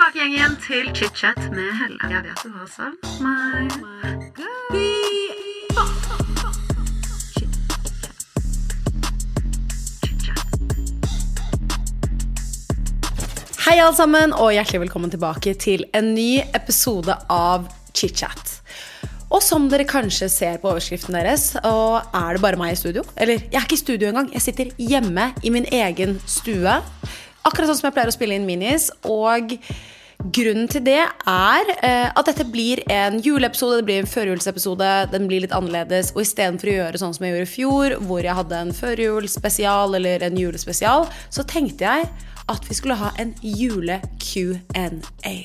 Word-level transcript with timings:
tilbake 0.00 0.18
igjen, 0.18 0.32
igjen 0.32 0.54
til 0.64 0.86
chit-chat 0.96 1.38
med 1.52 1.74
Helle. 1.76 1.98
Jeg 2.08 2.22
vet 2.24 2.40
du 2.40 2.50
har 2.54 2.68
savn 2.72 2.96
meg. 3.20 3.68
Hei 13.66 13.76
alle 13.76 13.92
sammen, 13.94 14.32
og 14.32 14.54
hjertelig 14.56 14.86
velkommen 14.86 15.12
tilbake 15.12 15.52
til 15.60 15.84
en 15.92 16.14
ny 16.14 16.40
episode 16.56 17.12
av 17.28 17.68
Chit-chat. 17.92 18.56
Og 19.30 19.44
som 19.44 19.68
dere 19.70 19.84
kanskje 19.86 20.26
ser 20.32 20.56
på 20.62 20.72
overskriften 20.72 21.14
deres, 21.14 21.52
og 21.60 22.00
er 22.16 22.34
det 22.34 22.42
bare 22.42 22.58
meg 22.58 22.72
i 22.72 22.80
studio? 22.80 23.04
Eller, 23.20 23.44
jeg 23.44 23.60
er 23.60 23.68
ikke 23.68 23.76
i 23.76 23.84
studio 23.84 24.08
engang. 24.08 24.32
Jeg 24.32 24.42
sitter 24.48 24.72
hjemme 24.80 25.28
i 25.44 25.52
min 25.54 25.68
egen 25.70 26.16
stue. 26.24 26.80
Akkurat 27.46 27.70
sånn 27.70 27.80
som 27.80 27.88
jeg 27.88 27.96
pleier 27.96 28.12
å 28.12 28.14
spille 28.14 28.36
inn 28.36 28.48
minis. 28.48 28.90
Og 29.08 29.54
grunnen 30.20 30.68
til 30.68 30.82
det 30.84 31.00
er 31.00 31.70
eh, 31.80 32.08
at 32.08 32.28
dette 32.28 32.44
blir 32.44 32.82
en 32.92 33.20
juleepisode, 33.24 33.80
det 33.80 33.88
blir 33.88 34.02
en 34.02 34.10
førjulsepisode. 34.10 34.90
Den 35.14 35.28
blir 35.30 35.44
litt 35.44 35.54
annerledes. 35.56 36.12
Og 36.16 36.24
istedenfor 36.26 36.72
å 36.72 36.76
gjøre 36.76 37.00
sånn 37.00 37.16
som 37.16 37.26
jeg 37.26 37.36
gjorde 37.36 37.48
i 37.48 37.54
fjor, 37.54 37.96
hvor 38.08 38.26
jeg 38.26 38.36
hadde 38.40 38.64
en 38.66 38.74
førjulsspesial 38.76 39.96
eller 40.00 40.26
en 40.28 40.40
julespesial, 40.40 41.08
så 41.32 41.46
tenkte 41.48 41.88
jeg 41.88 42.10
at 42.50 42.68
vi 42.68 42.76
skulle 42.76 42.98
ha 43.00 43.14
en 43.22 43.32
jule-Q&A. 43.40 45.36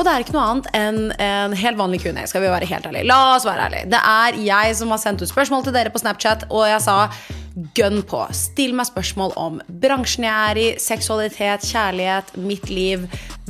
Og 0.00 0.06
det 0.06 0.12
er 0.14 0.22
ikke 0.24 0.32
noe 0.32 0.46
annet 0.48 0.68
enn 0.72 1.00
en 1.20 1.54
helt 1.60 1.76
vanlig 1.76 1.98
Q&A, 2.00 2.22
skal 2.24 2.40
vi 2.40 2.48
være 2.48 2.64
helt 2.70 2.86
ærlige. 2.88 3.04
La 3.04 3.34
oss 3.34 3.44
være 3.44 3.66
ærlige. 3.66 3.88
Det 3.92 3.98
er 4.00 4.38
jeg 4.46 4.76
som 4.78 4.94
har 4.94 5.00
sendt 5.02 5.20
ut 5.20 5.28
spørsmål 5.28 5.66
til 5.66 5.74
dere 5.76 5.92
på 5.92 6.00
Snapchat, 6.00 6.46
og 6.48 6.62
jeg 6.70 6.80
sa 6.86 6.94
gønn 7.76 8.00
på. 8.08 8.22
Still 8.32 8.72
meg 8.78 8.88
spørsmål 8.88 9.34
om 9.36 9.58
bransjen 9.82 10.24
jeg 10.24 10.52
er 10.52 10.60
i, 10.62 10.64
seksualitet, 10.80 11.66
kjærlighet, 11.68 12.32
mitt 12.40 12.72
liv, 12.72 13.04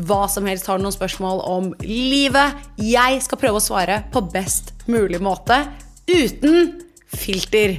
hva 0.08 0.24
som 0.32 0.50
helst. 0.50 0.66
Har 0.66 0.82
du 0.82 0.88
noen 0.88 0.96
spørsmål 0.96 1.44
om 1.46 1.70
livet? 1.86 2.58
Jeg 2.82 3.22
skal 3.22 3.42
prøve 3.44 3.62
å 3.62 3.62
svare 3.62 4.00
på 4.10 4.24
best 4.34 4.74
mulig 4.90 5.22
måte, 5.22 5.60
uten 6.10 6.80
filter. 7.14 7.78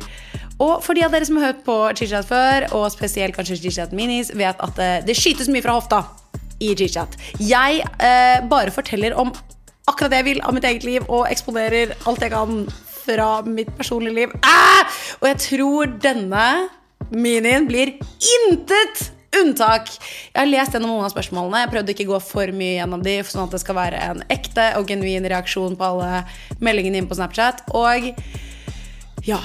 Og 0.64 0.80
for 0.80 0.96
de 0.96 1.04
av 1.04 1.12
dere 1.12 1.28
som 1.28 1.42
har 1.42 1.52
hørt 1.52 1.68
på 1.68 1.78
Chitchat 2.00 2.32
før, 2.32 2.70
og 2.80 2.88
spesielt 2.96 3.36
kanskje 3.36 3.60
Chitchat 3.66 3.92
Minis, 3.92 4.32
vet 4.32 4.64
at 4.64 4.80
det, 4.80 4.92
det 5.12 5.20
skytes 5.20 5.52
mye 5.52 5.68
fra 5.68 5.76
hofta 5.76 6.04
i 6.62 6.74
Chitchat. 6.78 7.18
Jeg 7.42 7.82
eh, 7.82 8.40
bare 8.52 8.74
forteller 8.74 9.18
om 9.20 9.34
akkurat 9.90 10.14
det 10.14 10.22
jeg 10.22 10.30
vil 10.30 10.44
av 10.46 10.56
mitt 10.56 10.68
eget 10.68 10.86
liv, 10.88 11.08
og 11.10 11.30
eksponerer 11.32 11.96
alt 12.08 12.22
jeg 12.24 12.34
kan 12.34 12.66
fra 13.02 13.32
mitt 13.48 13.72
personlige 13.78 14.20
liv. 14.22 14.36
Ah! 14.46 14.86
Og 15.22 15.32
jeg 15.32 15.42
tror 15.48 15.98
denne 16.04 16.46
minien 17.12 17.66
blir 17.68 17.96
intet 18.48 19.10
unntak. 19.42 19.90
Jeg 19.90 20.38
har 20.38 20.50
lest 20.50 20.76
gjennom 20.76 20.94
noen 20.94 21.08
av 21.08 21.14
spørsmålene. 21.14 21.64
Jeg 21.64 21.72
prøvde 21.74 21.94
ikke 21.96 22.08
å 22.10 22.14
gå 22.14 22.22
for 22.26 22.56
mye 22.56 22.78
gjennom 22.78 23.04
de, 23.06 23.18
sånn 23.26 23.46
at 23.46 23.56
det 23.56 23.62
skal 23.64 23.80
være 23.80 24.02
en 24.12 24.24
ekte 24.32 24.72
og 24.80 24.90
genuin 24.92 25.28
reaksjon 25.32 25.78
på 25.80 25.92
alle 25.94 26.24
meldingene 26.64 27.02
inne 27.02 27.12
på 27.12 27.18
Snapchat. 27.18 27.64
Og 27.74 28.12
ja 29.28 29.40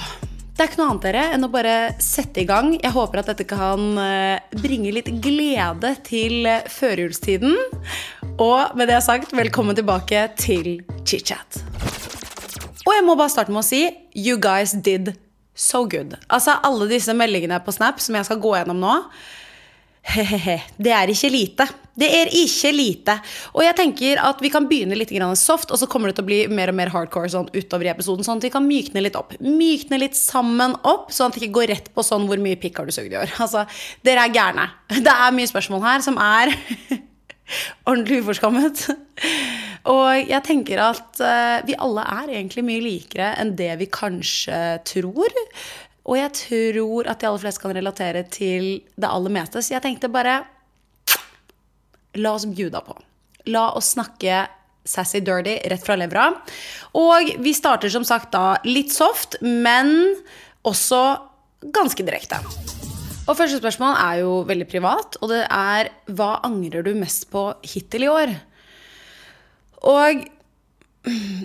det 0.56 0.64
er 0.64 0.70
ikke 0.70 0.78
noe 0.80 0.92
annet 0.94 1.04
dere 1.04 1.22
enn 1.36 1.44
å 1.44 1.50
bare 1.52 1.72
sette 2.00 2.40
i 2.40 2.46
gang. 2.48 2.70
Jeg 2.80 2.94
håper 2.94 3.20
at 3.20 3.28
dette 3.28 3.44
kan 3.48 3.98
eh, 4.00 4.54
bringe 4.56 4.88
litt 4.94 5.10
glede 5.20 5.90
til 6.06 6.48
eh, 6.48 6.64
førjulstiden. 6.72 7.52
Og 8.40 8.72
med 8.78 8.88
det 8.88 9.02
sagt, 9.04 9.34
velkommen 9.36 9.76
tilbake 9.76 10.22
til 10.40 10.78
chit-chat. 11.04 11.60
Og 12.86 12.92
jeg 12.94 13.04
må 13.04 13.18
bare 13.18 13.34
starte 13.34 13.52
med 13.52 13.60
å 13.60 13.68
si 13.68 13.82
you 14.16 14.40
guys 14.40 14.72
did 14.80 15.12
so 15.52 15.84
good. 15.84 16.16
Altså 16.32 16.56
alle 16.64 16.88
disse 16.88 17.12
meldingene 17.12 17.60
på 17.60 17.76
Snap 17.76 18.00
som 18.00 18.16
jeg 18.16 18.28
skal 18.30 18.40
gå 18.40 18.56
gjennom 18.56 18.80
nå. 18.80 18.96
Hehehe. 20.16 20.62
Det 20.80 20.96
er 20.96 21.12
ikke 21.12 21.34
lite. 21.36 21.68
Det 21.96 22.08
er 22.12 22.30
ikke 22.36 22.72
lite. 22.74 23.16
Og 23.56 23.62
jeg 23.64 23.76
tenker 23.78 24.20
at 24.20 24.42
vi 24.44 24.50
kan 24.52 24.66
begynne 24.68 24.98
litt 24.98 25.14
soft, 25.40 25.70
og 25.72 25.80
så 25.80 25.88
kommer 25.88 26.10
det 26.10 26.18
til 26.18 26.26
å 26.26 26.28
bli 26.28 26.40
mer 26.52 26.68
og 26.68 26.76
mer 26.76 26.92
hardcore 26.92 27.30
sånn 27.32 27.48
utover 27.54 27.88
i 27.88 27.92
episoden. 27.92 28.24
Sånn 28.26 28.38
at 28.38 28.44
vi 28.44 28.52
kan 28.52 28.66
mykne 28.66 29.00
litt 29.00 29.16
opp. 29.16 29.32
Mykne 29.40 30.00
litt 30.02 30.16
sammen 30.16 30.76
opp, 30.84 31.08
sånn 31.12 31.30
at 31.30 31.38
det 31.38 31.46
ikke 31.46 31.56
går 31.60 31.72
rett 31.72 31.90
på 31.94 32.04
sånn 32.04 32.28
hvor 32.28 32.40
mye 32.42 32.58
pikk 32.60 32.82
har 32.82 32.88
du 32.88 32.92
sugd 32.94 33.12
i 33.12 33.20
år. 33.20 33.32
Altså, 33.46 33.62
dere 34.02 34.24
er 34.26 34.34
gærne. 34.34 34.64
Det 35.06 35.12
er 35.12 35.34
mye 35.34 35.48
spørsmål 35.48 35.84
her 35.84 36.02
som 36.02 36.16
er 36.18 36.50
ordentlig 37.88 38.24
uforskammet. 38.24 38.82
Og 39.86 40.26
jeg 40.26 40.42
tenker 40.44 40.82
at 40.82 41.20
uh, 41.22 41.62
vi 41.66 41.76
alle 41.78 42.02
er 42.16 42.32
egentlig 42.40 42.64
mye 42.66 42.82
likere 42.82 43.30
enn 43.38 43.54
det 43.58 43.70
vi 43.78 43.86
kanskje 43.92 44.58
tror. 44.88 45.36
Og 46.06 46.18
jeg 46.18 46.34
tror 46.40 47.08
at 47.10 47.22
de 47.22 47.30
aller 47.30 47.42
fleste 47.42 47.62
kan 47.62 47.74
relatere 47.74 48.24
til 48.30 48.68
det 48.98 49.08
aller 49.08 49.32
meste. 49.38 49.62
Så 49.62 49.76
jeg 49.76 49.84
tenkte 49.86 50.10
bare 50.12 50.40
La 52.16 52.34
oss 52.36 52.46
bjuda 52.48 52.82
på. 52.84 52.96
La 53.52 53.68
oss 53.78 53.92
snakke 53.94 54.46
sassy 54.86 55.20
dirty 55.24 55.58
rett 55.70 55.84
fra 55.84 55.96
levra. 55.98 56.28
Og 56.98 57.32
vi 57.42 57.54
starter 57.56 57.92
som 57.92 58.06
sagt 58.06 58.32
da 58.34 58.56
litt 58.66 58.94
soft, 58.94 59.38
men 59.42 59.92
også 60.66 61.02
ganske 61.74 62.06
direkte. 62.06 62.40
Og 63.26 63.34
første 63.34 63.58
spørsmål 63.58 63.96
er 63.98 64.20
jo 64.22 64.38
veldig 64.46 64.68
privat, 64.70 65.18
og 65.18 65.32
det 65.32 65.42
er 65.50 65.90
hva 66.14 66.36
angrer 66.46 66.86
du 66.86 66.92
mest 66.94 67.26
på 67.32 67.48
hittil 67.66 68.06
i 68.06 68.12
år? 68.12 68.34
Og 69.86 70.22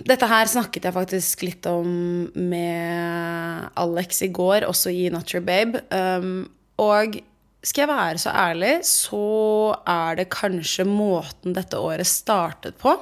dette 0.08 0.28
her 0.30 0.50
snakket 0.50 0.86
jeg 0.88 0.94
faktisk 0.94 1.42
litt 1.46 1.66
om 1.70 1.90
med 2.34 3.68
Alex 3.78 4.22
i 4.26 4.30
går, 4.34 4.68
også 4.68 4.94
i 4.94 5.08
Not 5.14 5.34
Your 5.34 5.42
Babe. 5.46 5.82
Um, 5.90 6.46
og 6.82 7.18
skal 7.64 7.82
jeg 7.82 7.88
være 7.88 8.18
så 8.18 8.30
ærlig, 8.30 8.74
så 8.84 9.24
er 9.86 10.14
det 10.18 10.30
kanskje 10.30 10.84
måten 10.84 11.54
dette 11.54 11.78
året 11.78 12.06
startet 12.06 12.74
på. 12.76 12.98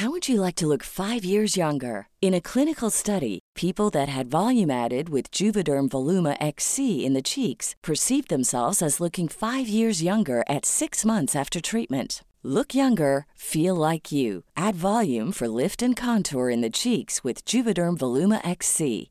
How 0.00 0.08
would 0.08 0.28
you 0.28 0.40
like 0.40 0.54
to 0.56 0.66
look 0.66 0.82
five 0.82 1.24
years 1.24 1.56
younger? 1.56 2.08
In 2.22 2.32
a 2.32 2.40
clinical 2.40 2.90
study, 2.90 3.40
people 3.54 3.90
that 3.90 4.08
had 4.08 4.30
volume 4.30 4.70
added 4.70 5.10
with 5.10 5.30
Juvederm 5.30 5.88
Voluma 5.90 6.36
XC 6.40 7.04
in 7.04 7.12
the 7.12 7.22
cheeks 7.22 7.74
perceived 7.82 8.28
themselves 8.28 8.80
as 8.80 9.00
looking 9.00 9.28
five 9.28 9.68
years 9.68 10.02
younger 10.02 10.42
at 10.48 10.64
six 10.64 11.04
months 11.04 11.36
after 11.36 11.60
treatment. 11.60 12.22
Look 12.42 12.74
younger, 12.74 13.26
feel 13.34 13.74
like 13.74 14.10
you. 14.10 14.44
Add 14.56 14.74
volume 14.74 15.32
for 15.32 15.48
lift 15.48 15.82
and 15.82 15.94
contour 15.94 16.48
in 16.48 16.62
the 16.62 16.70
cheeks 16.70 17.22
with 17.22 17.44
Juvederm 17.44 17.98
Voluma 17.98 18.40
XC. 18.42 19.10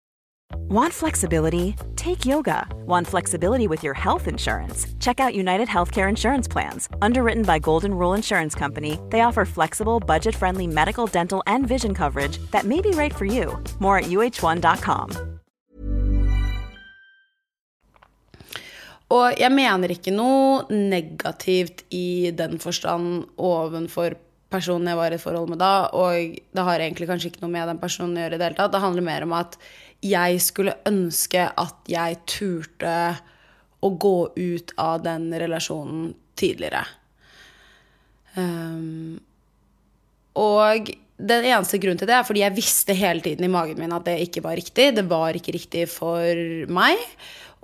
Want 0.55 0.93
flexibility? 0.93 1.75
Take 1.95 2.25
yoga. 2.25 2.67
Want 2.85 3.07
flexibility 3.07 3.67
with 3.67 3.83
your 3.83 3.93
health 3.93 4.27
insurance? 4.27 4.87
Check 4.99 5.19
out 5.19 5.35
United 5.35 5.67
Healthcare 5.67 6.09
Insurance 6.09 6.47
Plans. 6.47 6.89
Underwritten 7.01 7.43
by 7.43 7.59
Golden 7.59 7.93
Rule 7.93 8.13
Insurance 8.13 8.55
Company, 8.55 8.99
they 9.09 9.21
offer 9.21 9.45
flexible, 9.45 9.99
budget 9.99 10.35
friendly 10.35 10.67
medical, 10.67 11.07
dental, 11.07 11.43
and 11.45 11.67
vision 11.67 11.93
coverage 11.93 12.37
that 12.51 12.65
may 12.65 12.81
be 12.81 12.91
right 12.91 13.13
for 13.13 13.25
you. 13.25 13.61
More 13.79 13.97
at 13.97 14.05
uh1.com. 14.05 15.09
Og 19.11 19.39
jeg 19.39 19.51
mener 19.51 19.91
ikke 19.91 20.13
noe 20.15 20.63
negativt 20.71 21.83
i 21.91 22.31
den 22.31 22.59
forstand 22.63 23.25
ovenfor 23.35 24.15
personen 24.51 24.89
jeg 24.91 24.99
var 24.99 25.13
i 25.13 25.17
et 25.17 25.23
forhold 25.23 25.51
med 25.51 25.61
da, 25.63 25.87
og 25.95 26.35
det 26.35 26.65
har 26.67 26.83
egentlig 26.83 27.07
kanskje 27.09 27.31
ikke 27.31 27.43
noe 27.43 27.53
med 27.53 27.69
den 27.71 27.79
personen 27.81 28.17
å 28.17 28.25
gjøre 28.25 28.37
i 28.37 28.41
det 28.41 28.49
hele 28.49 28.59
tatt. 28.59 28.73
Det 28.73 28.83
handler 28.83 29.07
mer 29.07 29.25
om 29.27 29.35
at 29.37 29.57
jeg 30.01 30.41
skulle 30.41 30.77
ønske 30.89 31.45
at 31.45 31.91
jeg 31.91 32.21
turte 32.29 32.95
å 33.81 33.89
gå 34.01 34.17
ut 34.35 34.73
av 34.81 35.01
den 35.05 35.29
relasjonen 35.33 36.11
tidligere. 36.37 36.83
Um, 38.35 39.19
og 40.37 40.91
den 41.21 41.45
eneste 41.45 41.77
grunnen 41.81 41.99
til 41.99 42.09
det 42.09 42.15
er 42.17 42.25
fordi 42.25 42.43
jeg 42.43 42.55
visste 42.55 42.95
hele 42.97 43.21
tiden 43.23 43.45
i 43.45 43.51
magen 43.51 43.79
min 43.81 43.93
at 43.93 44.07
det 44.07 44.19
ikke 44.25 44.43
var 44.45 44.57
riktig. 44.57 44.91
Det 44.97 45.05
var 45.09 45.37
ikke 45.37 45.55
riktig 45.57 45.85
for 45.91 46.41
meg. 46.71 47.01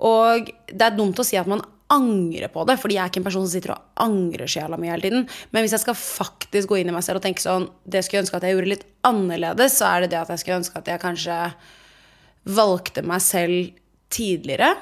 Og 0.04 0.50
det 0.70 0.84
er 0.84 0.94
dumt 0.94 1.18
å 1.18 1.26
si 1.26 1.38
at 1.40 1.50
man 1.50 1.64
angrer 1.88 2.50
på 2.52 2.66
det, 2.68 2.76
fordi 2.76 2.98
jeg 2.98 3.06
er 3.06 3.10
ikke 3.10 3.22
en 3.22 3.26
person 3.30 3.46
som 3.46 3.52
sitter 3.54 3.72
og 3.72 4.02
angrer 4.04 4.50
sjela 4.50 4.76
mi 4.76 4.90
hele 4.90 5.06
tiden. 5.06 5.24
Men 5.54 5.64
hvis 5.64 5.74
jeg 5.74 5.86
skal 5.86 5.96
faktisk 5.96 6.68
gå 6.70 6.82
inn 6.82 6.92
i 6.92 6.94
meg 6.94 7.04
selv 7.06 7.22
og 7.22 7.24
tenke 7.24 7.40
sånn 7.40 7.64
Det 7.88 8.02
skulle 8.04 8.20
jeg 8.20 8.26
ønske 8.26 8.36
at 8.36 8.44
jeg 8.44 8.56
gjorde 8.56 8.72
litt 8.74 8.86
annerledes, 9.08 9.78
så 9.80 9.88
er 9.88 10.04
det 10.04 10.12
det 10.12 10.20
at 10.20 10.32
jeg 10.34 10.42
skulle 10.42 10.60
ønske 10.60 10.82
at 10.82 10.90
jeg 10.92 11.02
kanskje 11.02 11.38
valgte 12.48 13.04
meg 13.06 13.22
selv 13.24 13.72
tidligere. 14.12 14.72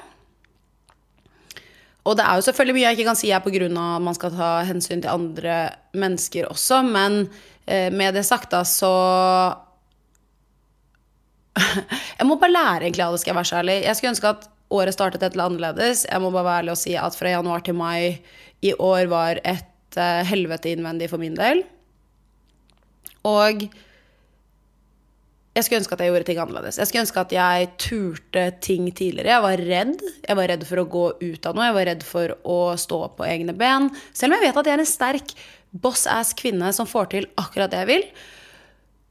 Og 2.07 2.15
det 2.15 2.23
er 2.23 2.39
jo 2.39 2.45
selvfølgelig 2.45 2.77
mye 2.77 2.85
jeg 2.85 2.97
ikke 2.97 3.09
kan 3.09 3.19
si 3.19 3.31
er 3.35 3.43
pga. 3.43 3.67
at 3.67 4.01
man 4.01 4.15
skal 4.15 4.31
ta 4.31 4.51
hensyn 4.63 5.01
til 5.03 5.11
andre 5.11 5.55
mennesker 5.93 6.47
også, 6.47 6.81
men 6.83 7.27
eh, 7.67 7.91
med 7.91 8.13
det 8.15 8.25
sagt, 8.25 8.51
da, 8.51 8.63
så 8.63 8.93
Jeg 12.19 12.27
må 12.27 12.37
bare 12.37 12.53
lære 12.53 12.85
egentlig 12.85 13.03
av 13.03 13.15
det, 13.15 13.19
skal 13.21 13.33
jeg 13.33 13.39
være 13.39 13.49
så 13.49 13.59
ærlig. 13.61 13.77
Jeg 13.83 13.97
skulle 13.97 14.13
ønske 14.13 14.29
at 14.29 14.49
året 14.69 14.93
startet 14.93 15.23
et 15.23 15.33
eller 15.33 15.49
annerledes. 15.49 16.05
Jeg 16.05 16.21
må 16.21 16.31
bare 16.31 16.45
være 16.45 16.61
ærlig 16.63 16.75
og 16.75 16.79
si 16.81 16.93
at 16.99 17.17
fra 17.17 17.33
januar 17.33 17.65
til 17.65 17.75
mai 17.75 18.21
i 18.61 18.73
år 18.73 19.09
var 19.11 19.41
et 19.43 19.97
uh, 19.97 20.21
helvete 20.27 20.69
innvendig 20.73 21.09
for 21.09 21.21
min 21.21 21.35
del. 21.37 21.63
Og 23.27 23.67
jeg 25.57 25.65
skulle 25.65 25.79
ønske 25.81 25.95
at 25.95 26.01
jeg 26.03 26.11
gjorde 26.11 26.27
ting 26.27 26.39
annerledes. 26.41 26.77
Jeg 26.77 26.89
skulle 26.89 27.03
ønske 27.07 27.21
at 27.23 27.31
jeg 27.33 27.67
turte 27.81 28.43
ting 28.61 28.89
tidligere. 28.93 29.31
Jeg 29.33 29.43
var 29.43 29.63
redd. 29.71 30.03
Jeg 30.27 30.37
var 30.37 30.49
redd 30.51 30.65
for 30.69 30.81
å 30.81 30.87
gå 30.93 31.05
ut 31.17 31.47
av 31.49 31.57
noe. 31.57 31.65
Jeg 31.65 31.77
var 31.79 31.87
redd 31.89 32.03
for 32.05 32.33
å 32.45 32.57
stå 32.77 32.99
på 33.17 33.25
egne 33.25 33.55
ben. 33.57 33.89
Selv 34.13 34.35
om 34.35 34.37
jeg 34.37 34.45
vet 34.45 34.59
at 34.61 34.69
jeg 34.69 34.77
er 34.77 34.83
en 34.83 34.89
sterk 34.89 35.33
boss-ass 35.73 36.35
kvinne 36.37 36.69
som 36.77 36.89
får 36.89 37.09
til 37.15 37.29
akkurat 37.41 37.73
det 37.73 37.81
jeg 37.81 37.89
vil, 37.89 38.05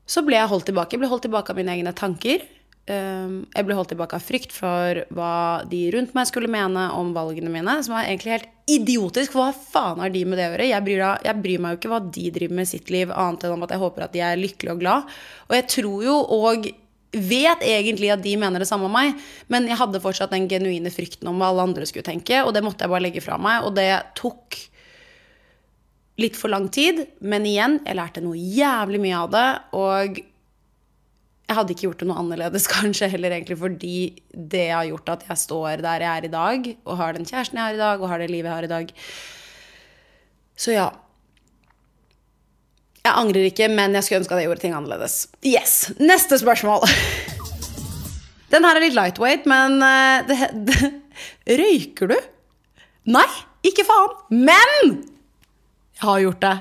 så 0.07 0.23
ble 0.23 0.39
jeg 0.39 0.53
holdt 0.53 0.69
tilbake. 0.71 0.95
Jeg 0.95 1.03
ble 1.03 1.11
holdt 1.11 1.27
tilbake 1.27 1.51
av 1.51 1.59
mine 1.59 1.75
egne 1.75 1.95
tanker. 1.99 2.47
Ehm, 2.87 3.39
jeg 3.51 3.67
ble 3.67 3.75
holdt 3.75 3.91
tilbake 3.91 4.15
av 4.15 4.23
frykt 4.23 4.53
for 4.55 5.01
hva 5.15 5.65
de 5.67 5.81
rundt 5.91 6.13
meg 6.15 6.29
skulle 6.29 6.51
mene 6.51 6.85
om 6.95 7.11
valgene 7.17 7.51
mine, 7.51 7.81
som 7.83 7.97
var 7.97 8.07
egentlig 8.07 8.37
helt 8.37 8.53
idiotisk. 8.71 9.35
Hva 9.35 9.49
faen 9.55 10.03
har 10.03 10.13
de 10.15 10.23
med 10.23 10.39
det 10.39 10.47
å 10.47 10.53
gjøre? 10.53 10.69
Jeg 10.71 10.87
bryr, 10.87 11.03
jeg 11.27 11.43
bryr, 11.43 11.63
meg 11.63 11.75
jo 11.75 11.81
ikke 11.81 11.91
hva 11.91 12.03
de 12.05 12.27
driver 12.37 12.61
med 12.61 12.71
sitt 12.71 12.93
liv, 12.95 13.11
annet 13.11 13.47
enn 13.47 13.57
om 13.57 13.67
at 13.67 13.75
jeg 13.75 13.83
håper 13.83 14.07
at 14.07 14.15
de 14.15 14.23
er 14.23 14.39
lykkelige 14.39 14.77
og 14.77 14.85
glad. 14.85 15.17
Og 15.49 15.57
jeg 15.59 15.67
tror 15.75 16.07
jo 16.07 16.21
og 16.39 16.71
vet 17.17 17.65
egentlig 17.65 18.13
at 18.13 18.23
de 18.23 18.37
mener 18.39 18.63
det 18.63 18.69
samme 18.71 18.87
om 18.87 18.95
meg, 18.95 19.19
men 19.51 19.67
jeg 19.71 19.81
hadde 19.81 20.03
fortsatt 20.05 20.35
den 20.35 20.47
genuine 20.51 20.93
frykten 20.93 21.31
om 21.31 21.39
hva 21.41 21.51
alle 21.51 21.67
andre 21.67 21.87
skulle 21.89 22.07
tenke, 22.07 22.43
og 22.45 22.55
det 22.55 22.63
måtte 22.67 22.87
jeg 22.87 22.93
bare 22.93 23.07
legge 23.07 23.25
fra 23.25 23.39
meg, 23.41 23.67
og 23.67 23.75
det 23.79 23.91
tok 24.19 24.59
litt 26.21 26.39
for 26.39 26.53
lang 26.53 26.69
tid, 26.73 27.03
men 27.25 27.47
igjen, 27.49 27.81
jeg 27.87 27.99
lærte 27.99 28.23
noe 28.25 28.39
jævlig 28.39 29.01
mye 29.03 29.23
av 29.25 29.33
det, 29.33 29.47
og 29.77 30.21
jeg 31.47 31.55
hadde 31.55 31.75
ikke 31.75 31.87
gjort 31.87 32.03
det 32.03 32.09
noe 32.11 32.21
annerledes, 32.23 32.69
kanskje 32.77 33.11
heller 33.13 33.35
egentlig 33.37 33.59
fordi 33.61 33.97
det 34.35 34.69
har 34.73 34.87
gjort 34.89 35.15
at 35.17 35.27
jeg 35.31 35.43
står 35.47 35.83
der 35.85 36.05
jeg 36.05 36.11
er 36.13 36.29
i 36.29 36.33
dag, 36.33 36.71
og 36.85 37.01
har 37.01 37.17
den 37.17 37.29
kjæresten 37.29 37.61
jeg 37.61 37.69
har 37.69 37.79
i 37.79 37.83
dag, 37.83 38.03
og 38.03 38.11
har 38.11 38.23
det 38.23 38.31
livet 38.33 38.51
jeg 38.51 38.57
har 38.57 38.69
i 38.69 38.73
dag. 38.73 38.95
Så 40.57 40.75
ja. 40.75 40.91
Jeg 43.07 43.15
angrer 43.15 43.47
ikke, 43.47 43.69
men 43.71 43.95
jeg 43.95 44.03
skulle 44.03 44.25
ønske 44.25 44.35
at 44.35 44.43
jeg 44.43 44.49
gjorde 44.51 44.65
ting 44.65 44.75
annerledes. 44.75 45.27
Yes! 45.47 45.93
Neste 46.03 46.41
spørsmål. 46.43 46.89
Den 48.53 48.67
her 48.67 48.79
er 48.79 48.83
litt 48.83 48.97
lightweight, 48.97 49.47
men 49.51 49.79
eh, 49.83 50.27
det, 50.27 50.39
det, 50.71 50.91
Røyker 51.61 52.11
du? 52.11 52.17
Nei, 53.15 53.27
ikke 53.67 53.87
faen. 53.87 54.17
Men 54.35 54.73
jeg 54.91 56.03
har 56.03 56.25
gjort 56.25 56.43
det. 56.43 56.57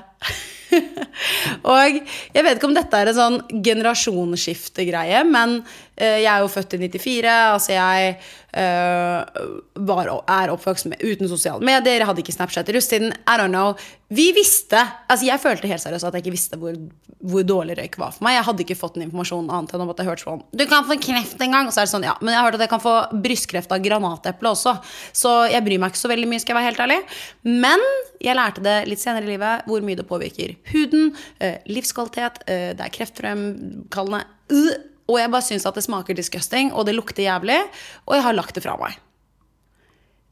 og 1.70 1.98
jeg 1.98 2.44
vet 2.44 2.56
ikke 2.56 2.68
om 2.68 2.76
dette 2.76 3.00
er 3.00 3.10
en 3.10 3.18
sånn 3.18 3.38
generasjonsskiftegreie, 3.64 5.22
men 5.28 5.60
jeg 5.96 6.28
er 6.28 6.42
jo 6.44 6.50
født 6.52 6.76
i 6.76 6.80
94. 6.84 7.30
Altså 7.56 7.72
jeg 7.72 8.16
uh, 8.56 9.46
var, 9.88 10.10
er 10.28 10.52
oppvokst 10.52 10.90
med, 10.90 11.02
uten 11.02 11.30
sosiale 11.30 11.64
medier, 11.64 12.04
hadde 12.08 12.22
ikke 12.22 12.34
Snapchat 12.34 12.68
i 12.70 12.76
russetiden. 12.76 13.14
I 13.24 13.36
don't 13.40 13.52
know. 13.54 13.74
Vi 14.08 14.28
visste 14.36 14.78
Altså 15.10 15.26
jeg 15.26 15.42
følte 15.42 15.66
helt 15.66 15.82
seriøst 15.82 16.06
at 16.06 16.14
jeg 16.14 16.22
ikke 16.22 16.34
visste 16.36 16.58
hvor, 16.60 16.76
hvor, 17.26 17.42
dårlig 17.46 17.74
røyk 17.78 17.98
var 17.98 18.14
for 18.14 18.26
meg. 18.26 18.36
Jeg 18.36 18.46
hadde 18.48 18.64
ikke 18.66 18.78
fått 18.78 18.96
den 18.98 19.06
informasjonen 19.08 19.50
annet 19.50 19.74
enn 19.74 19.84
om 19.84 19.92
at 19.92 20.02
jeg 20.02 20.10
hørte 20.10 20.26
sånn 20.26 20.44
Du 20.54 20.64
kan 20.70 20.86
få 20.86 20.98
kreft 21.02 21.42
en 21.42 21.56
gang. 21.56 21.68
Og 21.68 21.74
så 21.74 21.82
er 21.82 21.88
det 21.88 21.94
sånn, 21.94 22.06
ja, 22.06 22.16
men 22.20 22.34
jeg 22.34 22.40
har 22.40 22.48
hørt 22.48 22.58
at 22.60 22.66
jeg 22.66 22.74
kan 22.74 22.84
få 22.84 22.96
brystkreft 23.26 23.74
av 23.74 23.84
granateple 23.84 24.52
også. 24.52 24.76
Så 25.16 25.36
jeg 25.52 25.64
bryr 25.66 25.82
meg 25.82 25.94
ikke 25.94 26.04
så 26.04 26.12
veldig 26.12 26.28
mye, 26.30 26.42
skal 26.42 26.54
jeg 26.54 26.60
være 26.60 26.70
helt 26.70 26.84
ærlig. 26.86 27.00
Men 27.66 27.86
jeg 28.22 28.38
lærte 28.38 28.64
det 28.64 28.76
litt 28.90 29.02
senere 29.02 29.26
i 29.26 29.32
livet 29.34 29.66
hvor 29.68 29.84
mye 29.84 29.98
det 29.98 30.06
påvirker 30.08 30.56
huden, 30.72 31.10
eh, 31.42 31.58
livskvalitet, 31.70 32.44
eh, 32.46 32.68
det 32.76 32.84
er 32.86 32.94
kreftfremkallende. 32.94 34.24
Og 35.06 35.20
jeg 35.20 35.30
bare 35.30 35.46
syns 35.46 35.66
at 35.68 35.76
det 35.78 35.84
smaker 35.86 36.18
disgusting, 36.18 36.72
og 36.74 36.88
det 36.88 36.96
lukter 36.96 37.26
jævlig, 37.28 37.60
og 38.06 38.16
jeg 38.16 38.24
har 38.26 38.34
lagt 38.34 38.56
det 38.58 38.64
fra 38.64 38.74
meg. 38.80 38.96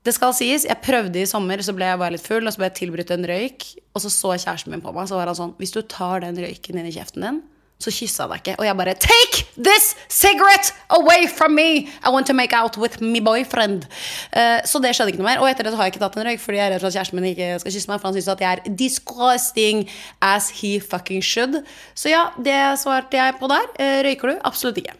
Det 0.04 0.12
skal 0.12 0.34
sies, 0.36 0.66
jeg 0.68 0.82
prøvde 0.84 1.22
i 1.22 1.28
sommer, 1.28 1.62
så 1.64 1.72
ble 1.72 1.86
jeg 1.88 2.00
bare 2.00 2.12
litt 2.12 2.26
full, 2.26 2.44
og 2.44 2.52
så 2.52 2.60
ble 2.60 2.68
jeg 2.68 2.78
tilbudt 2.82 3.12
en 3.14 3.24
røyk. 3.30 3.64
Og 3.96 4.02
så 4.04 4.10
så 4.12 4.34
kjæresten 4.34 4.74
min 4.74 4.82
på 4.84 4.92
meg, 4.92 5.08
så 5.08 5.16
var 5.16 5.30
han 5.30 5.38
sånn 5.38 5.54
Hvis 5.56 5.72
du 5.72 5.80
tar 5.88 6.20
den 6.26 6.36
røyken 6.42 6.80
inn 6.80 6.90
i 6.90 6.92
kjeften 6.92 7.24
din, 7.24 7.38
så 7.82 7.92
kyssa 7.92 8.26
deg 8.30 8.40
ikke. 8.40 8.54
Og 8.60 8.66
jeg 8.68 8.78
bare 8.78 8.94
Take 9.02 9.44
this 9.56 9.94
cigarette 10.08 10.72
away 10.94 11.26
from 11.28 11.54
me! 11.58 11.90
I 12.04 12.12
want 12.14 12.26
to 12.26 12.34
make 12.34 12.54
out 12.56 12.78
with 12.78 13.02
my 13.02 13.20
boyfriend. 13.20 13.86
Uh, 14.32 14.60
så 14.64 14.80
det 14.82 14.94
skjedde 14.94 15.14
ikke 15.14 15.22
noe 15.22 15.30
mer. 15.32 15.42
Og 15.42 15.50
etter 15.50 15.68
det 15.68 15.74
har 15.76 15.88
jeg 15.88 15.96
ikke 15.96 16.04
tatt 16.04 16.18
en 16.18 16.28
røyk, 16.28 16.42
fordi 16.42 16.60
jeg 16.60 16.66
er 16.66 16.74
redd 16.74 16.84
for 16.84 16.90
at 16.90 16.98
kjæresten 16.98 17.20
min 17.20 17.30
ikke 17.32 17.50
skal 17.62 17.76
kysse 17.76 17.90
meg. 17.90 18.00
For 18.00 18.10
han 18.10 18.18
syns 18.18 18.32
at 18.34 18.44
jeg 18.46 18.58
er 18.58 18.76
disgusting 18.84 19.84
as 20.24 20.50
he 20.60 20.76
fucking 20.80 21.24
should. 21.24 21.60
Så 21.98 22.14
ja, 22.14 22.28
det 22.38 22.58
svarte 22.82 23.20
jeg 23.20 23.38
på 23.40 23.50
der. 23.52 23.70
Uh, 23.78 24.00
røyker 24.06 24.32
du? 24.32 24.36
Absolutt 24.46 24.80
ikke. 24.82 24.96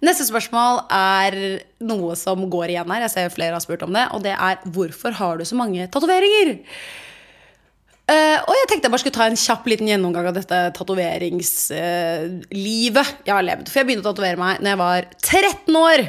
Neste 0.00 0.24
spørsmål 0.24 0.86
er 0.96 1.34
noe 1.84 2.14
som 2.16 2.46
går 2.52 2.72
igjen 2.72 2.88
her. 2.94 3.04
Jeg 3.04 3.12
ser 3.12 3.32
flere 3.34 3.56
har 3.56 3.64
spurt 3.64 3.84
om 3.84 3.92
det. 3.92 4.06
Og 4.16 4.24
det 4.24 4.32
er 4.32 4.62
hvorfor 4.72 5.16
har 5.18 5.40
du 5.40 5.44
så 5.44 5.58
mange 5.58 5.88
tatoveringer? 5.92 6.60
Uh, 8.10 8.42
og 8.42 8.56
jeg 8.58 8.66
tenkte 8.66 8.88
jeg 8.88 8.92
bare 8.92 9.02
skulle 9.04 9.14
ta 9.14 9.26
en 9.30 9.36
kjapp 9.38 9.68
liten 9.70 9.86
gjennomgang 9.86 10.26
av 10.32 10.34
dette 10.34 10.56
tatoveringslivet 10.74 13.06
uh, 13.06 13.12
jeg 13.28 13.34
har 13.36 13.44
levd. 13.46 13.70
For 13.70 13.78
jeg 13.78 13.86
begynte 13.86 14.02
å 14.02 14.10
tatovere 14.10 14.40
meg 14.40 14.58
når 14.58 14.70
jeg 14.72 14.80
var 14.80 15.06
13 15.20 15.78
år. 15.78 16.00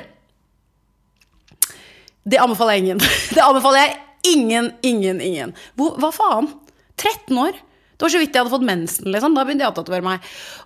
Det 2.25 2.41
anbefaler 2.41 2.73
jeg 2.73 2.81
ingen. 2.85 3.01
Det 3.35 3.43
anbefaler 3.45 3.79
jeg 3.85 3.93
ingen, 4.33 4.65
ingen, 4.81 5.21
ingen. 5.21 5.53
Hvor, 5.77 5.93
hva 6.01 6.09
faen? 6.15 6.49
13 6.97 7.37
år? 7.37 7.53
Det 8.01 8.07
var 8.07 8.13
så 8.15 8.21
vidt 8.23 8.33
jeg 8.33 8.41
hadde 8.41 8.55
fått 8.55 8.65
mensen. 8.65 9.05
Liksom. 9.13 9.37
Da 9.37 9.45
begynte 9.45 9.61
jeg 9.67 9.73
å 9.75 9.77
tatovere 9.77 10.01
meg. 10.05 10.17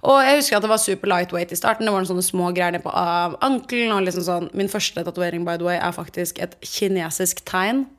Og 0.07 0.23
jeg 0.23 0.39
husker 0.39 0.55
at 0.55 0.63
det 0.63 0.71
var 0.71 0.79
super 0.79 1.11
lightweight 1.11 1.51
i 1.51 1.59
starten. 1.59 1.83
Det 1.83 1.91
var 1.91 1.99
noen 1.99 2.11
sånne 2.13 2.23
små 2.23 2.55
greier 2.55 2.71
ned 2.77 2.83
på 2.85 2.95
uh, 2.95 3.35
ankelen. 3.43 3.91
Og 3.91 4.07
liksom 4.07 4.23
sånn. 4.23 4.47
Min 4.55 4.71
første 4.71 5.03
tatovering 5.03 5.43
by 5.43 5.59
the 5.59 5.67
way, 5.67 5.75
er 5.75 5.91
faktisk 5.95 6.39
et 6.43 6.55
kinesisk 6.63 7.43
tegn 7.43 7.91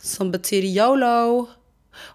som 0.00 0.32
betyr 0.32 0.64
yolo. 0.64 1.44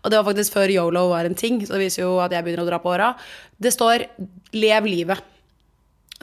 Og 0.01 0.11
det 0.11 0.19
var 0.19 0.27
faktisk 0.29 0.55
før 0.55 0.73
yolo 0.73 1.07
var 1.11 1.27
en 1.27 1.37
ting, 1.37 1.61
så 1.65 1.75
det 1.75 1.85
viser 1.85 2.05
jo 2.05 2.17
at 2.23 2.33
jeg 2.35 2.45
begynner 2.45 2.65
å 2.65 2.69
dra 2.69 2.79
på 2.83 2.93
åra. 2.93 3.13
Det 3.57 3.73
står 3.73 4.07
'lev 4.53 4.89
livet'. 4.89 5.29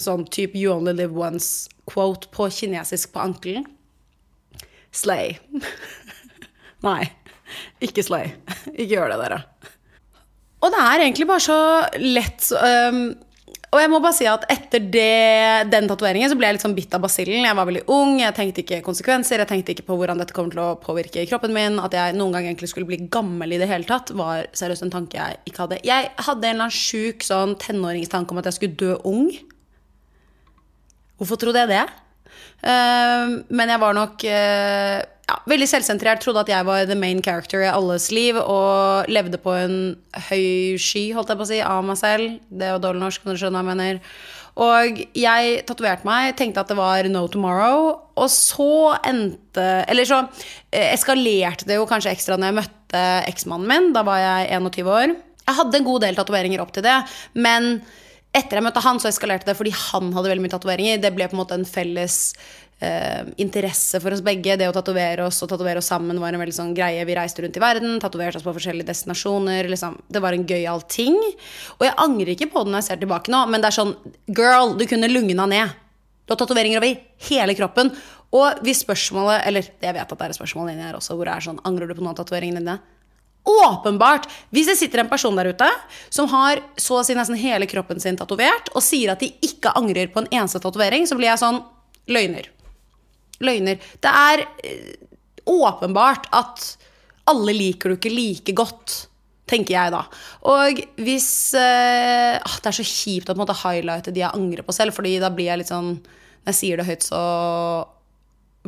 Sånn 0.01 0.25
type 0.25 0.57
'you 0.57 0.73
only 0.73 0.93
live 0.93 1.15
once'-quote 1.15 2.31
på 2.33 2.49
kinesisk 2.49 3.13
på 3.13 3.21
ankelen. 3.21 3.67
Slay. 4.93 5.39
Nei, 6.89 7.11
ikke 7.81 8.03
slay. 8.03 8.33
Ikke 8.73 8.95
gjør 8.95 9.13
det, 9.13 9.19
dere. 9.21 9.43
Og 10.61 10.73
det 10.73 10.81
er 10.81 11.03
egentlig 11.03 11.27
bare 11.29 11.45
så 11.45 11.59
lett 12.01 12.49
um, 12.53 13.15
og 13.71 13.79
jeg 13.79 13.91
må 13.93 14.01
bare 14.03 14.17
si 14.17 14.27
at 14.27 14.43
etter 14.51 14.83
det, 14.83 15.71
den 15.71 15.87
tatoveringen 15.87 16.31
så 16.33 16.35
ble 16.39 16.49
jeg 16.49 16.57
litt 16.57 16.65
sånn 16.65 16.75
bitt 16.75 16.95
av 16.97 17.05
basillen. 17.05 17.45
Jeg 17.47 17.55
var 17.55 17.69
veldig 17.69 17.85
ung, 17.95 18.17
jeg 18.19 18.35
tenkte 18.35 18.65
ikke 18.65 18.81
konsekvenser, 18.83 19.45
jeg 19.45 19.51
tenkte 19.53 19.77
ikke 19.77 19.85
på 19.87 19.99
hvordan 20.01 20.19
dette 20.19 20.35
kommer 20.35 20.51
til 20.51 20.63
å 20.65 20.73
påvirke 20.83 21.23
kroppen 21.31 21.55
min. 21.55 21.79
At 21.79 21.95
jeg 21.95 22.17
noen 22.19 22.35
gang 22.35 22.49
egentlig 22.49 22.73
skulle 22.73 22.89
bli 22.89 22.99
gammel 23.07 23.55
i 23.55 23.61
det 23.63 23.69
hele 23.71 23.87
tatt, 23.87 24.11
var 24.19 24.49
seriøst 24.59 24.89
en 24.89 24.95
tanke 24.97 25.21
jeg 25.21 25.39
ikke 25.47 25.63
hadde. 25.63 25.79
Jeg 25.87 26.11
hadde 26.19 26.51
en 26.51 26.57
eller 26.57 26.67
annen 26.67 26.75
sjuk 26.75 27.23
sånn 27.23 27.55
tenåringstanke 27.63 28.35
om 28.35 28.43
at 28.43 28.51
jeg 28.51 28.59
skulle 28.59 28.81
dø 28.81 28.99
ung. 29.07 29.31
Hvorfor 31.23 31.39
trodde 31.39 31.63
jeg 31.63 31.71
det? 31.71 31.87
Uh, 32.67 33.39
men 33.55 33.71
jeg 33.71 33.85
var 33.87 33.95
nok 33.95 34.27
uh, 34.27 34.99
ja, 35.31 35.37
veldig 35.51 35.69
selvsentrert. 35.71 36.23
Trodde 36.25 36.43
at 36.43 36.51
jeg 36.51 36.67
var 36.67 36.89
the 36.89 36.99
main 36.99 37.23
character 37.23 37.63
i 37.63 37.71
alles 37.71 38.11
liv 38.15 38.39
og 38.41 39.09
levde 39.11 39.39
på 39.41 39.55
en 39.55 39.79
høy 40.29 40.77
sky, 40.81 41.11
holdt 41.15 41.33
jeg 41.33 41.41
på 41.41 41.47
å 41.47 41.51
si, 41.53 41.63
av 41.63 41.87
meg 41.87 41.99
selv. 42.01 42.37
Det 42.51 42.75
var 42.75 42.83
dårlig 42.83 43.05
norsk, 43.05 43.25
når 43.25 43.37
du 43.37 43.43
skjønner 43.45 43.63
hva 43.63 43.75
jeg 43.75 43.81
mener. 43.81 44.03
Og 44.61 45.01
jeg 45.17 45.63
tatoverte 45.69 46.09
meg, 46.09 46.35
tenkte 46.37 46.65
at 46.65 46.73
det 46.73 46.77
var 46.79 47.07
no 47.09 47.25
tomorrow. 47.31 47.95
Og 48.21 48.29
så 48.33 48.97
endte 49.07 49.69
Eller 49.89 50.09
så 50.09 50.25
eh, 50.73 50.91
eskalerte 50.93 51.69
det 51.69 51.79
jo 51.79 51.89
kanskje 51.89 52.13
ekstra 52.13 52.37
når 52.37 52.51
jeg 52.51 52.59
møtte 52.61 53.07
eksmannen 53.31 53.71
min. 53.71 53.91
Da 53.97 54.05
var 54.07 54.21
jeg 54.21 54.51
21 54.59 54.93
år. 54.99 55.17
Jeg 55.47 55.59
hadde 55.59 55.81
en 55.81 55.87
god 55.87 56.05
del 56.05 56.19
tatoveringer 56.19 56.63
opp 56.63 56.75
til 56.75 56.85
det, 56.87 57.01
men 57.35 57.81
etter 58.37 58.61
jeg 58.61 58.63
møtte 58.63 58.83
han, 58.85 59.01
så 59.03 59.09
eskalerte 59.11 59.49
det 59.49 59.57
fordi 59.59 59.73
han 59.75 60.13
hadde 60.15 60.31
veldig 60.31 60.45
mye 60.45 60.53
tatoveringer. 60.53 61.01
Det 61.03 61.11
ble 61.17 61.27
på 61.27 61.35
en 61.35 61.41
måte 61.41 61.57
en 61.59 61.67
felles 61.67 62.21
eh, 62.81 63.23
interesse 63.37 64.01
for 64.01 64.15
oss 64.15 64.23
begge. 64.25 64.57
Det 64.59 64.69
å 64.69 64.75
tatovere 64.75 65.27
oss 65.29 65.41
og 65.45 65.51
tatovere 65.53 65.83
oss 65.83 65.91
sammen 65.93 66.21
var 66.21 66.35
en 66.35 66.43
veldig 66.43 66.57
sånn 66.57 66.75
greie. 66.77 67.05
Vi 67.07 67.17
reiste 67.17 67.45
rundt 67.45 67.59
i 67.59 67.63
verden, 67.63 67.99
tatoverte 68.03 68.41
oss 68.41 68.47
på 68.47 68.55
forskjellige 68.57 68.91
destinasjoner. 68.91 69.69
Liksom. 69.73 69.99
Det 70.09 70.23
var 70.25 70.37
en 70.37 70.47
gøyal 70.49 70.85
ting. 70.91 71.19
Og 71.79 71.87
jeg 71.87 71.99
angrer 72.01 72.35
ikke 72.35 72.51
på 72.53 72.65
det 72.65 72.73
når 72.73 72.83
jeg 72.83 72.91
ser 72.91 73.03
tilbake 73.05 73.33
nå, 73.33 73.45
men 73.51 73.63
det 73.63 73.71
er 73.71 73.79
sånn 73.81 73.95
Girl, 74.31 74.77
du 74.79 74.87
kunne 74.91 75.11
lugna 75.11 75.47
ned. 75.51 75.77
Du 76.25 76.35
har 76.35 76.41
tatoveringer 76.41 76.81
over 76.81 76.97
hele 77.31 77.57
kroppen. 77.59 77.93
Og 78.31 78.61
hvis 78.63 78.85
spørsmålet 78.85 79.43
Eller 79.49 79.67
jeg 79.67 79.95
vet 79.97 80.05
at 80.07 80.13
det 80.15 80.27
er 80.27 80.31
et 80.31 80.39
spørsmål 80.39 80.69
inni 80.71 80.85
her 80.87 80.95
også, 80.95 81.17
hvor 81.19 81.27
det 81.27 81.33
er 81.35 81.43
sånn 81.49 81.57
Angrer 81.67 81.91
du 81.91 81.97
på 81.97 82.05
noen 82.05 82.13
av 82.15 82.21
tatoveringene 82.21 82.63
dine? 82.63 82.77
Åpenbart! 83.51 84.29
Hvis 84.53 84.69
det 84.69 84.77
sitter 84.79 85.03
en 85.03 85.11
person 85.11 85.35
der 85.35 85.49
ute 85.51 85.67
som 86.13 86.29
har 86.31 86.61
så 86.79 87.01
å 87.01 87.05
si 87.07 87.17
nesten 87.17 87.39
hele 87.41 87.67
kroppen 87.67 87.99
sin 87.99 88.19
tatovert, 88.21 88.69
og 88.77 88.85
sier 88.85 89.15
at 89.15 89.25
de 89.25 89.33
ikke 89.43 89.73
angrer 89.81 90.13
på 90.13 90.23
en 90.23 90.29
eneste 90.29 90.61
tatovering, 90.63 91.09
så 91.09 91.17
blir 91.19 91.33
jeg 91.33 91.43
sånn 91.43 91.63
Løgner. 92.11 92.51
Løgner. 93.45 93.81
Det 94.03 94.11
er 94.11 94.45
eh, 94.65 94.91
åpenbart 95.51 96.29
at 96.37 96.67
alle 97.31 97.55
liker 97.55 97.93
du 97.93 97.99
ikke 97.99 98.13
like 98.13 98.55
godt, 98.57 98.97
tenker 99.51 99.75
jeg 99.75 99.95
da. 99.95 100.03
Og 100.51 100.83
hvis 101.03 101.31
eh, 101.59 102.37
ah, 102.39 102.59
Det 102.63 102.71
er 102.71 102.79
så 102.81 102.87
kjipt 102.87 103.31
å 103.31 103.35
på 103.35 103.39
en 103.39 103.43
måte 103.43 103.59
highlighte 103.63 104.15
de 104.15 104.23
jeg 104.23 104.37
angrer 104.37 104.67
på 104.67 104.75
selv, 104.75 104.95
Fordi 104.97 105.17
da 105.23 105.33
blir 105.35 105.51
jeg 105.51 105.63
litt 105.63 105.73
sånn 105.73 105.97
Når 105.97 106.53
jeg 106.53 106.59
sier 106.61 106.81
det 106.81 106.87
høyt, 106.87 107.07
så 107.07 107.23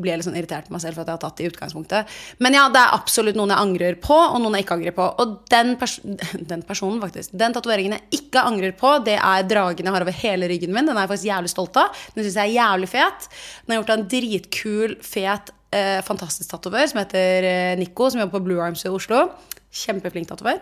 blir 0.01 0.17
litt 0.17 0.25
sånn 0.25 0.37
irritert 0.39 0.69
på 0.69 0.73
meg 0.73 0.81
selv 0.81 0.97
for 0.97 1.05
at 1.05 1.11
jeg 1.11 1.19
har 1.19 1.23
tatt 1.23 1.39
det 1.39 1.45
i 1.45 1.49
utgangspunktet. 1.51 2.13
Men 2.41 2.57
ja, 2.57 2.65
det 2.73 2.81
er 2.81 2.95
absolutt 2.97 3.37
noen 3.37 3.53
jeg 3.53 3.61
angrer 3.61 3.99
på, 4.01 4.17
og 4.17 4.39
noen 4.41 4.57
jeg 4.57 4.65
ikke 4.65 4.77
angrer 4.79 4.95
på. 4.97 5.09
Og 5.21 5.35
den, 5.53 5.75
pers 5.81 5.99
den 6.53 6.65
personen, 6.69 7.01
faktisk, 7.03 7.35
den 7.37 7.57
tatoveringen 7.57 7.99
jeg 7.99 8.23
ikke 8.23 8.47
angrer 8.49 8.73
på, 8.79 8.95
det 9.05 9.19
er 9.19 9.49
dragen 9.49 9.89
jeg 9.89 9.97
har 9.97 10.07
over 10.07 10.21
hele 10.23 10.49
ryggen 10.49 10.73
min. 10.73 10.89
Den 10.89 10.97
er 10.97 11.05
jeg 11.05 11.13
faktisk 11.13 11.29
jævlig 11.29 11.53
stolt 11.53 11.81
av. 11.83 12.05
Den 12.15 12.25
syns 12.25 12.39
jeg 12.41 12.55
er 12.55 12.57
jævlig 12.63 12.93
fet. 12.95 13.29
Den 13.67 13.75
har 13.75 13.83
gjort 13.83 13.93
av 13.93 14.01
en 14.01 14.09
dritkul, 14.17 14.97
fet, 15.05 15.53
eh, 15.77 15.99
fantastisk 16.09 16.55
tatover 16.55 16.89
som 16.89 17.03
heter 17.03 17.49
eh, 17.51 17.75
Nico, 17.81 18.09
som 18.09 18.25
jobber 18.25 18.39
på 18.39 18.47
Blue 18.49 18.65
Arms 18.65 18.87
i 18.89 18.93
Oslo. 18.93 19.27
Kjempeflink 19.73 20.29
tatover. 20.29 20.59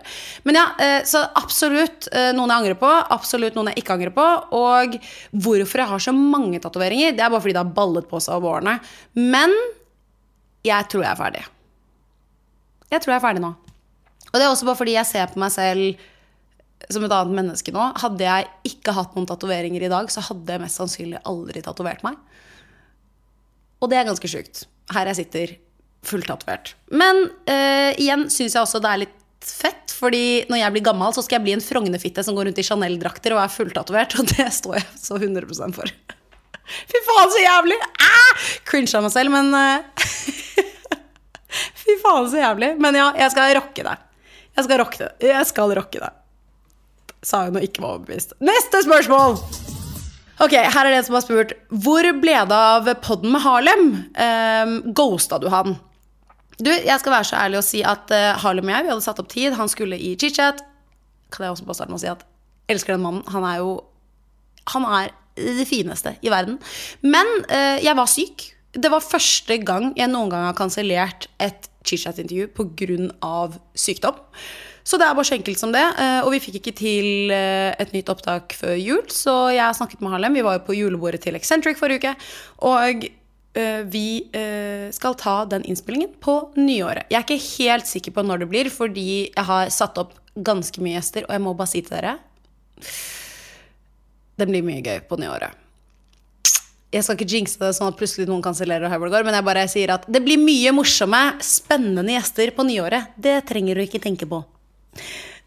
Men 0.47 0.55
ja, 0.55 0.65
eh, 0.79 1.01
så 1.07 1.23
absolutt 1.35 2.07
eh, 2.15 2.29
noen 2.35 2.53
jeg 2.53 2.61
angrer 2.61 2.77
på. 2.79 2.91
Absolutt 3.11 3.57
noen 3.57 3.71
jeg 3.71 3.81
ikke 3.81 3.97
angrer 3.97 4.13
på. 4.15 4.27
Og 4.55 4.95
hvorfor 5.31 5.83
jeg 5.83 5.91
har 5.91 6.03
så 6.05 6.13
mange 6.15 6.61
tatoveringer, 6.63 7.17
det 7.17 7.25
er 7.25 7.33
bare 7.33 7.43
fordi 7.43 7.57
det 7.57 7.63
har 7.63 7.73
ballet 7.75 8.07
på 8.07 8.21
seg 8.23 8.39
over 8.39 8.57
årene. 8.59 8.77
Men 9.19 9.51
jeg 10.67 10.87
tror 10.91 11.03
jeg 11.03 11.11
er 11.11 11.19
ferdig. 11.19 11.43
Jeg 12.91 13.03
tror 13.03 13.13
jeg 13.13 13.19
er 13.19 13.25
ferdig 13.25 13.43
nå. 13.43 13.51
Og 14.31 14.39
det 14.39 14.45
er 14.45 14.51
også 14.53 14.67
bare 14.69 14.79
fordi 14.79 14.95
jeg 14.95 15.09
ser 15.09 15.31
på 15.31 15.41
meg 15.43 15.51
selv 15.53 16.07
som 16.91 17.03
et 17.05 17.13
annet 17.13 17.35
menneske 17.35 17.73
nå. 17.75 17.89
Hadde 18.01 18.25
jeg 18.25 18.47
ikke 18.71 18.95
hatt 18.95 19.15
noen 19.15 19.27
tatoveringer 19.29 19.83
i 19.85 19.91
dag, 19.91 20.07
så 20.11 20.23
hadde 20.25 20.55
jeg 20.55 20.63
mest 20.63 20.79
sannsynlig 20.79 21.21
aldri 21.27 21.63
tatovert 21.65 22.03
meg. 22.07 22.15
Og 23.81 23.91
det 23.91 23.99
er 23.99 24.07
ganske 24.07 24.29
sjukt. 24.29 24.65
Her 24.91 25.11
jeg 25.11 25.21
sitter 25.23 25.53
fulltatovert. 26.05 26.75
Men 26.91 27.27
uh, 27.49 27.91
igjen 27.99 28.27
syns 28.33 28.55
jeg 28.55 28.63
også 28.63 28.81
det 28.83 28.91
er 28.91 29.03
litt 29.05 29.17
fett, 29.41 29.93
fordi 29.97 30.45
når 30.49 30.61
jeg 30.61 30.75
blir 30.75 30.85
gammel, 30.85 31.13
så 31.15 31.23
skal 31.25 31.39
jeg 31.39 31.45
bli 31.47 31.55
en 31.55 31.63
Frogner-fitte 31.65 32.23
som 32.25 32.37
går 32.37 32.49
rundt 32.49 32.61
i 32.61 32.65
Chanel-drakter 32.65 33.35
og 33.35 33.41
er 33.43 33.53
fulltatovert, 33.53 34.17
og 34.19 34.29
det 34.33 34.47
står 34.53 34.77
jeg 34.79 34.87
så 35.01 35.17
100% 35.17 35.77
for. 35.77 35.93
Fy 36.91 37.01
faen, 37.07 37.33
så 37.33 37.41
jævlig! 37.43 37.79
Ah! 38.05 38.45
Cringe 38.69 38.93
av 38.97 39.05
meg 39.07 39.13
selv, 39.13 39.33
men 39.33 39.51
uh, 39.53 40.07
Fy 41.81 41.97
faen, 42.01 42.29
så 42.31 42.41
jævlig. 42.41 42.73
Men 42.81 42.97
ja, 42.97 43.11
jeg 43.19 43.33
skal 43.33 43.55
rocke 43.57 43.85
det. 43.87 43.97
Jeg 44.57 44.67
skal 44.67 44.81
rocke 44.83 45.01
det. 45.01 45.11
Jeg 45.25 45.49
skal 45.49 45.75
rocke 45.77 46.01
det. 46.01 46.11
Sa 47.25 47.43
hun 47.45 47.59
og 47.59 47.65
ikke 47.65 47.83
var 47.83 47.97
overbevist. 47.97 48.33
Neste 48.43 48.81
spørsmål! 48.85 49.37
Ok, 50.41 50.55
Her 50.57 50.87
er 50.87 50.89
det 50.89 50.99
en 51.01 51.05
som 51.05 51.15
har 51.19 51.21
spurt 51.21 51.51
Hvor 51.83 52.07
ble 52.17 52.33
det 52.49 52.57
av 52.57 52.87
podden 53.05 53.35
med 53.35 53.43
Harlem? 53.43 53.83
Um, 54.17 54.71
Ghosta 54.97 55.37
du 55.41 55.51
han? 55.53 55.75
Du, 56.61 56.69
jeg 56.69 56.97
skal 57.01 57.15
være 57.15 57.27
så 57.31 57.39
ærlig 57.41 57.61
og 57.61 57.65
si 57.65 57.81
at 57.87 58.11
uh, 58.13 58.35
Harlem 58.43 58.69
og 58.69 58.75
jeg 58.75 58.85
vi 58.85 58.93
hadde 58.93 59.05
satt 59.05 59.21
opp 59.23 59.31
tid. 59.31 59.55
Han 59.57 59.71
skulle 59.71 59.97
i 59.97 60.13
chit-chat. 60.19 60.61
Kan 61.33 61.47
jeg 61.47 61.55
også 61.55 61.67
bare 61.67 61.79
starte 61.79 61.93
med 61.93 62.01
å 62.01 62.03
si 62.03 62.11
at 62.11 62.25
jeg 62.69 62.77
elsker 62.77 62.95
den 62.95 63.03
mannen. 63.03 63.25
Han 63.33 63.47
er 63.47 63.61
jo 63.63 63.71
Han 64.71 64.85
er 64.85 65.13
det 65.35 65.65
fineste 65.65 66.13
i 66.21 66.29
verden. 66.29 66.59
Men 67.01 67.29
uh, 67.49 67.77
jeg 67.81 67.97
var 67.97 68.09
syk. 68.11 68.51
Det 68.71 68.91
var 68.91 69.03
første 69.03 69.57
gang 69.65 69.91
jeg 69.97 70.11
noen 70.11 70.29
gang 70.31 70.45
har 70.45 70.57
kansellert 70.57 71.27
et 71.41 71.69
chit-chat-intervju 71.87 72.51
pga. 72.53 73.39
sykdom. 73.73 74.19
Så 74.83 74.97
det 74.97 75.05
er 75.05 75.15
bare 75.17 75.25
så 75.25 75.35
enkelt 75.35 75.59
som 75.59 75.73
det. 75.73 75.83
Uh, 75.97 76.21
og 76.27 76.35
vi 76.35 76.43
fikk 76.43 76.59
ikke 76.61 76.75
til 76.77 77.31
et 77.33 77.95
nytt 77.95 78.11
opptak 78.13 78.53
før 78.59 78.77
jul, 78.77 79.01
så 79.09 79.49
jeg 79.55 79.79
snakket 79.79 80.03
med 80.03 80.13
Harlem. 80.13 80.37
Vi 80.37 80.45
var 80.45 80.59
jo 80.59 80.67
på 80.67 80.77
julebordet 80.77 81.23
til 81.25 81.39
Eccentric 81.39 81.79
forrige 81.81 82.05
uke. 82.05 82.13
Og 82.69 83.01
Eh, 83.01 83.20
vi 83.91 84.29
eh, 84.31 84.87
skal 84.95 85.15
ta 85.19 85.41
den 85.45 85.65
innspillingen 85.67 86.13
på 86.23 86.37
nyåret. 86.55 87.09
Jeg 87.11 87.19
er 87.19 87.25
ikke 87.25 87.55
helt 87.59 87.89
sikker 87.89 88.15
på 88.15 88.23
når 88.23 88.43
det 88.43 88.49
blir, 88.53 88.69
fordi 88.71 89.09
jeg 89.27 89.47
har 89.47 89.71
satt 89.73 89.99
opp 89.99 90.15
ganske 90.35 90.83
mye 90.83 90.95
gjester, 90.95 91.27
og 91.27 91.35
jeg 91.35 91.43
må 91.43 91.55
bare 91.59 91.71
si 91.71 91.81
til 91.83 91.97
dere 91.97 92.13
Det 94.39 94.47
blir 94.47 94.63
mye 94.63 94.79
gøy 94.85 95.01
på 95.09 95.19
nyåret. 95.19 95.57
Jeg 96.91 97.05
skal 97.05 97.15
ikke 97.15 97.29
jinxe 97.31 97.59
det 97.59 97.69
sånn 97.77 97.87
at 97.91 97.99
plutselig 97.99 98.27
noen 98.27 98.43
kansellerer, 98.43 98.91
men 98.99 99.35
jeg 99.37 99.47
bare 99.47 99.67
sier 99.71 99.93
at 99.95 100.07
det 100.11 100.23
blir 100.25 100.39
mye 100.41 100.73
morsomme, 100.75 101.21
spennende 101.39 102.17
gjester 102.17 102.51
på 102.55 102.65
nyåret. 102.67 103.13
Det 103.15 103.37
trenger 103.47 103.79
du 103.79 103.85
ikke 103.85 104.01
tenke 104.03 104.27
på. 104.27 104.41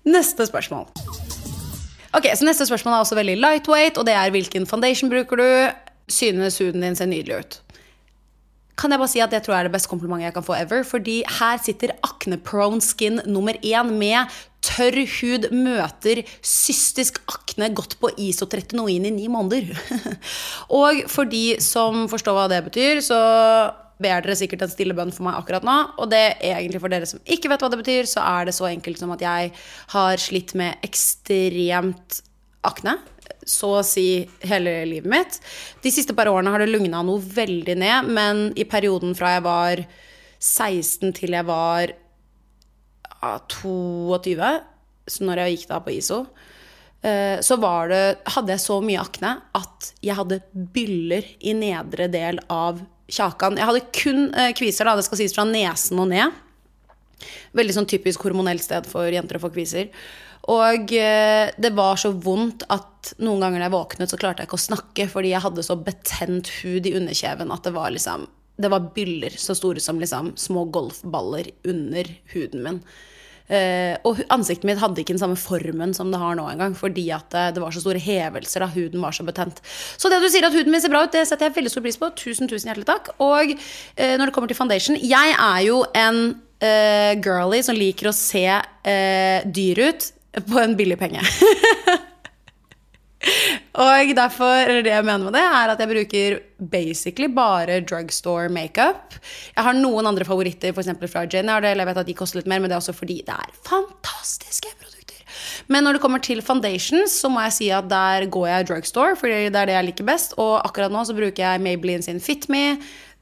Neste 0.08 0.46
spørsmål. 0.48 0.88
Ok, 2.14 2.30
så 2.32 2.46
Neste 2.46 2.64
spørsmål 2.68 2.94
er 2.94 3.04
også 3.04 3.18
veldig 3.18 3.36
lightweight, 3.42 4.00
og 4.00 4.08
det 4.08 4.14
er 4.16 4.32
hvilken 4.32 4.68
foundation 4.70 5.12
bruker 5.12 5.40
du? 5.40 5.48
Synes 6.08 6.60
huden 6.62 6.84
din 6.84 6.96
ser 6.96 7.10
nydelig 7.10 7.40
ut? 7.42 7.63
Kan 8.78 8.90
jeg 8.90 9.00
bare 9.00 9.10
si 9.12 9.22
at 9.22 9.30
det 9.30 9.44
tror 9.44 9.54
jeg 9.54 9.64
er 9.64 9.68
det 9.68 9.76
beste 9.76 9.90
komplimentet 9.90 10.28
jeg 10.28 10.36
kan 10.36 10.46
få 10.46 10.56
ever. 10.58 10.82
Fordi 10.86 11.20
her 11.38 11.60
sitter 11.62 11.94
akne-prone 12.06 12.82
skin 12.84 13.20
nummer 13.26 13.56
én 13.62 13.94
med 14.00 14.34
tørr 14.64 14.96
hud 15.18 15.50
møter 15.52 16.22
cystisk 16.40 17.20
akne 17.30 17.68
gått 17.76 17.98
på 18.00 18.10
isotretinoin 18.18 19.06
i 19.06 19.14
ni 19.14 19.28
måneder. 19.30 19.70
og 20.82 21.04
for 21.12 21.28
de 21.28 21.60
som 21.62 22.06
forstår 22.10 22.38
hva 22.38 22.48
det 22.50 22.64
betyr, 22.70 23.02
så 23.04 23.20
ber 24.02 24.24
dere 24.24 24.36
sikkert 24.38 24.64
en 24.64 24.72
stille 24.72 24.96
bønn 24.96 25.12
for 25.14 25.28
meg 25.28 25.38
akkurat 25.38 25.66
nå. 25.66 25.76
Og 26.02 26.10
det 26.10 26.24
er 26.34 26.58
egentlig 26.58 26.82
for 26.82 26.92
dere 26.92 27.08
som 27.08 27.22
ikke 27.24 27.52
vet 27.52 27.62
hva 27.62 27.70
det 27.72 27.82
betyr, 27.84 28.10
så 28.10 28.24
er 28.24 28.48
det 28.48 28.56
så 28.56 28.68
enkelt 28.72 29.00
som 29.00 29.12
at 29.14 29.22
jeg 29.24 29.52
har 29.94 30.22
slitt 30.22 30.56
med 30.58 30.80
ekstremt 30.86 32.22
akne 32.64 32.98
så 33.46 33.74
å 33.78 33.84
si 33.86 34.24
hele 34.44 34.76
livet 34.88 35.10
mitt. 35.10 35.38
De 35.84 35.92
siste 35.92 36.16
par 36.16 36.30
årene 36.30 36.52
har 36.52 36.64
det 36.64 36.70
lugna 36.72 37.02
noe 37.04 37.22
veldig 37.22 37.76
ned, 37.80 38.10
men 38.16 38.46
i 38.56 38.66
perioden 38.68 39.14
fra 39.16 39.36
jeg 39.36 39.44
var 39.46 39.84
16 40.44 41.14
til 41.16 41.36
jeg 41.36 41.48
var 41.48 41.92
ja, 43.24 43.36
22, 43.48 44.50
så 45.08 45.28
når 45.28 45.42
jeg 45.42 45.56
gikk 45.56 45.68
da 45.70 45.80
på 45.84 45.94
ISO, 45.94 46.24
eh, 47.04 47.36
så 47.44 47.58
var 47.60 47.92
det, 47.92 48.02
hadde 48.36 48.54
jeg 48.54 48.64
så 48.64 48.80
mye 48.84 49.04
akne 49.04 49.36
at 49.56 49.92
jeg 50.04 50.18
hadde 50.18 50.42
byller 50.52 51.28
i 51.40 51.54
nedre 51.56 52.08
del 52.12 52.40
av 52.52 52.82
kjakan. 53.08 53.58
Jeg 53.60 53.68
hadde 53.70 53.86
kun 53.94 54.26
eh, 54.32 54.52
kviser, 54.56 54.88
da, 54.88 54.96
det 54.98 55.06
skal 55.06 55.20
sies 55.20 55.36
fra 55.36 55.46
nesen 55.48 56.00
og 56.00 56.10
ned. 56.12 56.42
Veldig 57.56 57.76
sånn 57.76 57.88
typisk 57.88 58.24
hormonelt 58.26 58.64
sted 58.64 58.88
for 58.90 59.08
jenter 59.12 59.38
å 59.38 59.44
få 59.44 59.52
kviser. 59.54 59.90
Og 60.52 60.92
eh, 60.92 61.52
det 61.56 61.72
var 61.76 61.96
så 62.00 62.10
vondt 62.12 62.66
at 62.72 63.14
noen 63.24 63.40
ganger 63.44 63.62
da 63.62 63.68
jeg 63.68 63.76
våknet, 63.76 64.12
så 64.12 64.20
klarte 64.20 64.42
jeg 64.42 64.50
ikke 64.50 64.60
å 64.60 64.66
snakke 64.66 65.08
fordi 65.12 65.32
jeg 65.32 65.44
hadde 65.44 65.64
så 65.64 65.76
betent 65.80 66.50
hud 66.60 66.88
i 66.88 66.94
underkjeven 66.98 67.52
at 67.54 67.64
det 67.64 67.74
var 67.76 67.94
liksom 67.94 68.28
Det 68.54 68.70
var 68.70 68.92
byller 68.94 69.34
så 69.40 69.56
store 69.58 69.80
som 69.82 69.98
liksom 69.98 70.36
små 70.38 70.68
golfballer 70.70 71.48
under 71.66 72.10
huden 72.34 72.62
min. 72.62 72.78
Uh, 73.44 73.98
og 74.08 74.22
ansiktet 74.32 74.64
mitt 74.64 74.78
hadde 74.80 75.02
ikke 75.02 75.12
den 75.12 75.20
samme 75.20 75.36
formen 75.36 75.90
som 75.92 76.08
det 76.12 76.20
har 76.22 76.36
nå 76.38 76.46
engang. 76.48 76.76
Fordi 76.78 77.08
at 77.12 77.26
det, 77.34 77.56
det, 77.56 77.64
var 77.64 77.74
så 77.74 77.82
store 77.82 78.00
hevelser 78.00 78.62
da 78.62 78.70
huden 78.70 79.02
var 79.02 79.16
så 79.16 79.26
betent. 79.26 79.58
Så 79.98 80.08
det 80.08 80.22
du 80.22 80.28
sier 80.30 80.46
at 80.46 80.54
huden 80.54 80.70
min 80.72 80.80
ser 80.80 80.92
bra 80.92 81.02
ut, 81.02 81.12
det 81.12 81.26
setter 81.26 81.48
jeg 81.48 81.56
veldig 81.58 81.74
stor 81.74 81.84
pris 81.84 81.98
på. 82.00 82.12
Tusen, 82.14 82.48
tusen 82.48 82.70
hjertelig 82.70 82.88
takk. 82.88 83.10
Og 83.18 83.56
uh, 83.58 84.14
når 84.14 84.28
det 84.28 84.36
kommer 84.36 84.52
til 84.52 84.60
foundation 84.60 85.00
Jeg 85.02 85.34
er 85.34 85.60
jo 85.66 85.82
en 85.98 86.22
uh, 86.38 87.12
girly 87.26 87.60
som 87.66 87.76
liker 87.76 88.12
å 88.12 88.16
se 88.16 88.46
dyr 88.84 89.82
ut 89.90 90.12
på 90.42 90.60
en 90.60 90.74
billig 90.78 90.98
penge. 90.98 91.22
og 93.84 94.12
derfor, 94.16 94.66
eller 94.66 94.84
det 94.84 94.92
jeg 94.92 95.06
mener 95.06 95.28
med 95.28 95.36
det, 95.36 95.44
er 95.44 95.74
at 95.74 95.82
jeg 95.82 95.92
bruker 95.92 96.38
basically 96.70 97.28
bare 97.34 97.80
drugstore 97.80 98.50
makeup. 98.52 99.16
Jeg 99.54 99.66
har 99.66 99.78
noen 99.78 100.10
andre 100.10 100.26
favoritter, 100.28 100.74
f.eks. 100.74 100.92
fra 101.12 101.26
Jane 101.30 101.60
Jeg 101.64 101.86
vet 101.86 102.02
at 102.02 102.10
de 102.10 102.18
koster 102.18 102.40
litt 102.40 102.50
mer, 102.50 102.60
men 102.60 102.70
det 102.70 102.78
er 102.78 102.82
også 102.82 102.96
fordi 102.96 103.22
det 103.26 103.34
er 103.34 103.56
fantastiske 103.68 104.74
produkter. 104.78 104.94
Men 105.66 105.84
når 105.84 105.96
det 105.96 106.04
kommer 106.04 106.22
til 106.22 106.42
foundations, 106.44 107.14
så 107.20 107.30
må 107.32 107.42
jeg 107.46 107.56
si 107.56 107.70
at 107.72 107.88
der 107.90 108.28
går 108.30 108.46
jeg 108.50 108.68
drugstore, 108.68 109.16
fordi 109.16 109.48
det 109.48 109.60
er 109.60 109.70
det 109.70 109.78
jeg 109.78 109.88
liker 109.90 110.08
best. 110.08 110.36
Og 110.38 110.58
akkurat 110.60 110.92
nå 110.92 111.04
så 111.06 111.16
bruker 111.16 111.42
jeg 111.42 111.64
Maybelline 111.64 112.04
sin 112.04 112.20
Fit 112.20 112.48
Me. 112.52 112.76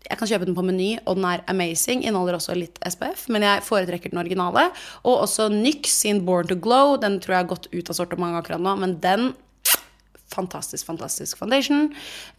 Jeg 0.08 0.18
kan 0.18 0.28
kjøpe 0.28 0.48
den 0.48 0.56
på 0.56 0.64
Meny, 0.66 0.90
og 1.06 1.18
den 1.18 1.28
er 1.28 1.44
amazing. 1.50 2.02
Inneholder 2.06 2.38
også 2.38 2.56
litt 2.58 2.80
SPF, 2.82 3.28
men 3.32 3.46
jeg 3.46 3.64
foretrekker 3.66 4.12
den 4.12 4.20
originale. 4.22 4.68
Og 5.06 5.24
også 5.26 5.48
NYX 5.52 5.94
sin 6.02 6.24
Born 6.26 6.50
to 6.50 6.58
Glow. 6.58 6.96
Den 7.00 7.20
tror 7.22 7.36
jeg 7.36 7.44
har 7.44 7.52
gått 7.54 7.70
ut 7.72 7.92
av 7.92 7.98
sortimentet 7.98 8.42
akkurat 8.42 8.62
nå, 8.62 8.76
men 8.82 8.98
den 9.04 9.32
Fantastisk, 10.32 10.86
fantastisk 10.86 11.36
foundation. 11.36 11.90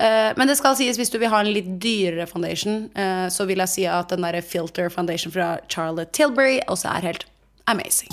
Eh, 0.02 0.32
men 0.34 0.50
det 0.50 0.56
skal 0.58 0.74
sies, 0.74 0.98
hvis 0.98 1.12
du 1.14 1.20
vil 1.22 1.30
ha 1.30 1.44
en 1.44 1.52
litt 1.54 1.68
dyrere 1.78 2.26
foundation, 2.26 2.88
eh, 2.98 3.28
så 3.30 3.46
vil 3.46 3.62
jeg 3.62 3.70
si 3.70 3.86
at 3.86 4.10
den 4.10 4.26
der 4.26 4.40
filter 4.42 4.90
foundation 4.90 5.34
fra 5.34 5.60
Charlotte 5.70 6.10
Tilbury 6.18 6.58
også 6.66 6.90
er 6.90 7.06
helt 7.12 7.28
amazing. 7.70 8.10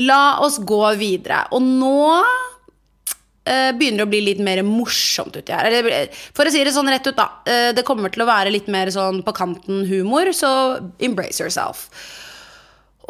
La 0.00 0.40
oss 0.40 0.56
gå 0.64 0.80
videre. 0.96 1.42
Og 1.52 1.60
nå 1.60 2.24
begynner 3.72 4.04
å 4.04 4.10
bli 4.10 4.20
litt 4.20 4.40
mer 4.44 4.60
morsomt 4.66 5.36
uti 5.36 5.52
her. 5.52 6.10
For 6.36 6.46
å 6.46 6.52
si 6.52 6.62
det 6.64 6.74
sånn 6.76 6.90
rett 6.92 7.06
ut, 7.08 7.16
da. 7.16 7.28
eh, 7.48 7.70
det 7.76 7.84
kommer 7.88 8.12
til 8.12 8.22
å 8.24 8.28
være 8.28 8.52
litt 8.52 8.68
mer 8.68 8.90
sånn 8.92 9.22
på 9.26 9.32
kanten 9.36 9.86
humor, 9.88 10.32
så 10.36 10.50
embrace 11.00 11.40
yourself. 11.40 11.86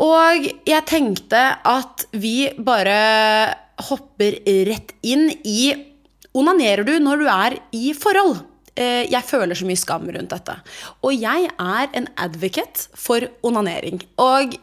Og 0.01 0.47
jeg 0.65 0.87
tenkte 0.89 1.41
at 1.67 2.07
vi 2.13 2.49
bare 2.57 3.55
hopper 3.91 4.39
rett 4.69 4.95
inn 5.03 5.29
i 5.45 5.87
Onanerer 6.31 6.87
du 6.87 6.93
når 7.03 7.19
du 7.19 7.27
er 7.27 7.57
i 7.75 7.89
forhold? 7.97 8.45
Eh, 8.79 9.03
Jeg 9.11 9.27
føler 9.27 9.59
så 9.59 9.67
mye 9.67 9.81
skam 9.81 10.07
rundt 10.15 10.31
dette. 10.31 10.55
Og 11.03 11.11
jeg 11.19 11.49
er 11.59 11.89
en 11.99 12.07
advocate 12.17 12.87
for 12.95 13.27
onanering. 13.43 13.99
Og 14.17 14.55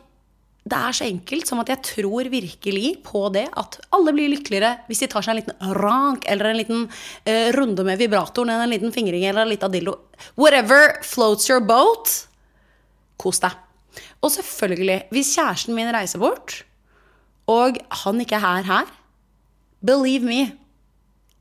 det 0.68 0.78
er 0.78 0.96
så 0.96 1.06
enkelt 1.08 1.48
som 1.50 1.62
at 1.62 1.70
jeg 1.72 1.84
tror 1.86 2.30
virkelig 2.32 2.92
på 3.06 3.28
det 3.36 3.46
at 3.60 3.78
alle 3.96 4.14
blir 4.16 4.32
lykkeligere 4.34 4.74
hvis 4.88 5.04
de 5.04 5.10
tar 5.12 5.26
seg 5.26 5.36
en 5.36 5.40
liten 5.42 5.76
rank 5.78 6.28
eller 6.28 6.50
en 6.50 6.60
liten 6.60 6.86
uh, 6.88 7.50
runde 7.56 7.86
med 7.88 8.02
vibratoren 8.02 8.52
eller 8.54 8.68
en 8.68 8.74
liten 8.76 8.96
fingring 8.96 9.28
eller 9.30 9.46
en 9.46 9.54
liten 9.54 9.74
dildo. 9.74 9.96
Whatever 10.40 10.98
floats 11.08 11.50
your 11.50 11.64
boat. 11.64 12.14
Kos 13.22 13.42
deg. 13.44 13.56
Og 14.22 14.34
selvfølgelig, 14.34 15.02
hvis 15.14 15.34
kjæresten 15.38 15.78
min 15.78 15.90
reiser 15.94 16.22
bort, 16.22 16.64
og 17.48 17.78
han 18.04 18.22
ikke 18.22 18.36
er 18.36 18.44
her 18.44 18.68
her, 18.68 18.90
believe 19.86 20.26
me, 20.26 20.42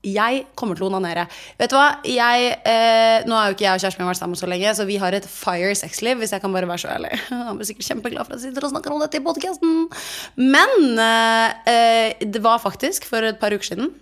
jeg 0.06 0.44
kommer 0.58 0.78
til 0.78 0.86
å 0.86 0.90
onanere. 0.90 1.26
Vet 1.58 1.72
du 1.72 1.76
hva? 1.76 1.86
Jeg, 2.06 2.52
eh, 2.68 3.26
nå 3.26 3.36
har 3.36 3.50
jo 3.50 3.56
ikke 3.56 3.66
jeg 3.66 3.78
og 3.78 3.82
kjæresten 3.84 4.02
min 4.02 4.10
vært 4.10 4.20
sammen 4.20 4.38
så 4.38 4.48
lenge, 4.50 4.74
så 4.78 4.86
vi 4.88 4.98
har 5.02 5.16
et 5.16 5.26
fire 5.30 5.74
sexliv, 5.78 6.20
hvis 6.22 6.34
jeg 6.36 6.42
kan 6.44 6.54
bare 6.54 6.70
være 6.70 6.84
så 6.84 6.92
ærlig. 6.94 7.12
Han 7.48 7.58
blir 7.58 7.68
sikkert 7.68 7.90
kjempeglad 7.90 8.28
for 8.28 8.36
at 8.36 8.40
jeg 8.40 8.52
sitter 8.52 8.68
og 8.68 8.74
snakker 8.74 8.94
om 8.94 9.02
dette 9.02 9.20
i 9.20 9.26
podcasten. 9.26 9.76
Men 10.40 11.02
eh, 11.02 11.70
eh, 11.72 12.26
det 12.26 12.42
var 12.44 12.62
faktisk 12.62 13.08
for 13.10 13.26
et 13.26 13.40
par 13.42 13.54
uker 13.54 13.72
siden, 13.74 13.94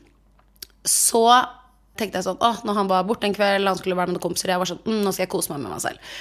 så 0.85 1.27
tenkte 1.99 2.19
jeg 2.19 2.27
sånn, 2.27 2.41
Å, 2.43 2.57
når 2.67 2.81
han 2.81 2.91
var 2.91 3.07
borte 3.09 3.29
en 3.29 3.37
kveld, 3.37 3.69
han 3.71 3.79
skulle 3.79 3.97
være 3.99 4.11
med 4.11 4.19
noen 4.19 4.27
kompiser, 4.27 4.53
jeg 4.53 4.61
var 4.61 4.71
sånn, 4.71 4.83
mm, 4.85 5.03
nå 5.05 5.13
skal 5.15 5.25
jeg 5.25 5.35
kose 5.35 5.55
meg 5.55 5.63
med 5.63 5.77
meg 5.77 5.85
selv. 5.85 6.17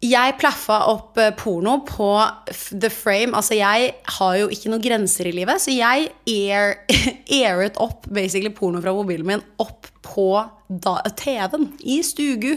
Jeg 0.00 0.38
plaffa 0.40 0.78
opp 0.88 1.18
eh, 1.20 1.32
porno 1.36 1.82
på 1.84 2.08
The 2.48 2.88
Frame. 2.88 3.34
Altså, 3.36 3.58
jeg 3.58 3.90
har 4.16 4.36
jo 4.40 4.48
ikke 4.48 4.72
noen 4.72 4.84
grenser 4.84 5.28
i 5.28 5.34
livet, 5.36 5.60
så 5.60 5.74
jeg 5.74 6.08
air, 6.24 6.78
airet 7.40 7.76
opp 7.84 8.08
basically 8.08 8.52
porno 8.56 8.80
fra 8.80 8.94
mobilen 8.96 9.28
min 9.28 9.44
opp 9.60 9.90
på 10.10 10.26
TV-en 10.82 11.64
i 11.82 11.96
stugu. 12.06 12.52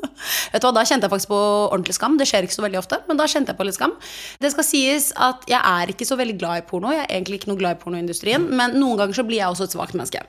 Vet 0.52 0.60
du 0.60 0.66
hva, 0.66 0.72
Da 0.76 0.82
kjente 0.84 1.06
jeg 1.06 1.12
faktisk 1.12 1.30
på 1.30 1.38
ordentlig 1.72 1.94
skam. 1.96 2.16
Det 2.20 2.26
skjer 2.28 2.44
ikke 2.44 2.56
så 2.56 2.64
veldig 2.64 2.80
ofte, 2.82 2.98
men 3.08 3.16
da 3.20 3.24
kjente 3.30 3.52
jeg 3.52 3.58
på 3.58 3.66
litt 3.68 3.76
skam. 3.78 3.94
Det 4.42 4.50
skal 4.52 4.66
sies 4.68 5.06
at 5.16 5.44
jeg 5.48 5.60
er 5.60 5.92
ikke 5.92 6.08
så 6.08 6.18
veldig 6.20 6.36
glad 6.40 6.60
i 6.60 6.66
porno. 6.68 6.92
Jeg 6.92 7.04
er 7.06 7.14
egentlig 7.16 7.40
ikke 7.40 7.50
noe 7.52 7.60
glad 7.60 7.78
i 7.78 7.80
pornoindustrien, 7.80 8.44
men 8.60 8.76
noen 8.80 9.00
ganger 9.00 9.16
så 9.20 9.24
blir 9.28 9.40
jeg 9.40 9.52
også 9.54 9.68
et 9.68 9.76
svakt 9.76 9.96
menneske. 9.96 10.20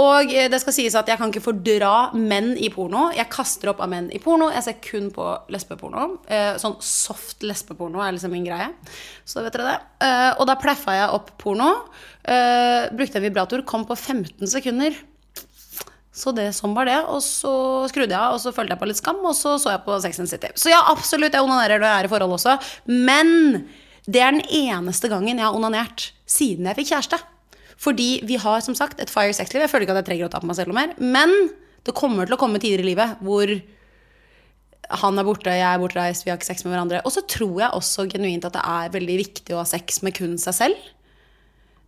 Og 0.00 0.30
eh, 0.36 0.48
det 0.52 0.60
skal 0.62 0.76
sies 0.76 0.96
at 1.00 1.08
jeg 1.10 1.18
kan 1.20 1.32
ikke 1.32 1.44
fordra 1.48 1.94
menn 2.16 2.52
i 2.60 2.68
porno. 2.72 3.08
Jeg 3.16 3.30
kaster 3.32 3.72
opp 3.72 3.80
av 3.84 3.90
menn 3.92 4.10
i 4.14 4.20
porno. 4.22 4.50
Jeg 4.52 4.66
ser 4.68 4.78
kun 4.84 5.08
på 5.16 5.26
lesbeporno. 5.52 6.10
Eh, 6.28 6.52
Sånn 6.60 6.76
soft 6.84 7.44
lesbeporno 7.46 8.04
er 8.04 8.14
liksom 8.16 8.36
min 8.36 8.44
greie. 8.46 8.68
Så 9.24 9.40
vet 9.44 9.56
dere 9.56 9.72
det. 9.72 9.78
Eh, 10.06 10.30
Og 10.36 10.44
da 10.50 10.58
pleffa 10.60 10.96
jeg 10.98 11.12
opp 11.16 11.32
porno. 11.40 11.72
Brukte 12.20 13.16
en 13.18 13.24
vibrator. 13.24 13.62
Kom 13.66 13.86
på 13.88 13.96
15 13.96 14.44
sekunder. 14.52 14.94
Så 16.20 16.34
det, 16.36 16.50
sånn 16.56 16.74
var 16.76 16.88
det. 16.88 16.98
Og 17.08 17.22
så 17.24 17.52
skrudde 17.90 18.12
jeg 18.12 18.20
av, 18.20 18.36
og 18.36 18.42
så 18.42 18.52
følte 18.52 18.74
jeg 18.74 18.82
på 18.82 18.88
litt 18.90 19.00
skam, 19.00 19.20
og 19.24 19.36
så 19.36 19.56
så 19.60 19.74
jeg 19.74 19.84
på 19.86 19.96
Sex 20.04 20.20
and 20.20 20.30
City. 20.30 20.52
Så 20.60 20.72
ja, 20.72 20.82
absolutt, 20.92 21.32
jeg 21.32 21.46
onanerer 21.46 21.80
når 21.80 21.88
jeg 21.88 22.02
er 22.02 22.08
i 22.08 22.12
forhold 22.12 22.36
også. 22.36 22.56
Men 22.90 23.30
det 24.10 24.22
er 24.24 24.36
den 24.36 24.44
eneste 24.44 25.10
gangen 25.12 25.40
jeg 25.40 25.46
har 25.46 25.56
onanert 25.56 26.10
siden 26.28 26.68
jeg 26.68 26.80
fikk 26.80 26.92
kjæreste. 26.92 27.20
Fordi 27.80 28.10
vi 28.28 28.36
har 28.40 28.60
som 28.64 28.76
sagt 28.76 29.00
et 29.00 29.12
fire 29.12 29.32
sex-liv. 29.36 29.64
Jeg 29.64 29.72
føler 29.72 29.86
ikke 29.86 29.96
at 29.96 30.02
jeg 30.02 30.10
trenger 30.10 30.28
å 30.28 30.32
ta 30.34 30.42
på 30.42 30.48
meg 30.50 30.58
selv 30.58 30.72
noe 30.72 30.82
mer. 30.82 30.96
Men 31.00 31.32
det 31.86 31.96
kommer 31.96 32.28
til 32.28 32.36
å 32.36 32.40
komme 32.40 32.60
tider 32.60 32.82
i 32.84 32.90
livet 32.90 33.22
hvor 33.24 33.48
han 35.00 35.20
er 35.20 35.26
borte, 35.26 35.52
jeg 35.54 35.64
er 35.64 35.78
bortreist, 35.78 36.24
vi 36.26 36.32
har 36.32 36.38
ikke 36.38 36.48
sex 36.50 36.64
med 36.66 36.74
hverandre. 36.74 37.00
Og 37.06 37.14
så 37.14 37.22
tror 37.30 37.60
jeg 37.62 37.76
også 37.78 38.08
genuint 38.10 38.46
at 38.46 38.56
det 38.56 38.64
er 38.66 38.94
veldig 38.96 39.18
viktig 39.20 39.54
å 39.54 39.60
ha 39.62 39.68
sex 39.68 40.02
med 40.04 40.16
kun 40.16 40.34
seg 40.40 40.56
selv. 40.56 40.88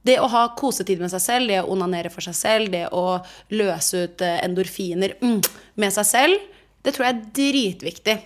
Det 0.02 0.18
å 0.18 0.26
ha 0.32 0.48
kosetid 0.58 0.98
med 1.02 1.12
seg 1.12 1.22
selv, 1.22 1.50
det 1.50 1.60
å 1.62 1.70
onanere 1.70 2.10
for 2.10 2.24
seg 2.24 2.34
selv, 2.34 2.72
det 2.74 2.88
å 2.90 3.20
løse 3.54 4.04
ut 4.06 4.24
eh, 4.26 4.40
endorfiner 4.42 5.14
mm, 5.22 5.38
med 5.78 5.94
seg 5.94 6.08
selv, 6.08 6.50
det 6.82 6.94
tror 6.96 7.06
jeg 7.06 7.14
er 7.14 7.24
dritviktig. 7.38 8.16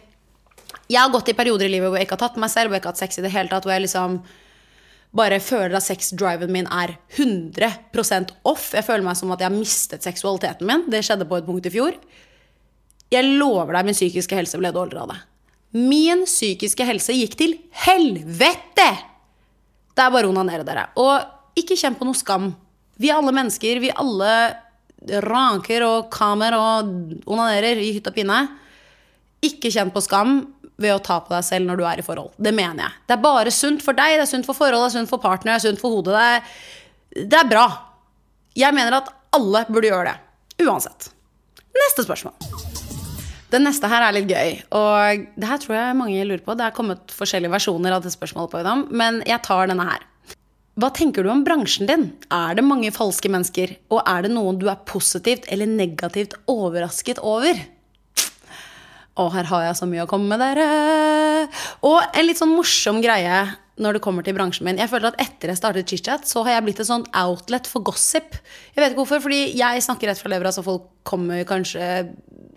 Jeg 0.87 1.03
har 1.03 1.13
gått 1.13 1.29
i 1.29 1.37
perioder 1.37 1.69
i 1.69 1.75
livet 1.75 1.91
hvor 1.91 2.01
jeg 2.01 2.09
ikke 2.09 2.17
har 2.17 2.25
tatt 2.29 2.41
meg 2.41 2.53
selv, 2.53 2.71
hvor 2.71 2.79
jeg 2.79 2.85
ikke 2.85 2.93
har 2.93 2.97
hatt 2.97 3.05
sex 3.05 3.21
i 3.21 3.25
det 3.27 3.33
hele 3.35 3.53
tatt, 3.53 3.67
hvor 3.67 3.75
jeg 3.75 3.85
liksom 3.85 4.21
bare 5.17 5.39
føler 5.41 5.77
at 5.79 5.85
sexdriven 5.87 6.53
min 6.53 6.69
er 6.73 6.97
100% 7.17 8.33
off. 8.49 8.71
Jeg 8.75 8.85
føler 8.87 9.05
meg 9.07 9.19
som 9.19 9.33
at 9.33 9.43
jeg 9.43 9.49
har 9.49 9.57
mistet 9.57 10.07
seksualiteten 10.07 10.69
min. 10.69 10.85
Det 10.93 11.03
skjedde 11.07 11.29
på 11.29 11.39
et 11.39 11.47
punkt 11.47 11.69
i 11.69 11.73
fjor. 11.73 11.97
Jeg 13.13 13.37
lover 13.39 13.77
deg, 13.77 13.87
min 13.87 13.97
psykiske 13.97 14.37
helse 14.37 14.59
ble 14.61 14.73
dårligere 14.75 15.05
av 15.07 15.15
det. 15.15 15.21
Min 15.77 16.25
psykiske 16.27 16.87
helse 16.89 17.15
gikk 17.17 17.37
til 17.39 17.57
helvete! 17.85 18.91
Det 19.97 20.05
er 20.05 20.13
bare 20.13 20.29
å 20.29 20.33
onanere, 20.33 20.65
dere. 20.67 20.89
Og 21.01 21.36
ikke 21.57 21.79
kjenn 21.79 21.97
på 21.99 22.07
noe 22.09 22.17
skam. 22.17 22.51
Vi 23.01 23.11
er 23.11 23.19
alle 23.19 23.35
mennesker. 23.37 23.81
Vi 23.83 23.93
alle 23.93 24.33
ranker 25.27 25.85
og 25.87 26.11
kamer 26.15 26.57
og 26.57 26.93
onanerer 27.29 27.81
i 27.81 27.93
hytt 27.97 28.09
og 28.11 28.17
pinne. 28.17 28.41
Ikke 29.45 29.71
kjenn 29.73 29.93
på 29.95 30.03
skam 30.05 30.39
ved 30.77 30.93
å 30.93 31.01
ta 31.01 31.19
på 31.25 31.33
deg 31.33 31.45
selv 31.47 31.69
når 31.71 31.81
du 31.81 31.85
er 31.89 32.01
i 32.01 32.05
forhold. 32.05 32.35
Det 32.37 32.53
mener 32.55 32.85
jeg. 32.85 33.03
Det 33.09 33.17
er 33.17 33.25
bare 33.25 33.53
sunt 33.55 33.85
for 33.85 33.97
deg, 33.97 34.19
det 34.19 34.27
er 34.27 34.33
sunt 34.33 34.49
for 34.49 34.57
forholdet, 34.57 34.93
det 34.93 34.93
er 34.93 34.99
sunt 35.01 35.13
for 35.13 35.23
partner, 35.23 35.55
det 35.55 35.57
er 35.57 35.67
sunt 35.71 35.81
for 35.83 35.97
hodet. 35.97 36.17
Det 36.17 36.25
er, 36.33 37.29
det 37.33 37.41
er 37.41 37.53
bra. 37.53 37.67
Jeg 38.57 38.77
mener 38.77 38.99
at 38.99 39.13
alle 39.37 39.65
burde 39.69 39.89
gjøre 39.89 40.13
det. 40.13 40.67
Uansett. 40.67 41.11
Neste 41.77 42.05
spørsmål. 42.05 42.37
Den 43.53 43.63
neste 43.69 43.89
her 43.89 44.03
er 44.03 44.15
litt 44.17 44.27
gøy, 44.29 44.57
og 44.75 45.27
det 45.39 45.49
her 45.49 45.61
tror 45.63 45.77
jeg 45.77 45.97
mange 45.97 46.25
lurer 46.27 46.43
på. 46.45 46.57
Det 46.59 46.65
er 46.67 46.75
kommet 46.75 47.13
forskjellige 47.15 47.53
versjoner 47.53 47.95
av 47.95 48.03
det 48.05 48.11
spørsmålet 48.13 48.53
på 48.53 48.61
i 48.61 48.67
dag, 48.67 48.89
men 48.91 49.21
jeg 49.29 49.39
tar 49.47 49.71
denne 49.71 49.87
her. 49.87 50.03
Hva 50.77 50.91
tenker 50.93 51.25
du 51.25 51.31
om 51.33 51.41
bransjen 51.41 51.89
din? 51.89 52.03
Er 52.29 52.57
det 52.59 52.65
mange 52.67 52.91
falske 52.93 53.31
mennesker? 53.33 53.71
Og 53.89 54.03
er 54.03 54.27
det 54.27 54.31
noen 54.35 54.59
du 54.61 54.67
er 54.69 54.83
positivt 54.85 55.47
eller 55.49 55.71
negativt 55.71 56.35
overrasket 56.53 57.23
over? 57.25 57.57
Og 59.17 59.31
her 59.33 59.49
har 59.49 59.63
jeg 59.65 59.79
så 59.79 59.89
mye 59.89 60.05
å 60.05 60.11
komme 60.11 60.29
med 60.29 60.43
dere. 60.45 60.67
Og 61.81 61.97
en 62.05 62.29
litt 62.29 62.43
sånn 62.43 62.53
morsom 62.53 63.01
greie 63.01 63.47
når 63.81 63.97
det 63.97 64.05
kommer 64.05 64.25
til 64.25 64.37
bransjen 64.37 64.69
min. 64.69 64.77
Jeg 64.77 64.93
føler 64.93 65.15
at 65.15 65.25
etter 65.25 65.55
jeg 65.55 65.63
startet 65.63 65.89
ChitChat, 65.89 66.29
så 66.29 66.45
har 66.45 66.59
jeg 66.59 66.69
blitt 66.69 66.85
et 66.85 66.91
sånn 66.91 67.09
outlet 67.25 67.73
for 67.73 67.85
gossip. 67.89 68.37
Jeg 68.77 68.83
vet 68.83 68.93
ikke 68.93 69.01
hvorfor, 69.01 69.25
fordi 69.25 69.43
jeg 69.57 69.89
snakker 69.89 70.13
rett 70.13 70.21
fra 70.21 70.33
levra, 70.33 70.53
så 70.53 70.65
folk 70.65 70.91
kommer 71.09 71.41
kanskje 71.49 71.89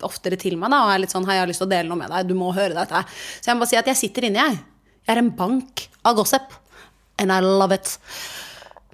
oftere 0.04 0.36
til 0.40 0.60
meg 0.60 0.72
da, 0.72 0.84
og 0.84 0.92
er 0.92 1.06
litt 1.06 1.12
sånn 1.12 1.24
Hei, 1.28 1.38
jeg 1.38 1.46
har 1.46 1.54
lyst 1.54 1.64
til 1.64 1.70
å 1.70 1.72
dele 1.72 1.88
noe 1.88 2.04
med 2.04 2.12
deg. 2.12 2.28
Du 2.28 2.36
må 2.36 2.52
høre 2.52 2.76
dette. 2.76 3.06
Så 3.40 3.48
jeg 3.48 3.56
må 3.56 3.64
bare 3.64 3.72
si 3.72 3.80
at 3.80 3.88
jeg 3.94 4.04
sitter 4.04 4.28
inne, 4.28 4.44
jeg. 4.44 4.64
Jeg 5.08 5.16
er 5.16 5.24
en 5.24 5.36
bank 5.40 5.88
av 6.04 6.20
gossip. 6.20 6.59
And 7.20 7.32
I 7.32 7.40
love 7.44 7.76
it. 7.76 7.98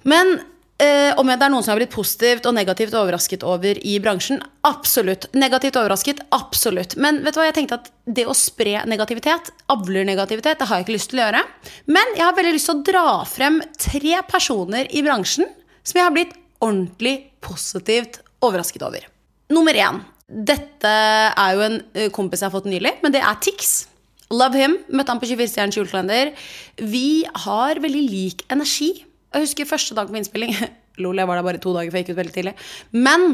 Men 0.07 0.35
eh, 0.83 1.13
om 1.17 1.27
det 1.27 1.37
er 1.39 1.51
noen 1.51 1.65
som 1.65 1.73
har 1.73 1.79
blitt 1.81 1.93
positivt 1.95 2.47
og 2.49 2.55
negativt 2.57 2.95
overrasket 2.97 3.45
over 3.47 3.79
i 3.79 3.97
bransjen? 4.03 4.41
Absolutt. 4.67 5.29
Negativt 5.37 5.79
overrasket? 5.79 6.21
Absolutt. 6.35 6.97
Men 6.99 7.21
vet 7.25 7.35
du 7.35 7.41
hva, 7.41 7.47
jeg 7.49 7.57
tenkte 7.61 7.79
at 7.79 7.89
det 8.03 8.27
å 8.27 8.35
spre 8.37 8.81
negativitet, 8.89 9.51
avler 9.73 10.07
negativitet, 10.07 10.59
det 10.59 10.67
har 10.69 10.81
jeg 10.81 10.87
ikke 10.87 10.97
lyst 10.97 11.13
til 11.13 11.21
å 11.21 11.25
gjøre. 11.27 11.45
Men 11.91 12.13
jeg 12.17 12.25
har 12.25 12.37
veldig 12.37 12.53
lyst 12.57 12.71
til 12.71 12.77
å 12.77 12.85
dra 12.91 13.07
frem 13.29 13.61
tre 13.79 14.21
personer 14.27 14.91
i 14.91 15.03
bransjen 15.05 15.49
som 15.87 16.01
jeg 16.01 16.07
har 16.07 16.15
blitt 16.15 16.35
ordentlig 16.63 17.17
positivt 17.43 18.21
overrasket 18.43 18.83
over. 18.85 19.07
Nummer 19.53 19.77
én. 19.79 20.01
Dette 20.27 20.89
er 20.91 21.51
jo 21.55 21.61
en 21.63 21.77
eh, 21.95 22.09
kompis 22.11 22.41
jeg 22.43 22.49
har 22.49 22.55
fått 22.57 22.67
nylig, 22.67 22.97
men 23.03 23.13
det 23.15 23.21
er 23.23 23.37
Tix. 23.39 23.86
Love 24.33 24.59
him. 24.59 24.75
Møtte 24.91 25.13
han 25.13 25.21
på 25.21 25.29
24 25.29 25.51
stjerners 25.53 25.77
julekalender. 25.79 26.33
Vi 26.81 27.23
har 27.45 27.79
veldig 27.83 28.03
lik 28.03 28.43
energi. 28.51 28.89
Jeg 29.31 29.45
husker 29.45 29.69
første 29.69 29.95
dag 29.95 30.09
på 30.09 30.19
innspilling. 30.19 30.55
Lol, 31.03 31.19
jeg 31.21 31.29
var 31.29 31.39
der 31.39 31.45
bare 31.45 31.61
to 31.61 31.75
dager, 31.75 31.91
for 31.93 31.99
jeg 31.99 32.07
gikk 32.07 32.15
ut 32.15 32.21
veldig 32.23 32.35
tidlig. 32.35 32.53
Men 32.97 33.27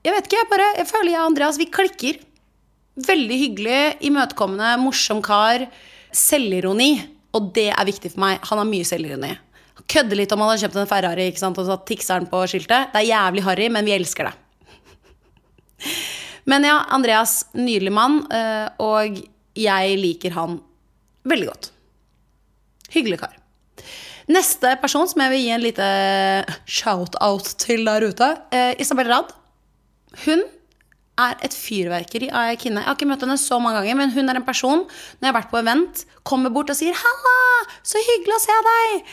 jeg 0.00 0.16
vet 0.16 0.26
ikke, 0.26 0.40
jeg 0.40 0.50
bare, 0.50 0.68
jeg 0.80 0.88
føler 0.88 1.12
jeg 1.12 1.20
og 1.20 1.30
Andreas, 1.30 1.60
vi 1.60 1.68
klikker. 1.70 2.20
Veldig 3.06 3.38
hyggelig, 3.44 3.80
imøtekommende, 4.08 4.72
morsom 4.82 5.20
kar. 5.24 5.66
Selvironi. 6.16 6.94
Og 7.36 7.52
det 7.54 7.68
er 7.70 7.86
viktig 7.86 8.10
for 8.14 8.24
meg. 8.24 8.40
Han 8.50 8.62
har 8.62 8.68
mye 8.68 8.86
selvironi. 8.88 9.34
Kødder 9.90 10.18
litt 10.18 10.32
om 10.34 10.42
han 10.42 10.52
har 10.52 10.62
kjøpt 10.62 10.78
en 10.80 10.88
Ferrari 10.90 11.28
ikke 11.30 11.42
sant? 11.42 11.58
og 11.60 11.68
satt 11.68 11.86
Tixeren 11.88 12.26
på 12.30 12.40
skiltet. 12.50 12.90
Det 12.90 13.02
er 13.02 13.10
jævlig 13.12 13.44
harry, 13.46 13.68
men 13.72 13.86
vi 13.86 13.94
elsker 13.94 14.30
det. 14.30 14.34
Men 16.50 16.64
ja, 16.64 16.80
Andreas, 16.90 17.44
nydelig 17.54 17.92
mann, 17.94 18.16
eh, 18.34 18.66
og 18.82 19.20
jeg 19.58 19.98
liker 20.00 20.34
han 20.36 20.60
veldig 21.28 21.50
godt. 21.50 21.70
Hyggelig 22.94 23.20
kar. 23.22 23.36
Neste 24.30 24.76
person 24.82 25.08
som 25.10 25.22
jeg 25.24 25.32
vil 25.32 25.42
gi 25.42 25.52
en 25.54 25.64
lite 25.64 25.90
shout-out 26.70 27.54
til 27.58 27.84
der 27.88 28.06
ute, 28.06 28.28
eh, 28.54 28.74
Isabel 28.78 29.10
Rad. 29.10 29.32
Hun 30.24 30.44
er 31.20 31.40
et 31.44 31.54
fyrverkeri 31.54 32.30
av 32.30 32.52
ei 32.52 32.58
kvinne. 32.60 32.80
Jeg 32.80 32.88
har 32.88 32.96
ikke 32.96 33.08
møtt 33.10 33.24
henne 33.26 33.38
så 33.40 33.58
mange 33.60 33.80
ganger, 33.80 33.98
men 33.98 34.14
hun 34.14 34.30
er 34.30 34.38
en 34.38 34.46
person 34.46 34.84
når 34.86 35.26
jeg 35.26 35.32
har 35.32 35.38
vært 35.40 35.50
på 35.52 35.60
event, 35.60 36.04
kommer 36.22 36.50
bort 36.54 36.70
og 36.70 36.78
sier 36.78 36.94
'Halla! 36.94 37.38
Så 37.82 37.98
hyggelig 37.98 38.36
å 38.36 38.44
se 38.46 38.56
deg!' 38.70 39.04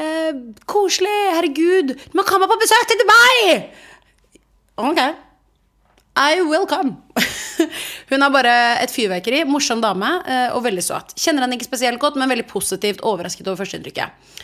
Eh, 0.00 0.32
'Koselig. 0.66 1.20
Herregud. 1.34 1.96
Du 1.96 2.14
må 2.16 2.22
komme 2.24 2.46
på 2.46 2.60
besøk 2.62 2.86
til 2.86 3.00
Dubai!' 3.02 3.68
Ok. 4.78 5.00
I 6.18 6.42
will 6.42 6.66
come. 6.66 6.96
Hun 8.10 8.24
er 8.24 8.34
bare 8.34 8.54
et 8.82 8.92
fyrverkeri. 8.92 9.44
Morsom 9.48 9.82
dame 9.82 10.10
eh, 10.26 10.50
og 10.56 10.64
veldig 10.66 10.84
søt. 10.84 11.14
Kjenner 11.20 11.46
henne 11.46 11.58
ikke 11.58 11.68
spesielt 11.68 12.00
godt, 12.02 12.18
men 12.18 12.30
veldig 12.32 12.48
positivt 12.50 13.04
overrasket 13.06 13.46
over 13.46 13.62
førsteinntrykket. 13.62 14.36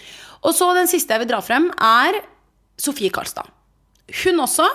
Og 0.46 0.54
så 0.54 0.70
den 0.76 0.90
siste 0.90 1.14
jeg 1.14 1.24
vil 1.24 1.30
dra 1.32 1.42
frem, 1.42 1.70
er 1.82 2.20
Sofie 2.78 3.10
Karlstad. 3.10 3.48
Hun 4.22 4.44
også 4.44 4.68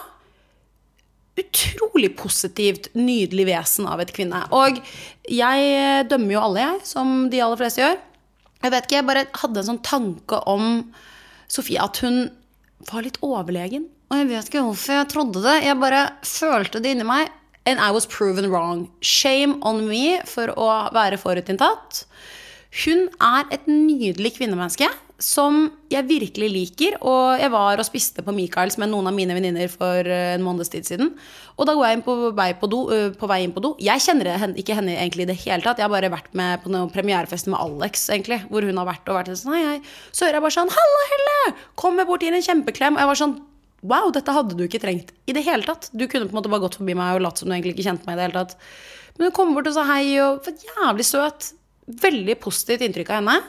utrolig 1.40 2.12
positivt, 2.20 2.90
nydelig 2.98 3.48
vesen 3.48 3.88
av 3.90 4.02
et 4.04 4.12
kvinne. 4.14 4.44
Og 4.52 4.82
jeg 5.32 6.10
dømmer 6.12 6.36
jo 6.36 6.44
alle, 6.44 6.66
jeg, 6.66 6.82
som 6.92 7.14
de 7.32 7.40
aller 7.42 7.62
fleste 7.62 7.84
gjør. 7.86 7.98
Jeg 8.62 8.74
vet 8.74 8.86
ikke, 8.86 9.00
jeg 9.00 9.08
bare 9.08 9.26
hadde 9.42 9.62
en 9.62 9.70
sånn 9.72 9.82
tanke 9.86 10.42
om 10.50 10.68
Sofie, 11.52 11.82
at 11.82 11.98
hun 12.04 12.28
var 12.92 13.06
litt 13.06 13.18
overlegen. 13.26 13.88
Og 14.12 14.20
jeg 14.20 14.28
vet 14.28 14.50
ikke 14.50 14.66
hvorfor 14.68 14.98
jeg 14.98 15.10
trodde 15.14 15.44
det. 15.46 15.62
Jeg 15.64 15.80
bare 15.80 16.02
følte 16.28 16.82
det 16.84 16.98
inni 16.98 17.08
meg. 17.08 17.32
And 17.70 17.80
I 17.80 17.92
was 17.96 18.08
proven 18.10 18.50
wrong. 18.52 18.90
Shame 19.00 19.62
on 19.62 19.86
me 19.88 20.20
for 20.28 20.52
å 20.60 20.68
være 20.92 21.20
forutinntatt. 21.22 22.04
Hun 22.84 23.08
er 23.24 23.48
et 23.56 23.70
nydelig 23.70 24.34
kvinnemenneske 24.36 24.90
som 25.22 25.68
jeg 25.92 26.08
virkelig 26.10 26.50
liker. 26.52 26.98
Og 27.06 27.40
jeg 27.40 27.52
var 27.54 27.80
og 27.80 27.88
spiste 27.88 28.24
på 28.26 28.34
Michaels 28.36 28.80
med 28.82 28.92
noen 28.92 29.08
av 29.12 29.16
mine 29.16 29.36
venninner 29.38 29.70
for 29.72 30.04
eh, 30.04 30.34
en 30.34 30.44
måneds 30.44 30.74
tid 30.74 30.88
siden. 30.90 31.14
Og 31.56 31.70
da 31.70 31.76
går 31.78 31.88
jeg 31.88 32.00
inn 32.00 32.04
på 32.08 32.16
vei, 32.36 32.50
på, 32.58 32.68
do, 32.72 32.82
uh, 32.90 33.12
på 33.16 33.30
vei 33.30 33.42
inn 33.46 33.54
på 33.54 33.62
do. 33.64 33.76
Jeg 33.80 34.02
kjenner 34.02 34.58
ikke 34.58 34.76
henne 34.80 34.96
egentlig 34.98 35.28
i 35.28 35.30
det 35.30 35.38
hele 35.44 35.62
tatt. 35.64 35.80
Jeg 35.80 35.86
har 35.86 35.94
bare 35.94 36.12
vært 36.12 36.34
med 36.36 36.64
på 36.64 36.74
noen 36.74 36.90
premierefest 36.92 37.52
med 37.52 37.62
Alex, 37.62 38.08
egentlig. 38.12 38.42
Hvor 38.50 38.66
hun 38.66 38.82
har 38.82 38.90
vært 38.90 39.14
og 39.14 39.20
vært 39.20 39.32
sånn. 39.38 39.60
Jeg, 39.60 39.86
så 40.10 40.26
hører 40.26 40.40
jeg 40.40 40.48
bare 40.48 40.58
sånn 40.58 40.74
'Halla, 40.74 41.06
Helle!' 41.14 41.56
Kommer 41.78 42.10
bort, 42.10 42.26
gir 42.26 42.34
en 42.34 42.50
kjempeklem. 42.50 42.98
Og 42.98 43.04
jeg 43.06 43.12
var 43.14 43.22
sånn 43.22 43.38
Wow, 43.82 44.12
dette 44.14 44.34
hadde 44.36 44.58
du 44.58 44.66
ikke 44.68 44.82
trengt 44.84 45.10
i 45.26 45.34
det 45.34 45.42
hele 45.48 45.66
tatt. 45.66 45.90
Du 45.94 46.06
kunne 46.06 46.28
på 46.28 46.36
en 46.36 46.38
måte 46.38 46.52
bare 46.52 46.64
gått 46.66 46.78
forbi 46.78 46.94
meg 46.98 47.18
og 47.18 47.24
latt 47.26 47.42
som 47.42 47.50
du 47.50 47.56
egentlig 47.56 47.74
ikke 47.76 47.88
kjente 47.90 48.06
meg 48.06 48.18
i 48.18 48.20
det 48.20 48.28
hele 48.28 48.44
tatt. 48.44 48.70
Men 49.18 49.28
hun 49.28 49.36
kom 49.36 49.56
bort 49.56 49.70
og 49.72 49.76
sa 49.76 49.88
hei 49.90 50.06
og 50.22 50.46
var 50.46 50.68
jævlig 50.68 51.08
søt. 51.08 51.50
Veldig 52.02 52.38
positivt 52.44 52.86
inntrykk 52.86 53.10
av 53.12 53.20
henne. 53.20 53.40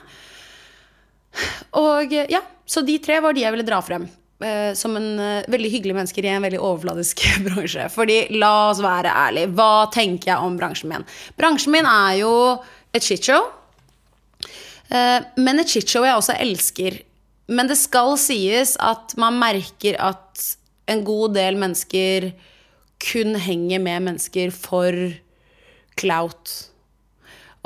Og 1.81 2.12
ja, 2.12 2.40
Så 2.68 2.81
de 2.87 2.97
tre 3.03 3.18
var 3.21 3.37
de 3.37 3.45
jeg 3.45 3.53
ville 3.53 3.66
dra 3.68 3.81
frem. 3.85 4.07
Eh, 4.42 4.73
som 4.75 4.97
en 4.97 5.18
eh, 5.21 5.45
veldig 5.53 5.71
hyggelig 5.71 5.95
mennesker 5.95 6.27
i 6.27 6.33
en 6.33 6.42
veldig 6.42 6.61
overfladisk 6.61 7.23
bransje. 7.47 7.87
Fordi 7.95 8.18
la 8.40 8.53
oss 8.71 8.83
være 8.83 9.12
ærlige, 9.12 9.53
hva 9.55 9.87
tenker 9.95 10.33
jeg 10.33 10.47
om 10.49 10.57
bransjen 10.59 10.90
min? 10.90 11.07
Bransjen 11.38 11.75
min 11.75 11.88
er 11.88 12.16
jo 12.23 12.33
et 12.97 13.07
shitshow. 13.07 13.47
Eh, 14.90 15.18
men 15.38 15.62
et 15.62 15.71
shitshow 15.71 16.07
jeg 16.09 16.18
også 16.18 16.38
elsker. 16.42 16.99
Men 17.50 17.68
det 17.70 17.78
skal 17.81 18.14
sies 18.20 18.76
at 18.81 19.16
man 19.20 19.38
merker 19.40 19.98
at 20.00 20.42
en 20.90 21.02
god 21.07 21.35
del 21.37 21.59
mennesker 21.61 22.31
kun 23.02 23.35
henger 23.35 23.83
med 23.83 24.07
mennesker 24.11 24.52
for 24.55 24.94
clout. 25.98 26.52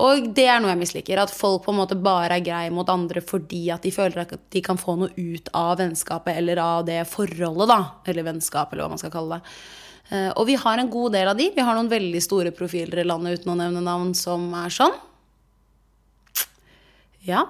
Og 0.02 0.28
det 0.36 0.44
er 0.44 0.60
noe 0.60 0.74
jeg 0.74 0.80
misliker. 0.80 1.20
At 1.20 1.32
folk 1.32 1.64
på 1.64 1.72
en 1.72 1.80
måte 1.80 1.96
bare 1.96 2.36
er 2.36 2.44
greie 2.44 2.72
mot 2.74 2.88
andre 2.92 3.22
fordi 3.24 3.66
at 3.72 3.84
de 3.86 3.92
føler 3.94 4.24
at 4.24 4.36
de 4.52 4.62
kan 4.64 4.80
få 4.80 4.98
noe 5.00 5.12
ut 5.16 5.48
av 5.56 5.78
vennskapet 5.80 6.36
eller 6.36 6.60
av 6.60 6.84
det 6.88 7.00
forholdet, 7.08 7.70
da. 7.72 7.80
Eller 8.08 8.26
vennskap, 8.26 8.72
eller 8.72 8.84
hva 8.84 8.92
man 8.92 9.00
skal 9.00 9.14
kalle 9.14 9.38
det. 9.38 9.54
Eh, 10.12 10.30
og 10.36 10.44
vi 10.50 10.58
har 10.60 10.80
en 10.80 10.92
god 10.92 11.16
del 11.16 11.32
av 11.32 11.38
de. 11.38 11.48
Vi 11.54 11.64
har 11.64 11.78
noen 11.78 11.92
veldig 11.92 12.22
store 12.24 12.52
profiler 12.56 13.02
i 13.02 13.08
landet 13.08 13.40
uten 13.40 13.54
å 13.54 13.58
nevne 13.58 13.84
navn 13.84 14.12
som 14.16 14.50
er 14.56 14.74
sånn. 14.74 14.96
Ja. 17.26 17.46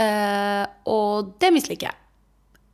Eh, 0.00 0.64
og 0.86 1.34
det 1.40 1.52
misliker 1.54 1.88
jeg. 1.88 1.96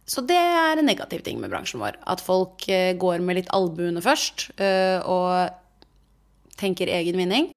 Så 0.07 0.25
det 0.27 0.37
er 0.37 0.77
en 0.77 0.89
negativ 0.89 1.23
ting 1.23 1.41
med 1.41 1.53
bransjen 1.53 1.81
vår. 1.81 2.01
At 2.11 2.21
folk 2.21 2.67
eh, 2.69 2.93
går 2.99 3.23
med 3.23 3.39
litt 3.39 3.51
albuene 3.55 4.03
først 4.03 4.51
og 4.59 5.59
tenker 6.59 6.91
egen 6.91 7.17
vinning. 7.17 7.53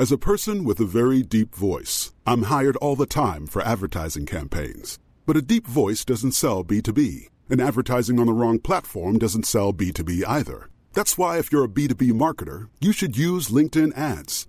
As 0.00 0.10
a 0.10 0.16
person 0.16 0.64
with 0.64 0.80
a 0.80 0.86
very 0.86 1.22
deep 1.22 1.54
voice, 1.54 2.12
I'm 2.26 2.44
hired 2.44 2.76
all 2.76 2.96
the 2.96 3.06
time 3.06 3.46
for 3.46 3.60
advertising 3.60 4.24
campaigns. 4.24 4.98
But 5.26 5.36
a 5.36 5.42
deep 5.42 5.66
voice 5.66 6.06
doesn't 6.06 6.32
sell 6.32 6.64
B2B, 6.64 7.28
and 7.50 7.60
advertising 7.60 8.18
on 8.18 8.26
the 8.26 8.32
wrong 8.32 8.60
platform 8.60 9.18
doesn't 9.18 9.44
sell 9.44 9.74
B2B 9.74 10.24
either. 10.26 10.70
That's 10.94 11.18
why, 11.18 11.38
if 11.38 11.52
you're 11.52 11.64
a 11.64 11.68
B2B 11.68 12.12
marketer, 12.12 12.68
you 12.80 12.92
should 12.92 13.16
use 13.16 13.48
LinkedIn 13.48 13.96
ads. 13.96 14.48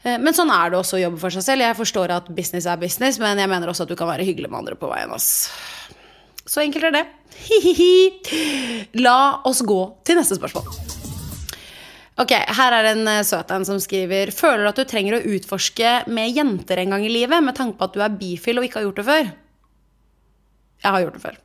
Men 0.00 0.32
sånn 0.32 0.48
er 0.54 0.70
det 0.72 0.78
også 0.78 0.96
å 0.96 1.02
jobbe 1.02 1.20
for 1.20 1.34
seg 1.34 1.44
selv. 1.44 1.66
Jeg 1.66 1.76
forstår 1.76 2.14
at 2.14 2.30
business 2.32 2.64
er 2.70 2.80
business, 2.80 3.18
men 3.20 3.36
jeg 3.36 3.50
mener 3.52 3.68
også 3.68 3.84
at 3.84 3.90
du 3.92 3.98
kan 4.00 4.08
være 4.08 4.24
hyggelig 4.24 4.48
med 4.48 4.62
andre 4.62 4.78
på 4.80 4.88
veien. 4.88 5.12
Ass. 5.12 5.50
Så 6.48 6.62
enkelt 6.64 6.88
er 6.88 6.94
det. 6.96 7.04
Hihihi. 7.44 7.92
La 9.04 9.42
oss 9.48 9.60
gå 9.66 9.82
til 10.08 10.16
neste 10.16 10.38
spørsmål. 10.40 10.66
Ok, 12.20 12.34
Her 12.36 12.74
er 12.76 12.90
en 12.90 13.06
eh, 13.08 13.22
søt 13.24 13.52
en 13.54 13.64
som 13.64 13.78
skriver 13.80 14.32
Føler 14.34 14.66
du 14.66 14.70
at 14.72 14.80
du 14.82 14.88
trenger 14.88 15.16
å 15.16 15.22
utforske 15.36 15.92
med 16.12 16.34
jenter 16.36 16.82
en 16.82 16.92
gang 16.92 17.04
i 17.06 17.12
livet 17.12 17.40
med 17.44 17.56
tanke 17.56 17.78
på 17.78 17.86
at 17.86 17.94
du 17.96 18.02
er 18.04 18.18
bifil 18.20 18.60
og 18.60 18.66
ikke 18.66 18.80
har 18.80 18.88
gjort 18.88 19.00
det 19.00 19.06
før? 19.06 19.30
Jeg 20.80 20.96
har 20.96 21.04
gjort 21.04 21.16
det 21.16 21.22
før. 21.24 21.38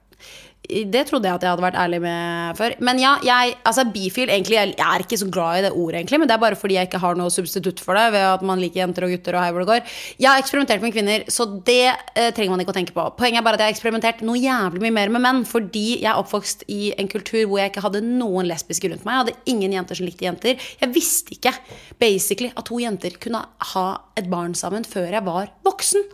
Det 0.65 1.03
trodde 1.09 1.29
jeg 1.29 1.37
at 1.37 1.43
jeg 1.45 1.51
hadde 1.53 1.65
vært 1.65 1.77
ærlig 1.79 1.99
med 2.03 2.57
før. 2.59 2.75
Men 2.87 2.99
ja, 3.01 3.15
jeg, 3.25 3.55
altså 3.67 3.85
bifil 3.93 4.31
egentlig, 4.31 4.57
jeg 4.57 4.85
er 4.85 5.03
ikke 5.03 5.19
så 5.21 5.27
glad 5.31 5.59
i 5.59 5.65
det 5.65 5.71
ordet, 5.73 6.01
egentlig, 6.01 6.19
men 6.21 6.29
det 6.29 6.35
er 6.35 6.43
bare 6.43 6.59
fordi 6.59 6.77
jeg 6.77 6.89
ikke 6.89 7.01
har 7.03 7.19
noe 7.19 7.33
substitutt 7.33 7.83
for 7.83 7.97
det. 7.97 8.07
Ved 8.15 8.25
at 8.29 8.45
man 8.45 8.61
liker 8.61 8.81
jenter 8.81 9.07
og 9.07 9.13
gutter 9.15 9.37
og 9.37 9.43
hei 9.45 9.51
hvor 9.55 9.65
det 9.65 9.69
går. 9.71 9.97
Jeg 10.21 10.29
har 10.31 10.41
eksperimentert 10.41 10.85
med 10.85 10.95
kvinner, 10.95 11.25
så 11.31 11.47
det 11.67 11.81
eh, 11.91 12.31
trenger 12.35 12.55
man 12.55 12.63
ikke 12.63 12.73
å 12.75 12.77
tenke 12.79 12.95
på. 12.95 13.05
Poenget 13.19 13.41
er 13.41 13.47
bare 13.47 13.59
at 13.59 13.65
jeg 13.65 13.71
har 13.71 13.77
eksperimentert 13.77 14.25
noe 14.27 14.41
jævlig 14.41 14.83
mye 14.85 14.95
mer 14.99 15.13
med 15.15 15.25
menn, 15.25 15.43
fordi 15.49 15.85
jeg 15.99 16.09
er 16.11 16.21
oppvokst 16.21 16.65
i 16.71 16.81
en 16.95 17.11
kultur 17.11 17.43
hvor 17.43 17.61
jeg 17.61 17.73
ikke 17.73 17.85
hadde 17.85 18.03
noen 18.05 18.49
lesbiske 18.49 18.91
rundt 18.91 19.05
meg. 19.05 19.15
Jeg 19.15 19.23
hadde 19.23 19.53
ingen 19.55 19.77
jenter 19.77 19.99
som 19.99 20.09
likte 20.09 20.27
jenter. 20.27 20.67
Jeg 20.81 20.93
visste 20.95 21.35
ikke 21.37 21.53
basically 22.01 22.51
at 22.55 22.65
to 22.67 22.81
jenter 22.81 23.15
kunne 23.21 23.45
ha 23.75 23.87
et 24.17 24.27
barn 24.31 24.55
sammen 24.57 24.85
før 24.87 25.11
jeg 25.11 25.25
var 25.25 25.51
voksen. 25.65 26.05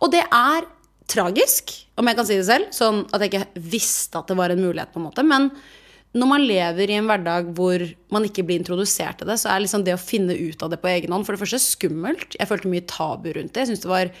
Og 0.00 0.12
det 0.14 0.24
er 0.26 0.66
tragisk, 1.10 1.72
om 1.96 2.08
jeg 2.08 2.18
kan 2.18 2.28
si 2.28 2.38
det 2.38 2.46
selv. 2.48 2.70
Sånn 2.74 3.04
at 3.14 3.22
jeg 3.22 3.32
ikke 3.32 3.64
visste 3.72 4.20
at 4.20 4.30
det 4.30 4.38
var 4.38 4.52
en 4.52 4.62
mulighet, 4.62 4.92
på 4.92 5.00
en 5.00 5.06
måte. 5.08 5.24
Men 5.26 5.50
når 6.16 6.30
man 6.30 6.46
lever 6.48 6.90
i 6.90 6.96
en 6.96 7.08
hverdag 7.10 7.52
hvor 7.56 7.82
man 8.14 8.26
ikke 8.26 8.44
blir 8.46 8.60
introdusert 8.60 9.20
til 9.20 9.28
det, 9.30 9.38
så 9.42 9.52
er 9.52 9.62
liksom 9.64 9.84
det 9.86 9.94
å 9.96 10.00
finne 10.00 10.36
ut 10.36 10.62
av 10.64 10.72
det 10.72 10.80
på 10.82 10.90
egen 10.92 11.12
hånd 11.12 11.26
for 11.28 11.36
det 11.36 11.42
første 11.42 11.60
skummelt. 11.62 12.36
Jeg 12.38 12.50
følte 12.50 12.72
mye 12.72 12.86
tabu 12.88 13.30
rundt 13.36 13.52
det. 13.52 13.64
Jeg 13.64 13.72
syntes 13.72 13.84
det 13.84 13.92
var 13.92 14.12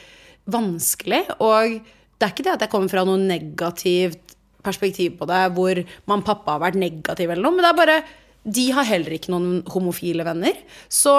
vanskelig. 0.56 1.22
Og 1.40 1.78
det 1.80 2.26
er 2.26 2.34
ikke 2.34 2.46
det 2.46 2.54
at 2.56 2.66
jeg 2.66 2.72
kommer 2.74 2.92
fra 2.92 3.06
noe 3.08 3.20
negativt 3.22 4.36
perspektiv 4.66 5.18
på 5.20 5.28
det, 5.30 5.42
hvor 5.56 5.78
man 6.10 6.24
pappa 6.26 6.56
har 6.56 6.64
vært 6.64 6.80
negativ 6.80 7.30
eller 7.30 7.44
noe, 7.44 7.54
men 7.54 7.62
det 7.62 7.72
er 7.72 7.82
bare 7.82 7.98
De 8.46 8.64
har 8.70 8.86
heller 8.86 9.14
ikke 9.16 9.32
noen 9.34 9.62
homofile 9.74 10.22
venner. 10.26 10.58
Så 10.86 11.12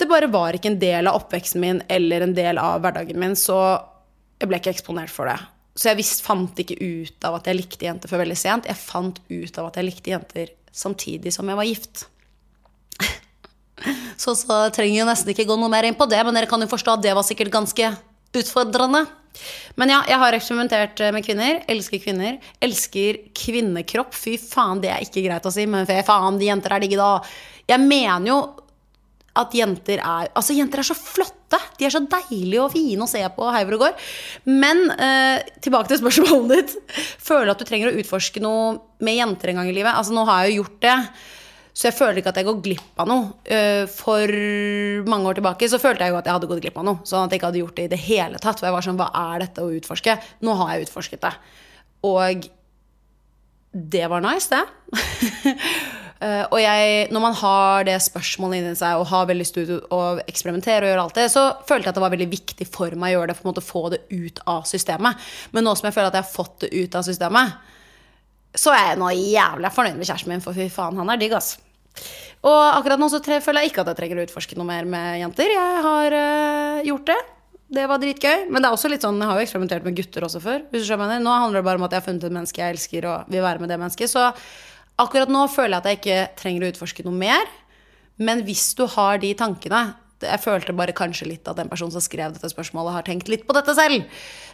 det 0.00 0.08
bare 0.10 0.30
var 0.32 0.56
ikke 0.56 0.72
en 0.72 0.80
del 0.80 1.06
av 1.06 1.20
oppveksten 1.20 1.62
min 1.62 1.82
eller 1.86 2.24
en 2.24 2.34
del 2.34 2.58
av 2.58 2.80
hverdagen 2.82 3.20
min. 3.20 3.36
Så 3.38 3.54
jeg 4.40 4.48
ble 4.48 4.60
ikke 4.60 4.72
eksponert 4.72 5.12
for 5.12 5.28
det. 5.28 5.36
Så 5.76 5.90
jeg 5.90 6.00
visst 6.00 6.24
fant 6.24 6.58
ikke 6.60 6.78
ut 6.80 7.26
av 7.28 7.38
at 7.38 7.48
jeg 7.48 7.58
likte 7.60 7.86
jenter 7.86 8.10
før 8.10 8.24
veldig 8.24 8.38
sent. 8.38 8.68
Jeg 8.68 8.80
fant 8.80 9.20
ut 9.30 9.60
av 9.60 9.68
at 9.68 9.78
jeg 9.78 9.86
likte 9.86 10.12
jenter 10.12 10.50
samtidig 10.72 11.32
som 11.34 11.48
jeg 11.48 11.60
var 11.60 11.68
gift. 11.68 12.06
Så 14.20 14.34
så 14.36 14.66
trenger 14.74 14.98
jeg 14.98 15.08
nesten 15.08 15.32
ikke 15.32 15.46
gå 15.48 15.56
noe 15.56 15.72
mer 15.72 15.86
inn 15.88 15.96
på 15.96 16.04
det, 16.10 16.18
men 16.26 16.36
dere 16.36 16.48
kan 16.50 16.60
jo 16.60 16.68
forstå 16.68 16.98
at 16.98 17.04
det 17.06 17.14
var 17.16 17.24
sikkert 17.24 17.54
ganske 17.54 17.86
utfordrende. 18.36 19.06
Men 19.80 19.92
ja, 19.94 20.00
jeg 20.10 20.18
har 20.20 20.36
eksperimentert 20.36 21.00
med 21.14 21.24
kvinner. 21.24 21.62
Elsker 21.70 22.02
kvinner. 22.02 22.36
Elsker 22.60 23.22
kvinnekropp. 23.36 24.12
Fy 24.16 24.34
faen, 24.42 24.82
det 24.82 24.90
er 24.92 25.06
ikke 25.06 25.24
greit 25.24 25.46
å 25.48 25.54
si, 25.54 25.64
men 25.70 25.88
fy 25.88 25.96
faen, 26.04 26.36
de 26.40 26.50
jenter 26.50 26.76
er 26.76 26.84
digge, 26.84 27.00
da. 27.00 27.22
Jeg 27.70 27.80
mener 27.86 28.28
jo 28.28 28.38
at 29.40 29.54
jenter 29.56 29.98
er 30.02 30.28
Altså, 30.36 30.54
jenter 30.56 30.82
er 30.82 30.88
så 30.90 30.96
flotte! 30.98 31.58
De 31.80 31.86
er 31.88 31.90
så 31.94 32.02
deilige 32.06 32.62
og 32.62 32.70
fine 32.74 33.02
å 33.02 33.10
se 33.10 33.22
på 33.34 33.48
hei 33.50 33.64
hvor 33.66 33.74
det 33.74 33.80
går. 33.82 34.06
Men 34.52 34.84
eh, 34.94 35.42
tilbake 35.64 35.90
til 35.90 35.98
spørsmålet 36.02 36.52
ditt. 36.54 36.96
Føler 37.18 37.48
du 37.50 37.54
at 37.56 37.62
du 37.64 37.66
trenger 37.68 37.90
å 37.90 37.98
utforske 38.02 38.42
noe 38.44 38.76
med 39.02 39.16
jenter 39.18 39.50
en 39.54 39.62
gang 39.62 39.70
i 39.72 39.74
livet? 39.74 39.92
Altså, 39.96 40.14
nå 40.14 40.22
har 40.28 40.44
jeg 40.44 40.54
jo 40.54 40.62
gjort 40.62 40.78
det. 40.84 40.96
Så 41.80 41.86
jeg 41.88 41.96
føler 41.96 42.18
ikke 42.20 42.32
at 42.34 42.38
jeg 42.40 42.46
går 42.48 42.60
glipp 42.66 43.00
av 43.02 43.08
noe. 43.08 43.26
Eh, 43.46 43.84
For 43.90 44.34
mange 45.10 45.30
år 45.30 45.38
tilbake 45.40 45.68
så 45.70 45.78
følte 45.80 46.04
jeg 46.06 46.12
jo 46.14 46.18
at 46.20 46.26
jeg 46.28 46.36
hadde 46.36 46.48
gått 46.50 46.62
glipp 46.64 46.78
av 46.82 46.86
noe. 46.86 47.02
Sånn 47.08 47.24
at 47.24 47.32
jeg 47.34 47.40
ikke 47.40 47.50
hadde 47.52 47.62
gjort 47.62 47.76
det 47.78 47.88
i 47.88 47.92
det 47.94 48.00
hele 48.04 48.40
tatt. 48.42 48.60
For 48.60 48.68
jeg 48.68 48.76
var 48.76 48.86
sånn, 48.86 48.98
hva 49.00 49.10
er 49.32 49.44
dette 49.46 49.64
å 49.64 49.70
utforske? 49.78 50.16
Nå 50.46 50.56
har 50.60 50.74
jeg 50.76 50.88
utforsket 50.88 51.24
det. 51.26 51.32
Og 52.10 52.48
det 53.94 54.06
var 54.10 54.22
nice, 54.24 54.50
det. 54.50 54.64
Eh, 56.20 56.42
og 56.52 56.58
jeg, 56.60 57.06
når 57.14 57.22
man 57.24 57.36
har 57.40 57.86
det 57.88 57.96
spørsmålet 58.04 58.60
inni 58.60 58.74
seg 58.76 59.00
og 59.00 59.08
har 59.08 59.28
veldig 59.30 59.40
lyst 59.40 59.56
til 59.56 59.78
å 59.88 60.02
eksperimentere, 60.26 60.84
og 60.84 60.92
gjøre 60.92 61.04
alt 61.06 61.16
det, 61.16 61.26
så 61.32 61.46
følte 61.64 61.88
jeg 61.88 61.94
at 61.94 61.98
det 62.00 62.04
var 62.04 62.12
veldig 62.12 62.28
viktig 62.34 62.68
for 62.68 62.96
meg 63.00 63.14
å 63.14 63.20
gjøre 63.20 63.32
det, 63.32 63.38
for 63.40 63.62
å 63.62 63.64
få 63.64 63.84
det 63.94 64.02
ut 64.12 64.42
av 64.50 64.68
systemet. 64.68 65.30
Men 65.56 65.64
nå 65.64 65.74
som 65.78 65.88
jeg 65.88 65.96
føler 65.96 66.12
at 66.12 66.20
jeg 66.20 66.26
har 66.26 66.34
fått 66.34 66.66
det 66.66 66.72
ut 66.76 67.00
av 67.00 67.06
systemet, 67.08 67.56
så 68.60 68.74
er 68.74 68.86
jeg 68.90 69.00
nå 69.00 69.10
jævlig 69.14 69.72
fornøyd 69.72 69.96
med 69.96 70.08
kjæresten 70.10 70.34
min, 70.34 70.44
for 70.44 70.56
fy 70.56 70.68
faen, 70.72 71.00
han 71.00 71.12
er 71.12 71.20
digg, 71.20 71.36
ass. 71.38 71.54
Og 72.46 72.60
akkurat 72.60 73.00
nå 73.00 73.08
så 73.12 73.20
føler 73.24 73.64
jeg 73.64 73.72
ikke 73.72 73.84
at 73.84 73.92
jeg 73.92 73.98
trenger 73.98 74.20
å 74.20 74.24
utforske 74.28 74.56
noe 74.56 74.68
mer 74.68 74.86
med 74.88 75.20
jenter. 75.20 75.52
Jeg 75.52 75.82
har 75.84 76.16
øh, 76.16 76.80
gjort 76.88 77.10
det. 77.10 77.18
Det 77.70 77.84
var 77.86 78.00
dritgøy. 78.02 78.46
Men 78.48 78.62
det 78.62 78.70
er 78.70 78.76
også 78.76 78.90
litt 78.90 79.04
sånn, 79.04 79.20
jeg 79.20 79.28
har 79.28 79.38
jo 79.38 79.44
eksperimentert 79.44 79.84
med 79.86 79.98
gutter 79.98 80.24
også 80.26 80.40
før. 80.42 80.64
Nå 80.72 81.34
handler 81.36 81.60
det 81.60 81.66
bare 81.68 81.80
om 81.80 81.84
at 81.86 81.94
jeg 81.94 82.00
har 82.00 82.06
funnet 82.06 82.26
et 82.26 82.34
menneske 82.34 82.62
jeg 82.62 82.76
elsker 82.76 83.08
og 83.10 83.30
vil 83.30 83.44
være 83.44 83.62
med 83.62 83.72
det 83.72 83.78
mennesket. 83.82 84.10
Så 84.10 84.24
akkurat 85.02 85.30
nå 85.32 85.46
føler 85.52 85.76
jeg 85.76 85.80
at 85.82 85.88
jeg 85.90 85.98
ikke 86.00 86.20
trenger 86.40 86.66
å 86.66 86.70
utforske 86.74 87.04
noe 87.06 87.16
mer. 87.16 87.50
Men 88.20 88.42
hvis 88.44 88.66
du 88.76 88.84
har 88.96 89.20
de 89.22 89.30
tankene 89.38 89.94
Jeg 90.20 90.42
følte 90.42 90.74
bare 90.76 90.92
kanskje 90.92 91.24
litt 91.30 91.46
at 91.48 91.56
den 91.56 91.70
personen 91.70 91.94
som 91.94 92.02
skrev 92.04 92.34
dette 92.34 92.50
spørsmålet, 92.52 92.92
har 92.92 93.06
tenkt 93.06 93.30
litt 93.32 93.46
på 93.48 93.54
dette 93.56 93.72
selv. 93.72 94.04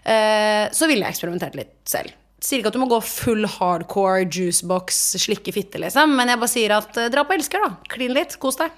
eh, 0.07 0.69
Så 0.71 0.87
ville 0.87 1.03
jeg 1.03 1.17
eksperimentert 1.17 1.57
litt 1.59 1.73
selv. 1.91 2.13
Sier 2.39 2.61
ikke 2.61 2.71
at 2.71 2.77
du 2.77 2.79
må 2.79 2.87
gå 2.87 3.01
full 3.03 3.43
hardcore 3.51 4.29
juicebox, 4.31 5.17
slikke 5.19 5.51
fitte, 5.57 5.81
liksom. 5.83 6.15
Men 6.15 6.31
jeg 6.31 6.39
bare 6.39 6.53
sier 6.53 6.77
at 6.77 6.97
eh, 7.03 7.09
dra 7.11 7.25
på 7.27 7.35
elsker, 7.35 7.59
da. 7.67 7.81
Klin 7.91 8.15
litt. 8.15 8.37
Kos 8.39 8.61
deg. 8.61 8.71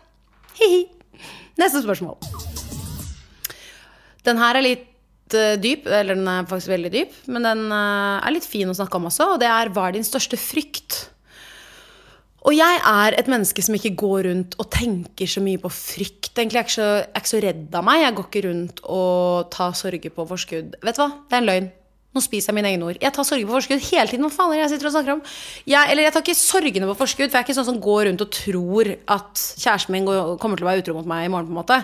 Hi-hi. 0.62 0.86
Neste 1.60 1.82
spørsmål. 1.84 2.16
Den 4.24 4.40
her 4.40 4.56
er 4.56 4.64
litt 4.64 5.36
eh, 5.36 5.58
dyp, 5.60 5.84
eller 5.92 6.16
den 6.16 6.28
er 6.32 6.48
faktisk 6.48 6.72
veldig 6.72 6.94
dyp, 6.94 7.20
men 7.28 7.44
den 7.44 7.68
er 7.74 8.32
litt 8.32 8.48
fin 8.48 8.72
å 8.72 8.76
snakke 8.80 8.96
om 8.96 9.10
også, 9.12 9.34
og 9.34 9.40
det 9.44 9.52
er 9.52 9.68
hva 9.76 9.90
er 9.90 9.98
din 9.98 10.08
største 10.08 10.40
frykt? 10.40 11.10
Og 12.48 12.54
jeg 12.56 12.78
er 12.80 13.12
et 13.18 13.26
menneske 13.28 13.60
som 13.64 13.76
ikke 13.76 13.92
går 14.00 14.22
rundt 14.24 14.54
og 14.56 14.70
tenker 14.72 15.28
så 15.28 15.42
mye 15.44 15.60
på 15.60 15.68
frykt. 15.68 16.30
Egentlig 16.32 16.56
er 16.56 16.62
jeg 16.62 16.68
ikke 16.70 16.76
så, 16.78 16.86
jeg 16.96 17.10
er 17.10 17.20
ikke 17.20 17.32
så 17.34 17.40
redd 17.44 17.74
av 17.76 17.84
meg. 17.84 18.00
Jeg 18.00 18.14
går 18.16 18.28
ikke 18.30 18.44
rundt 18.46 18.80
og 18.88 19.50
tar 19.52 19.74
sorger 19.76 20.14
på 20.14 20.24
forskudd. 20.30 20.78
Vet 20.80 20.96
du 20.96 21.02
hva? 21.02 21.10
Det 21.28 21.36
er 21.36 21.42
en 21.42 21.48
løgn. 21.50 21.66
Nå 22.16 22.22
spiser 22.24 22.48
jeg 22.48 22.56
mine 22.56 22.70
egne 22.72 22.86
ord. 22.88 23.00
Jeg 23.02 23.12
tar 23.12 23.26
sorger 23.28 23.44
på 23.50 23.52
forskudd 23.52 23.82
hele 23.90 24.08
tiden. 24.08 24.24
Hva 24.24 24.32
faen 24.32 24.54
er 24.54 24.56
det 24.56 24.62
jeg 24.62 24.72
sitter 24.72 24.88
og 24.88 24.94
snakker 24.94 25.14
om? 25.18 25.20
Jeg, 25.68 25.90
eller 25.92 26.06
jeg 26.06 26.14
tar 26.14 26.24
ikke 26.24 26.38
sorgene 26.40 26.88
på 26.88 26.94
forskudd, 27.02 27.28
for 27.28 27.36
jeg 27.36 27.44
er 27.44 27.46
ikke 27.46 27.56
sånn 27.58 27.68
som 27.68 27.80
går 27.84 28.00
rundt 28.08 28.24
og 28.24 28.30
tror 28.38 28.90
at 28.96 29.42
kjæresten 29.60 29.94
min 29.94 30.08
går, 30.08 30.38
kommer 30.40 30.56
til 30.56 30.64
å 30.64 30.70
være 30.70 30.84
utro 30.86 30.94
mot 30.96 31.10
meg 31.10 31.26
i 31.26 31.32
morgen, 31.34 31.50
på 31.50 31.52
en 31.52 31.60
måte. 31.60 31.78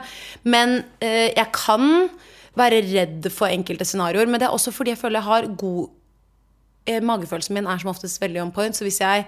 Men 0.48 0.78
øh, 0.80 1.28
jeg 1.28 1.46
kan 1.58 2.08
være 2.56 2.80
redd 2.88 3.28
for 3.34 3.52
enkelte 3.52 3.84
scenarioer, 3.84 4.30
men 4.32 4.40
det 4.40 4.48
er 4.48 4.56
også 4.56 4.72
fordi 4.72 4.94
jeg 4.94 5.02
føler 5.02 5.20
jeg 5.20 5.28
har 5.28 5.50
god 5.60 5.82
eh, 6.88 7.04
Magefølelsen 7.04 7.58
min 7.58 7.68
er 7.68 7.82
som 7.82 7.92
oftest 7.92 8.22
veldig 8.22 8.46
on 8.46 8.54
point, 8.54 8.78
så 8.78 8.86
hvis 8.86 9.02
jeg 9.02 9.26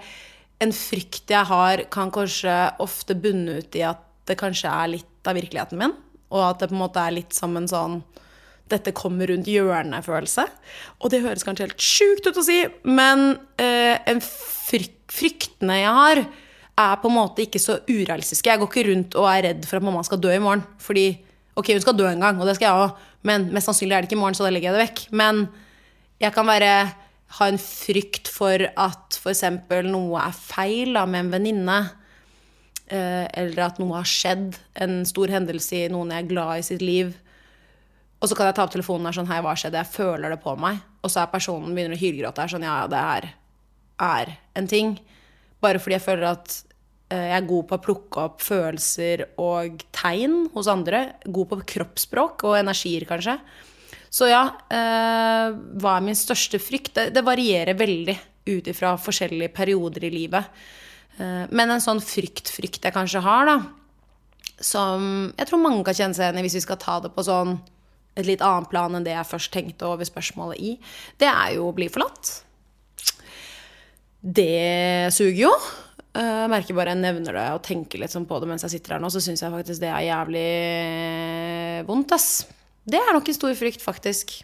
en 0.63 0.73
frykt 0.73 1.31
jeg 1.31 1.49
har, 1.49 1.83
kan 1.93 2.11
kanskje 2.13 2.53
ofte 2.83 3.15
bunne 3.17 3.59
ut 3.61 3.77
i 3.77 3.83
at 3.85 4.01
det 4.27 4.37
kanskje 4.39 4.71
er 4.71 4.93
litt 4.97 5.29
av 5.29 5.37
virkeligheten 5.37 5.79
min. 5.79 5.93
Og 6.33 6.43
at 6.43 6.61
det 6.61 6.71
på 6.71 6.75
en 6.75 6.83
måte 6.83 7.03
er 7.03 7.15
litt 7.15 7.35
som 7.35 7.53
en 7.59 7.69
sånn 7.69 8.01
dette 8.67 8.91
kommer 8.95 9.29
rundt 9.31 9.47
hjørnet-følelse. 9.47 10.43
Og 10.99 11.11
det 11.13 11.21
høres 11.23 11.45
kanskje 11.47 11.69
helt 11.69 11.83
sjukt 11.83 12.27
ut 12.27 12.39
å 12.39 12.43
si, 12.43 12.57
men 12.83 13.29
eh, 13.61 13.95
en 14.09 14.19
frykt, 14.23 14.97
fryktene 15.07 15.77
jeg 15.79 15.93
har, 15.95 16.19
er 16.77 16.97
på 17.01 17.09
en 17.09 17.15
måte 17.15 17.45
ikke 17.45 17.61
så 17.63 17.77
urealistiske. 17.87 18.49
Jeg 18.49 18.59
går 18.59 18.69
ikke 18.69 18.87
rundt 18.89 19.15
og 19.17 19.29
er 19.31 19.45
redd 19.47 19.63
for 19.69 19.79
at 19.79 19.85
mamma 19.87 20.03
skal 20.05 20.19
dø 20.21 20.33
i 20.35 20.41
morgen. 20.43 20.65
Fordi 20.83 21.07
ok, 21.57 21.71
hun 21.77 21.85
skal 21.85 21.95
dø 21.97 22.09
en 22.09 22.25
gang, 22.25 22.41
og 22.41 22.49
det 22.49 22.57
skal 22.57 22.67
jeg 22.67 22.83
òg, 22.83 23.05
men 23.25 23.47
mest 23.55 23.71
sannsynlig 23.71 23.95
er 23.95 24.03
det 24.03 24.11
ikke 24.11 24.17
i 24.19 24.21
morgen, 24.21 24.37
så 24.37 24.45
da 24.45 24.51
legger 24.53 24.69
jeg 24.69 24.77
det 24.77 24.83
vekk. 24.83 25.01
Men 25.23 25.45
jeg 26.21 26.35
kan 26.35 26.49
være 26.49 26.73
ha 27.35 27.47
en 27.51 27.59
frykt 27.59 28.29
for 28.31 28.63
at 28.63 29.17
f.eks. 29.19 29.43
noe 29.89 30.21
er 30.23 30.35
feil 30.35 30.95
da, 30.95 31.03
med 31.09 31.25
en 31.25 31.31
venninne. 31.35 31.77
Eh, 32.87 33.25
eller 33.41 33.65
at 33.65 33.81
noe 33.81 33.97
har 33.99 34.07
skjedd, 34.07 34.55
en 34.79 35.01
stor 35.07 35.31
hendelse 35.33 35.75
i 35.75 35.89
noen 35.91 36.13
jeg 36.13 36.23
er 36.23 36.29
glad 36.29 36.61
i 36.61 36.67
sitt 36.69 36.85
liv. 36.85 37.11
Og 38.17 38.29
så 38.29 38.37
kan 38.37 38.47
jeg 38.47 38.57
ta 38.57 38.63
opp 38.65 38.71
telefonen 38.73 39.05
og 39.05 39.11
er 39.11 39.17
sånn 39.19 39.29
Hei, 39.29 39.41
hva 39.45 39.53
skjedde? 39.59 39.81
Jeg 39.83 39.93
føler 39.93 40.33
det 40.33 40.39
på 40.41 40.55
meg. 40.57 40.79
Og 41.03 41.11
så 41.11 41.21
er 41.21 41.33
personen 41.33 41.75
begynner 41.75 41.97
å 41.97 42.01
hylgråte. 42.01 42.45
Er 42.45 42.53
sånn 42.55 42.65
Ja, 42.65 42.79
det 42.89 43.03
her 43.03 43.29
er 44.07 44.33
en 44.57 44.69
ting. 44.71 44.95
Bare 45.61 45.81
fordi 45.81 45.97
jeg 45.97 46.05
føler 46.05 46.31
at 46.31 46.55
eh, 47.11 47.27
jeg 47.33 47.37
er 47.41 47.49
god 47.51 47.67
på 47.69 47.77
å 47.77 47.83
plukke 47.83 48.23
opp 48.23 48.43
følelser 48.45 49.27
og 49.41 49.83
tegn 49.95 50.47
hos 50.55 50.69
andre. 50.71 51.03
God 51.27 51.51
på 51.51 51.61
kroppsspråk 51.75 52.47
og 52.47 52.59
energier, 52.61 53.05
kanskje. 53.09 53.37
Så 54.09 54.29
ja, 54.29 54.43
eh, 54.71 55.55
hva 55.81 55.97
er 55.97 56.05
min 56.05 56.17
største 56.17 56.59
frykt? 56.61 56.95
Det, 57.13 57.23
varierer 57.25 57.77
veldig 57.77 58.17
ut 58.47 58.67
ifra 58.71 58.93
forskjellige 59.01 59.51
perioder 59.55 60.07
i 60.07 60.13
livet. 60.13 60.45
Eh, 61.19 61.43
men 61.51 61.73
en 61.73 61.83
sånn 61.83 61.99
frykt-frykt 62.03 62.87
jeg 62.87 62.95
kanskje 62.95 63.23
har, 63.25 63.49
da, 63.49 63.57
som 64.63 65.33
jeg 65.37 65.49
tror 65.49 65.61
mange 65.61 65.83
kan 65.85 65.97
kjenne 65.97 66.17
seg 66.17 66.27
igjen 66.29 66.39
i 66.39 66.45
hvis 66.47 66.57
vi 66.61 66.65
skal 66.65 66.79
ta 66.81 66.99
det 67.03 67.11
på 67.13 67.25
sånn 67.27 67.57
et 68.17 68.25
litt 68.25 68.41
annet 68.41 68.69
plan 68.71 68.95
enn 68.97 69.03
det 69.05 69.13
jeg 69.13 69.29
først 69.29 69.51
tenkte 69.53 69.85
over 69.85 70.07
spørsmålet 70.07 70.57
i, 70.57 70.71
det 71.21 71.27
er 71.29 71.51
jo 71.59 71.67
å 71.69 71.75
bli 71.77 71.85
forlatt. 71.93 72.31
det 74.21 75.13
suger 75.13 75.43
jo. 75.43 75.51
Eh, 76.17 76.41
Jeg 76.47 76.49
merker 76.49 76.73
bare 76.73 76.95
jeg 76.95 77.03
nevner 77.03 77.33
det 77.37 77.47
og 77.53 77.61
tenker 77.67 78.01
litt 78.01 78.11
sånn 78.13 78.25
på 78.25 78.39
det 78.41 78.47
mens 78.49 78.65
jeg 78.65 78.73
sitter 78.77 78.95
her 78.95 79.03
nå, 79.03 79.11
så 79.13 79.21
syns 79.21 79.43
jeg 79.43 79.53
faktisk 79.53 79.83
det 79.83 79.91
er 79.93 80.07
jævlig 80.09 80.47
vondt, 81.85 82.15
ass. 82.17 82.47
Det 82.87 82.99
er 82.99 83.15
nok 83.15 83.27
en 83.27 83.35
stor 83.35 83.55
frykt, 83.59 83.83
faktisk. 83.83 84.37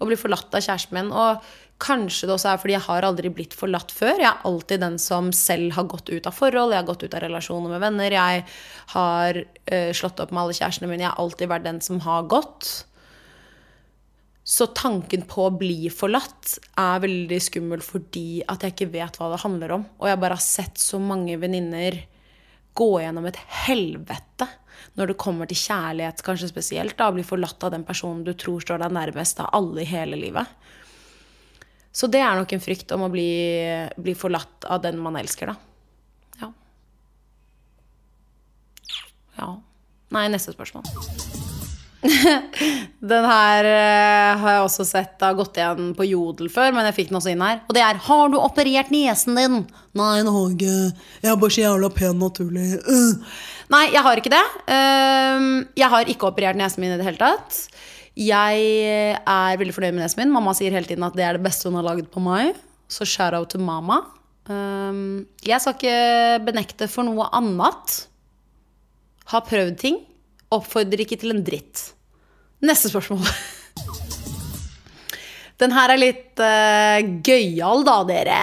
Å 0.00 0.08
bli 0.08 0.16
forlatt 0.18 0.54
av 0.56 0.64
kjæresten 0.64 0.96
min. 0.96 1.10
Og 1.12 1.44
kanskje 1.82 2.28
det 2.28 2.34
også 2.36 2.52
er 2.52 2.62
fordi 2.62 2.76
jeg 2.76 2.86
har 2.86 3.06
aldri 3.06 3.30
blitt 3.34 3.56
forlatt 3.56 3.92
før. 3.92 4.16
Jeg 4.22 4.30
er 4.30 4.48
alltid 4.48 4.82
den 4.84 4.96
som 5.02 5.28
selv 5.36 5.74
har 5.76 5.88
gått 5.90 6.08
ut 6.08 6.28
av 6.30 6.36
forhold, 6.36 6.72
jeg 6.72 6.80
har 6.80 6.88
gått 6.88 7.04
ut 7.04 7.14
av 7.14 7.24
relasjoner 7.26 7.74
med 7.74 7.84
venner. 7.84 8.16
Jeg 8.16 8.46
har 8.94 9.40
uh, 9.44 9.92
slått 9.96 10.22
opp 10.24 10.32
med 10.32 10.44
alle 10.44 10.56
kjærestene 10.56 10.90
mine. 10.90 11.04
Jeg 11.04 11.12
har 11.12 11.22
alltid 11.22 11.52
vært 11.52 11.68
den 11.68 11.80
som 11.84 12.00
har 12.06 12.26
gått. 12.30 12.72
Så 14.44 14.68
tanken 14.76 15.24
på 15.28 15.46
å 15.46 15.54
bli 15.56 15.88
forlatt 15.92 16.58
er 16.80 17.04
veldig 17.04 17.38
skummel 17.40 17.84
fordi 17.84 18.42
at 18.48 18.64
jeg 18.64 18.74
ikke 18.74 18.92
vet 18.92 19.16
hva 19.20 19.30
det 19.32 19.44
handler 19.44 19.78
om. 19.78 19.86
Og 20.00 20.10
jeg 20.10 20.20
bare 20.20 20.36
har 20.36 20.44
sett 20.44 20.80
så 20.80 21.00
mange 21.00 21.38
venninner 21.40 22.02
gå 22.74 22.90
gjennom 23.02 23.26
et 23.28 23.40
helvete 23.64 24.48
når 24.94 25.10
det 25.10 25.18
kommer 25.18 25.48
til 25.50 25.58
kjærlighet, 25.58 26.22
kanskje 26.26 26.50
spesielt. 26.50 26.96
da, 26.98 27.10
bli 27.12 27.24
forlatt 27.26 27.62
av 27.66 27.72
den 27.74 27.84
personen 27.86 28.24
du 28.26 28.32
tror 28.34 28.62
står 28.62 28.82
deg 28.82 28.94
nærmest 28.94 29.40
av 29.42 29.50
alle 29.56 29.82
i 29.82 29.88
hele 29.90 30.18
livet. 30.18 30.46
Så 31.94 32.10
det 32.10 32.22
er 32.22 32.34
nok 32.34 32.52
en 32.52 32.62
frykt 32.62 32.90
om 32.94 33.06
å 33.06 33.10
bli, 33.10 33.30
bli 33.96 34.16
forlatt 34.18 34.66
av 34.66 34.82
den 34.82 34.98
man 35.02 35.18
elsker, 35.18 35.54
da. 35.54 35.56
Ja. 36.42 36.50
Ja. 39.38 39.50
Nei, 40.14 40.28
neste 40.34 40.54
spørsmål. 40.54 41.43
Den 43.14 43.24
her 43.28 43.66
uh, 43.68 44.40
har 44.40 44.56
jeg 44.58 44.64
også 44.66 44.84
sett 44.88 45.22
har 45.24 45.36
gått 45.38 45.56
igjen 45.60 45.92
på 45.96 46.06
Jodel 46.08 46.50
før, 46.52 46.74
men 46.76 46.88
jeg 46.88 46.96
fikk 46.98 47.10
den 47.10 47.18
også 47.20 47.32
inn 47.32 47.44
her. 47.44 47.62
Og 47.68 47.76
det 47.76 47.82
er 47.84 48.00
'Har 48.06 48.28
du 48.32 48.36
operert 48.40 48.90
nesen 48.92 49.36
din?' 49.38 49.64
Nei, 49.94 50.22
det 50.26 50.32
har 50.34 50.50
ikke. 50.52 50.74
Jeg 51.22 51.30
er 51.32 51.36
bare 51.40 51.54
så 51.54 51.62
jævla 51.64 51.90
pen 51.94 52.18
naturlig. 52.18 52.68
Uh. 52.84 53.24
Nei, 53.74 53.84
jeg 53.94 54.02
har 54.04 54.20
ikke 54.20 54.32
det. 54.32 54.44
Ehm, 54.68 55.68
Jeg 55.76 55.88
har 55.88 56.04
ikke 56.04 56.28
operert 56.28 56.56
nesen 56.56 56.80
min 56.82 56.92
i 56.92 56.98
det 57.00 57.06
hele 57.06 57.20
tatt. 57.20 57.68
Jeg 58.14 58.60
er 59.26 59.56
veldig 59.58 59.74
fornøyd 59.74 59.94
med 59.94 60.04
nesen 60.04 60.20
min. 60.20 60.32
Mamma 60.34 60.52
sier 60.54 60.70
hele 60.70 60.86
tiden 60.86 61.02
at 61.06 61.16
det 61.16 61.24
er 61.24 61.38
det 61.38 61.42
beste 61.46 61.68
hun 61.70 61.78
har 61.80 61.86
lagd 61.86 62.10
på 62.12 62.20
meg. 62.20 62.54
Så 62.88 63.06
shout-out 63.08 63.48
til 63.54 63.60
mamma. 63.64 64.02
Ehm, 64.50 65.26
Jeg 65.42 65.60
skal 65.60 65.74
ikke 65.78 66.44
benekte 66.44 66.88
for 66.88 67.02
noe 67.06 67.30
annet. 67.32 68.06
Har 69.32 69.40
prøvd 69.48 69.78
ting. 69.80 70.02
Oppfordrer 70.54 71.04
ikke 71.04 71.18
til 71.20 71.34
en 71.34 71.44
dritt. 71.46 71.90
Neste 72.64 72.90
spørsmål. 72.92 73.26
Den 75.62 75.70
her 75.74 75.92
er 75.92 76.00
litt 76.00 76.40
uh, 76.42 76.98
gøyal, 77.24 77.84
da, 77.86 77.98
dere. 78.08 78.38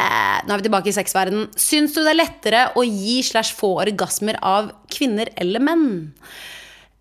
Nå 0.47 0.54
er 0.54 0.62
vi 0.62 0.67
tilbake 0.67 0.91
i 0.91 0.95
sexverdenen. 0.95 1.50
Syns 1.60 1.95
du 1.95 2.00
det 2.02 2.13
er 2.13 2.19
lettere 2.21 2.62
å 2.80 2.86
gi 2.88 3.19
slash 3.28 3.56
få 3.58 3.74
orgasmer 3.84 4.39
av 4.39 4.71
kvinner 4.91 5.32
eller 5.41 5.63
menn? 5.63 5.89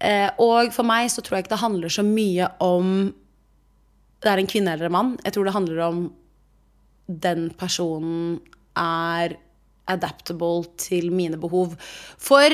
Uh, 0.03 0.29
og 0.42 0.73
for 0.75 0.88
meg 0.88 1.11
så 1.12 1.23
tror 1.23 1.38
jeg 1.38 1.46
ikke 1.46 1.55
det 1.55 1.62
handler 1.62 1.94
så 1.94 2.05
mye 2.07 2.49
om 2.64 3.11
det 4.20 4.29
er 4.33 4.42
en 4.42 4.51
kvinne 4.51 4.75
eller 4.75 4.90
en 4.90 4.96
mann. 4.96 5.12
Jeg 5.25 5.37
tror 5.37 5.46
det 5.46 5.57
handler 5.57 5.85
om 5.87 6.03
den 7.11 7.49
personen 7.59 8.40
er 8.79 9.37
adaptable 9.90 10.66
til 10.79 11.11
mine 11.14 11.38
behov. 11.40 11.75
For 12.20 12.53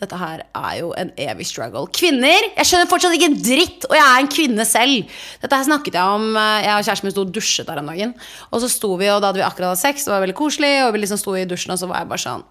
dette 0.00 0.16
her 0.16 0.42
er 0.56 0.74
jo 0.78 0.92
en 0.98 1.10
evig 1.20 1.46
struggle. 1.48 1.86
Kvinner! 1.96 2.46
Jeg 2.56 2.68
skjønner 2.68 2.90
fortsatt 2.90 3.16
ikke 3.16 3.28
en 3.30 3.40
dritt, 3.40 3.86
og 3.88 3.96
jeg 3.98 4.04
er 4.04 4.22
en 4.22 4.30
kvinne 4.32 4.66
selv. 4.68 5.16
Dette 5.42 5.58
her 5.58 5.66
snakket 5.68 5.98
jeg 5.98 6.20
om 6.20 6.30
eh, 6.32 6.62
Jeg 6.64 6.72
og 6.76 6.86
kjæresten 6.86 7.08
min 7.08 7.14
sto 7.14 7.24
og 7.26 7.34
dusjet 7.34 7.72
her 7.72 7.82
en 7.82 7.90
dagen. 7.92 8.14
Og 8.50 8.64
så 8.64 8.70
sto 8.72 8.94
vi, 9.00 9.10
og 9.12 9.20
da 9.20 9.30
hadde 9.30 9.42
vi 9.42 9.46
akkurat 9.46 9.74
hatt 9.74 9.82
sex, 9.82 10.06
det 10.06 10.14
var 10.14 10.24
veldig 10.24 10.38
koselig, 10.38 10.72
og 10.86 10.94
vi 10.94 11.02
liksom 11.04 11.20
sto 11.20 11.36
i 11.36 11.44
dusjen, 11.48 11.74
og 11.74 11.82
så 11.82 11.90
var 11.90 12.02
jeg 12.02 12.12
bare 12.14 12.24
sånn 12.24 12.46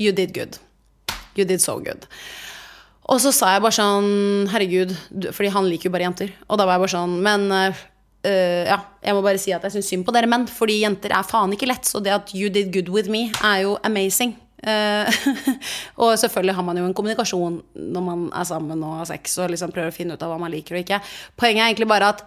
You 0.00 0.12
did 0.16 0.34
good. 0.36 0.60
You 1.36 1.46
did 1.48 1.64
so 1.64 1.78
good. 1.80 2.06
Og 3.10 3.18
så 3.22 3.32
sa 3.34 3.54
jeg 3.54 3.64
bare 3.64 3.74
sånn 3.74 4.50
Herregud, 4.52 4.92
fordi 5.34 5.54
han 5.54 5.66
liker 5.68 5.88
jo 5.88 5.94
bare 5.96 6.06
jenter. 6.06 6.34
Og 6.48 6.60
da 6.60 6.66
var 6.68 6.78
jeg 6.78 6.84
bare 6.84 6.94
sånn 6.94 7.16
Men 7.24 7.48
øh, 7.56 7.80
ja, 8.68 8.78
jeg 9.02 9.16
må 9.16 9.24
bare 9.24 9.40
si 9.40 9.54
at 9.56 9.64
jeg 9.66 9.78
syns 9.78 9.90
synd 9.90 10.06
på 10.06 10.14
dere 10.14 10.30
menn, 10.30 10.46
fordi 10.50 10.82
jenter 10.84 11.16
er 11.16 11.26
faen 11.26 11.56
ikke 11.56 11.68
lett. 11.70 11.88
Så 11.88 12.02
det 12.04 12.14
at 12.14 12.34
you 12.36 12.52
did 12.52 12.70
good 12.74 12.92
with 12.92 13.10
me, 13.12 13.28
er 13.40 13.64
jo 13.64 13.74
amazing. 13.86 14.36
Eh, 14.60 15.20
og 16.02 16.18
selvfølgelig 16.20 16.54
har 16.58 16.66
man 16.66 16.80
jo 16.80 16.84
en 16.84 16.94
kommunikasjon 16.96 17.58
når 17.80 18.04
man 18.04 18.26
er 18.36 18.46
sammen 18.48 18.84
og 18.84 18.98
har 19.00 19.08
sex 19.08 19.38
og 19.40 19.52
liksom 19.54 19.72
prøver 19.72 19.92
å 19.92 19.96
finne 19.96 20.16
ut 20.16 20.24
av 20.24 20.32
hva 20.32 20.40
man 20.42 20.52
liker 20.52 20.76
og 20.76 20.84
ikke. 20.84 21.00
Poenget 21.40 21.64
er 21.64 21.70
egentlig 21.70 21.90
bare 21.90 22.12
at 22.14 22.24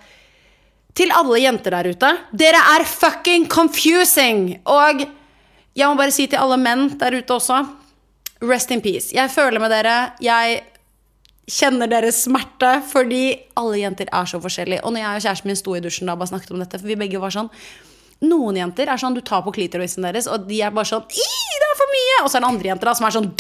til 0.98 1.14
alle 1.14 1.40
jenter 1.42 1.74
der 1.74 1.90
ute 1.90 2.10
Dere 2.38 2.60
er 2.76 2.86
fucking 2.86 3.48
confusing! 3.50 4.60
Og 4.70 5.06
jeg 5.74 5.90
må 5.90 5.98
bare 5.98 6.14
si 6.14 6.28
til 6.30 6.42
alle 6.42 6.60
menn 6.62 6.92
der 7.02 7.18
ute 7.18 7.38
også 7.38 7.64
Rest 8.44 8.74
in 8.76 8.82
peace. 8.84 9.14
Jeg 9.16 9.32
føler 9.32 9.62
med 9.64 9.72
dere. 9.72 10.18
Jeg 10.20 10.58
kjenner 11.48 11.88
deres 11.88 12.26
smerte, 12.26 12.74
fordi 12.90 13.22
alle 13.56 13.80
jenter 13.80 14.10
er 14.12 14.28
så 14.28 14.40
forskjellige. 14.44 14.84
Og 14.84 14.92
når 14.92 15.00
jeg 15.00 15.16
og 15.16 15.24
kjæresten 15.24 15.48
min 15.48 15.60
sto 15.60 15.76
i 15.78 15.82
dusjen 15.84 16.10
da 16.10 16.18
og 16.18 16.20
bare 16.20 16.34
snakket 16.34 16.52
om 16.52 16.60
dette, 16.60 16.80
for 16.82 16.92
vi 16.92 16.98
begge 17.00 17.22
var 17.24 17.32
sånn 17.32 17.48
Noen 18.24 18.60
jenter 18.62 18.90
er 18.92 19.02
sånn 19.02 19.16
du 19.18 19.22
tar 19.26 19.44
på 19.44 19.52
klitorisen 19.56 20.06
deres, 20.06 20.30
og 20.32 20.48
de 20.48 20.62
er 20.64 20.74
bare 20.76 20.88
sånn 20.88 21.04
«Ih, 21.12 21.58
det 21.60 21.70
er 21.70 21.80
for 21.80 21.96
mye! 21.98 22.20
Og 22.24 22.30
så 22.32 22.40
er 22.40 22.46
det 22.46 22.52
andre 22.54 22.72
jenter 22.72 22.90
da 22.90 22.96
som 22.98 23.10
er 23.10 23.18
sånn 23.18 23.32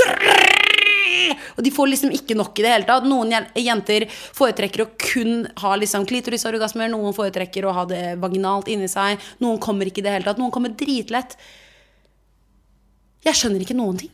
og 1.53 1.61
de 1.65 1.71
får 1.73 1.89
liksom 1.91 2.13
ikke 2.15 2.37
nok 2.37 2.57
i 2.59 2.65
det 2.65 2.71
hele 2.73 2.87
tatt. 2.87 3.05
Noen 3.07 3.33
jenter 3.59 4.05
foretrekker 4.09 4.83
å 4.83 4.89
kun 4.99 5.45
ha 5.61 5.75
liksom 5.79 6.07
klitorisorgasmer, 6.09 6.91
noen 6.91 7.15
foretrekker 7.15 7.67
å 7.67 7.75
ha 7.77 7.85
det 7.89 8.01
vaginalt 8.21 8.71
inni 8.73 8.89
seg, 8.91 9.21
noen 9.43 9.61
kommer 9.63 9.89
ikke 9.89 10.03
i 10.03 10.07
det 10.07 10.15
hele 10.17 10.27
tatt, 10.27 10.41
noen 10.41 10.53
kommer 10.53 10.73
dritlett. 10.77 11.37
Jeg 13.23 13.39
skjønner 13.39 13.63
ikke 13.63 13.77
noen 13.77 14.01
ting. 14.01 14.11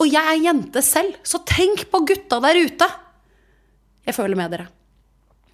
Og 0.00 0.08
jeg 0.08 0.32
er 0.34 0.42
jente 0.42 0.82
selv, 0.84 1.16
så 1.22 1.42
tenk 1.48 1.86
på 1.92 2.02
gutta 2.08 2.40
der 2.44 2.60
ute! 2.60 2.88
Jeg 4.08 4.16
føler 4.16 4.38
med 4.38 4.52
dere. 4.56 4.70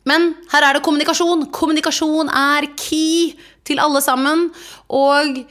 Men 0.06 0.32
her 0.52 0.68
er 0.68 0.76
det 0.76 0.84
kommunikasjon. 0.86 1.48
Kommunikasjon 1.54 2.30
er 2.30 2.70
key 2.78 3.34
til 3.66 3.82
alle 3.82 4.02
sammen. 4.04 4.48
Og 4.94 5.42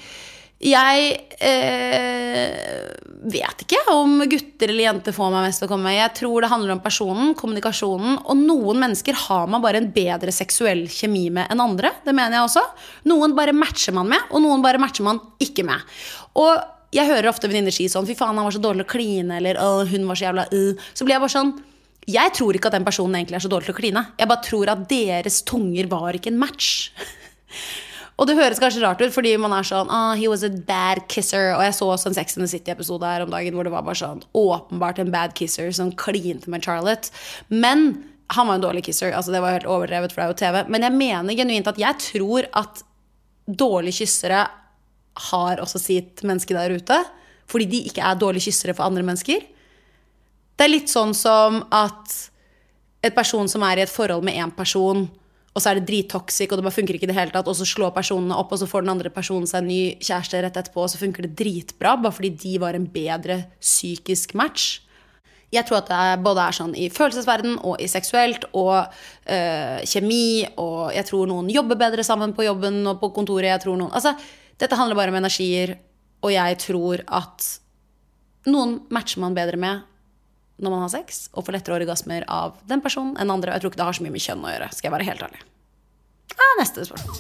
jeg 0.65 1.09
eh, 1.43 2.85
vet 3.27 3.63
ikke 3.65 3.81
om 3.91 4.21
gutter 4.31 4.71
eller 4.71 4.87
jenter 4.87 5.15
får 5.15 5.33
meg 5.33 5.47
mest 5.49 5.61
til 5.61 5.67
å 5.67 5.71
komme. 5.73 5.91
Jeg 5.93 6.13
tror 6.17 6.45
det 6.45 6.51
handler 6.51 6.75
om 6.77 6.83
personen, 6.83 7.33
kommunikasjonen. 7.37 8.21
Og 8.23 8.39
noen 8.39 8.79
mennesker 8.85 9.17
har 9.27 9.51
man 9.51 9.63
bare 9.63 9.83
en 9.83 9.91
bedre 9.93 10.33
seksuell 10.33 10.85
kjemi 10.91 11.27
med 11.35 11.51
enn 11.51 11.63
andre. 11.63 11.91
Det 12.05 12.15
mener 12.15 12.39
jeg 12.39 12.47
også. 12.47 12.63
Noen 13.11 13.35
bare 13.37 13.55
matcher 13.55 13.97
man 13.97 14.09
med, 14.15 14.31
og 14.31 14.45
noen 14.45 14.63
bare 14.65 14.81
matcher 14.81 15.05
man 15.07 15.19
ikke 15.43 15.67
med. 15.67 15.83
Og 16.39 16.55
jeg 16.95 17.09
hører 17.09 17.27
ofte 17.27 17.49
venninner 17.51 17.75
si 17.75 17.89
sånn 17.91 18.07
Fy 18.07 18.15
faen, 18.15 18.37
han 18.37 18.47
var 18.47 18.55
så 18.55 18.61
dårlig 18.63 18.85
å 18.85 18.91
kline, 18.95 19.41
eller 19.41 19.59
hun 19.91 20.07
var 20.07 20.15
så 20.15 20.29
jævla 20.29 20.47
uh. 20.53 20.85
Så 20.95 21.03
blir 21.03 21.17
jeg 21.17 21.25
bare 21.25 21.35
sånn 21.35 21.55
jeg 22.05 22.33
tror 22.37 22.57
ikke 22.57 22.69
at 22.69 22.77
den 22.77 22.85
personen 22.85 23.17
egentlig 23.17 23.39
er 23.39 23.45
så 23.45 23.49
dårlig 23.49 23.69
til 23.69 23.73
å 23.73 23.79
kline. 23.79 24.03
Jeg 24.19 24.29
bare 24.29 24.45
tror 24.45 24.71
at 24.75 24.85
deres 24.89 25.41
tunger 25.47 25.89
var 25.89 26.17
ikke 26.17 26.29
en 26.29 26.41
match. 26.41 26.91
og 28.19 28.29
det 28.29 28.37
høres 28.37 28.61
kanskje 28.61 28.83
rart 28.83 29.01
ut, 29.01 29.13
fordi 29.15 29.33
man 29.41 29.55
er 29.57 29.65
sånn 29.65 29.89
ah, 29.89 30.13
He 30.19 30.29
was 30.29 30.45
a 30.45 30.51
bad 30.53 31.05
kisser. 31.11 31.55
Og 31.55 31.63
jeg 31.65 31.77
så 31.77 31.87
også 31.89 32.11
en 32.11 32.17
Sex 32.17 32.37
and 32.37 32.45
the 32.45 32.51
City-episode 32.51 33.09
her 33.09 33.25
om 33.25 33.33
dagen 33.33 33.57
hvor 33.57 33.65
det 33.65 33.73
var 33.73 33.87
bare 33.87 34.01
sånn 34.01 34.21
åpenbart 34.37 35.01
en 35.01 35.13
bad 35.13 35.33
kisser 35.37 35.73
som 35.73 35.93
klinte 35.97 36.51
med 36.53 36.65
Charlotte. 36.67 37.09
Men 37.49 37.89
han 38.35 38.51
var 38.51 38.59
en 38.59 38.67
dårlig 38.67 38.85
kisser. 38.85 39.13
Altså 39.13 39.33
Det 39.33 39.41
var 39.41 39.57
helt 39.57 39.69
overdrevet, 39.69 40.13
for 40.13 40.21
det 40.21 40.27
er 40.27 40.33
jo 40.35 40.39
TV. 40.43 40.61
Men 40.75 40.85
jeg 40.85 40.97
mener 40.99 41.41
genuint 41.41 41.73
at 41.73 41.81
jeg 41.81 42.01
tror 42.11 42.51
at 42.53 42.85
dårlige 43.45 44.03
kyssere 44.03 44.45
har 45.31 45.61
også 45.63 45.81
sitt 45.81 46.21
menneske 46.27 46.53
der 46.53 46.77
ute. 46.77 47.01
Fordi 47.49 47.65
de 47.69 47.83
ikke 47.89 48.05
er 48.05 48.17
dårlige 48.21 48.49
kyssere 48.49 48.77
for 48.77 48.85
andre 48.85 49.05
mennesker. 49.05 49.41
Det 50.55 50.65
er 50.65 50.71
litt 50.71 50.91
sånn 50.91 51.13
som 51.17 51.63
at 51.75 52.15
et 53.05 53.15
person 53.15 53.49
som 53.51 53.63
er 53.67 53.79
i 53.81 53.85
et 53.85 53.91
forhold 53.91 54.25
med 54.25 54.37
én 54.39 54.53
person, 54.55 55.05
og 55.55 55.63
så 55.63 55.71
er 55.71 55.79
det 55.79 55.87
drittoxic, 55.87 56.49
og 56.51 56.59
det 56.59 56.65
bare 56.65 56.75
funker 56.75 56.97
ikke 56.97 57.07
i 57.07 57.11
det 57.11 57.15
hele 57.15 57.31
tatt, 57.31 57.47
og 57.47 57.55
så 57.55 57.67
slår 57.67 57.93
personene 57.95 58.35
opp, 58.35 58.51
og 58.51 58.59
så 58.59 58.67
får 58.67 58.83
den 58.83 58.91
andre 58.91 59.11
personen 59.13 59.47
seg 59.47 59.61
en 59.61 59.69
ny 59.71 59.81
kjæreste 60.03 60.41
rett 60.43 60.57
etterpå, 60.59 60.83
og 60.83 60.91
så 60.91 60.99
funker 60.99 61.27
det 61.27 61.35
dritbra, 61.39 61.93
bare 62.01 62.15
fordi 62.15 62.33
de 62.41 62.57
var 62.59 62.75
en 62.75 62.87
bedre 62.91 63.45
psykisk 63.63 64.36
match. 64.36 64.82
Jeg 65.53 65.63
tror 65.67 65.80
at 65.80 65.91
det 65.91 66.23
både 66.25 66.43
er 66.43 66.57
sånn 66.57 66.75
i 66.75 66.89
følelsesverden 66.91 67.59
og 67.63 67.80
i 67.80 67.88
seksuelt 67.88 68.49
og 68.51 68.73
øh, 68.84 69.80
kjemi, 69.88 70.43
og 70.59 70.91
jeg 70.97 71.07
tror 71.07 71.30
noen 71.32 71.51
jobber 71.53 71.80
bedre 71.80 72.03
sammen 72.03 72.36
på 72.36 72.47
jobben 72.49 72.82
og 72.91 72.99
på 72.99 73.13
kontoret. 73.15 73.53
Jeg 73.53 73.63
tror 73.63 73.80
noen, 73.80 73.93
altså, 73.95 74.15
dette 74.59 74.75
handler 74.75 74.99
bare 74.99 75.13
om 75.13 75.19
energier, 75.21 75.77
og 76.25 76.36
jeg 76.36 76.59
tror 76.65 77.05
at 77.15 77.47
noen 78.51 78.82
matcher 78.91 79.23
man 79.23 79.38
bedre 79.38 79.61
med 79.61 79.86
når 80.62 80.72
man 80.72 80.86
har 80.86 80.93
sex, 80.93 81.26
og 81.36 81.45
får 81.47 81.58
lettere 81.58 81.80
orgasmer 81.82 82.26
av 82.32 82.56
den 82.70 82.84
personen 82.84 83.18
enn 83.20 83.34
andre. 83.34 83.56
Jeg 83.56 83.64
tror 83.64 83.74
ikke 83.74 83.82
det 83.82 83.89
har 83.89 83.97
så 83.97 84.06
mye 84.06 84.16
med 84.16 84.24
kjønn 84.24 84.45
å 84.45 84.53
gjøre. 84.53 84.70
Skal 84.76 84.89
jeg 84.89 84.95
være 84.95 85.10
helt 85.10 85.26
ærlig. 85.28 85.41
Ah, 86.36 86.53
neste 86.62 86.86
spørsmål. 86.88 87.20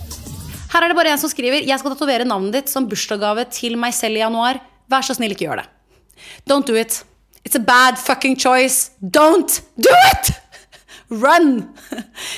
Her 0.75 0.83
er 0.83 0.91
det 0.91 0.97
bare 0.97 1.11
en 1.13 1.19
som 1.21 1.31
skriver 1.31 1.63
Jeg 1.63 1.79
skal 1.79 1.93
tatovere 1.93 2.25
navnet 2.27 2.55
ditt 2.57 2.71
som 2.71 2.87
bursdagsgave 2.89 3.45
til 3.53 3.77
meg 3.79 3.95
selv 3.95 4.19
i 4.19 4.23
januar. 4.23 4.59
Vær 4.91 5.05
så 5.05 5.15
snill, 5.17 5.35
ikke 5.35 5.47
gjør 5.47 5.61
det. 5.63 5.67
Don't 6.49 6.67
do 6.67 6.75
it. 6.79 7.03
It's 7.45 7.55
a 7.55 7.63
bad 7.63 7.99
fucking 7.99 8.35
choice. 8.39 8.91
Don't 9.01 9.61
do 9.77 9.93
it! 10.11 10.33
Run! 11.13 11.67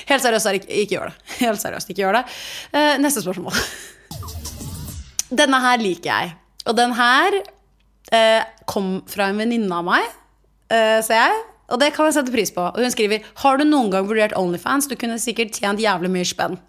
Helt 0.10 0.24
seriøst, 0.24 0.50
ikke, 0.60 0.68
ikke 0.84 0.98
gjør 0.98 1.12
det. 1.12 1.16
Helt 1.40 1.62
seriøst, 1.62 1.92
ikke 1.94 2.04
gjør 2.04 2.20
det. 2.20 2.24
Uh, 2.74 2.96
neste 3.00 3.24
spørsmål. 3.24 3.56
Denne 5.40 5.62
her 5.64 5.80
liker 5.80 6.12
jeg. 6.12 6.34
Og 6.68 6.76
den 6.76 6.96
her 6.98 7.38
uh, 7.40 8.42
kom 8.68 8.98
fra 9.08 9.30
en 9.32 9.40
venninne 9.40 9.72
av 9.72 9.88
meg, 9.88 10.12
eh, 10.74 10.98
ser 11.06 11.22
jeg. 11.22 11.44
Og 11.68 11.82
det 11.82 11.90
kan 11.96 12.08
jeg 12.08 12.16
sette 12.16 12.32
pris 12.32 12.52
på. 12.56 12.64
Og 12.64 12.80
hun 12.80 12.94
skriver 12.94 13.26
Har 13.44 13.60
du 13.60 13.66
noen 13.68 13.92
gang 13.92 14.08
vurdert 14.08 14.36
Onlyfans? 14.40 14.88
Du 14.88 14.96
kunne 15.00 15.20
sikkert 15.20 15.58
tjent 15.58 15.82
jævlig 15.84 16.12
mye 16.14 16.28
spenn. 16.28 16.56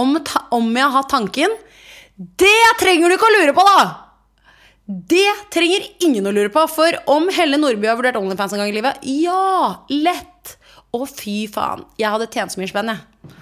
om, 0.00 0.14
om 0.54 0.70
jeg 0.78 0.94
har 0.94 1.08
tanken 1.10 1.56
Det 2.16 2.60
trenger 2.80 3.10
du 3.10 3.16
ikke 3.16 3.28
å 3.28 3.36
lure 3.40 3.56
på, 3.56 3.66
da! 3.66 3.82
Det 4.86 5.30
trenger 5.54 5.84
ingen 6.04 6.26
å 6.26 6.32
lure 6.34 6.50
på, 6.52 6.64
for 6.68 6.96
om 7.10 7.28
Helle 7.32 7.58
Nordby 7.60 7.88
har 7.88 7.98
vurdert 7.98 8.18
Onlyfans 8.18 8.54
en 8.54 8.62
gang 8.62 8.72
i 8.72 8.76
livet 8.76 9.04
Ja! 9.06 9.86
Lett! 9.90 10.56
Å, 10.92 11.06
fy 11.08 11.46
faen. 11.48 11.86
Jeg 11.96 12.12
hadde 12.12 12.26
tjent 12.28 12.52
så 12.52 12.60
mye 12.60 12.68
spenn, 12.68 12.90
jeg. 12.92 13.36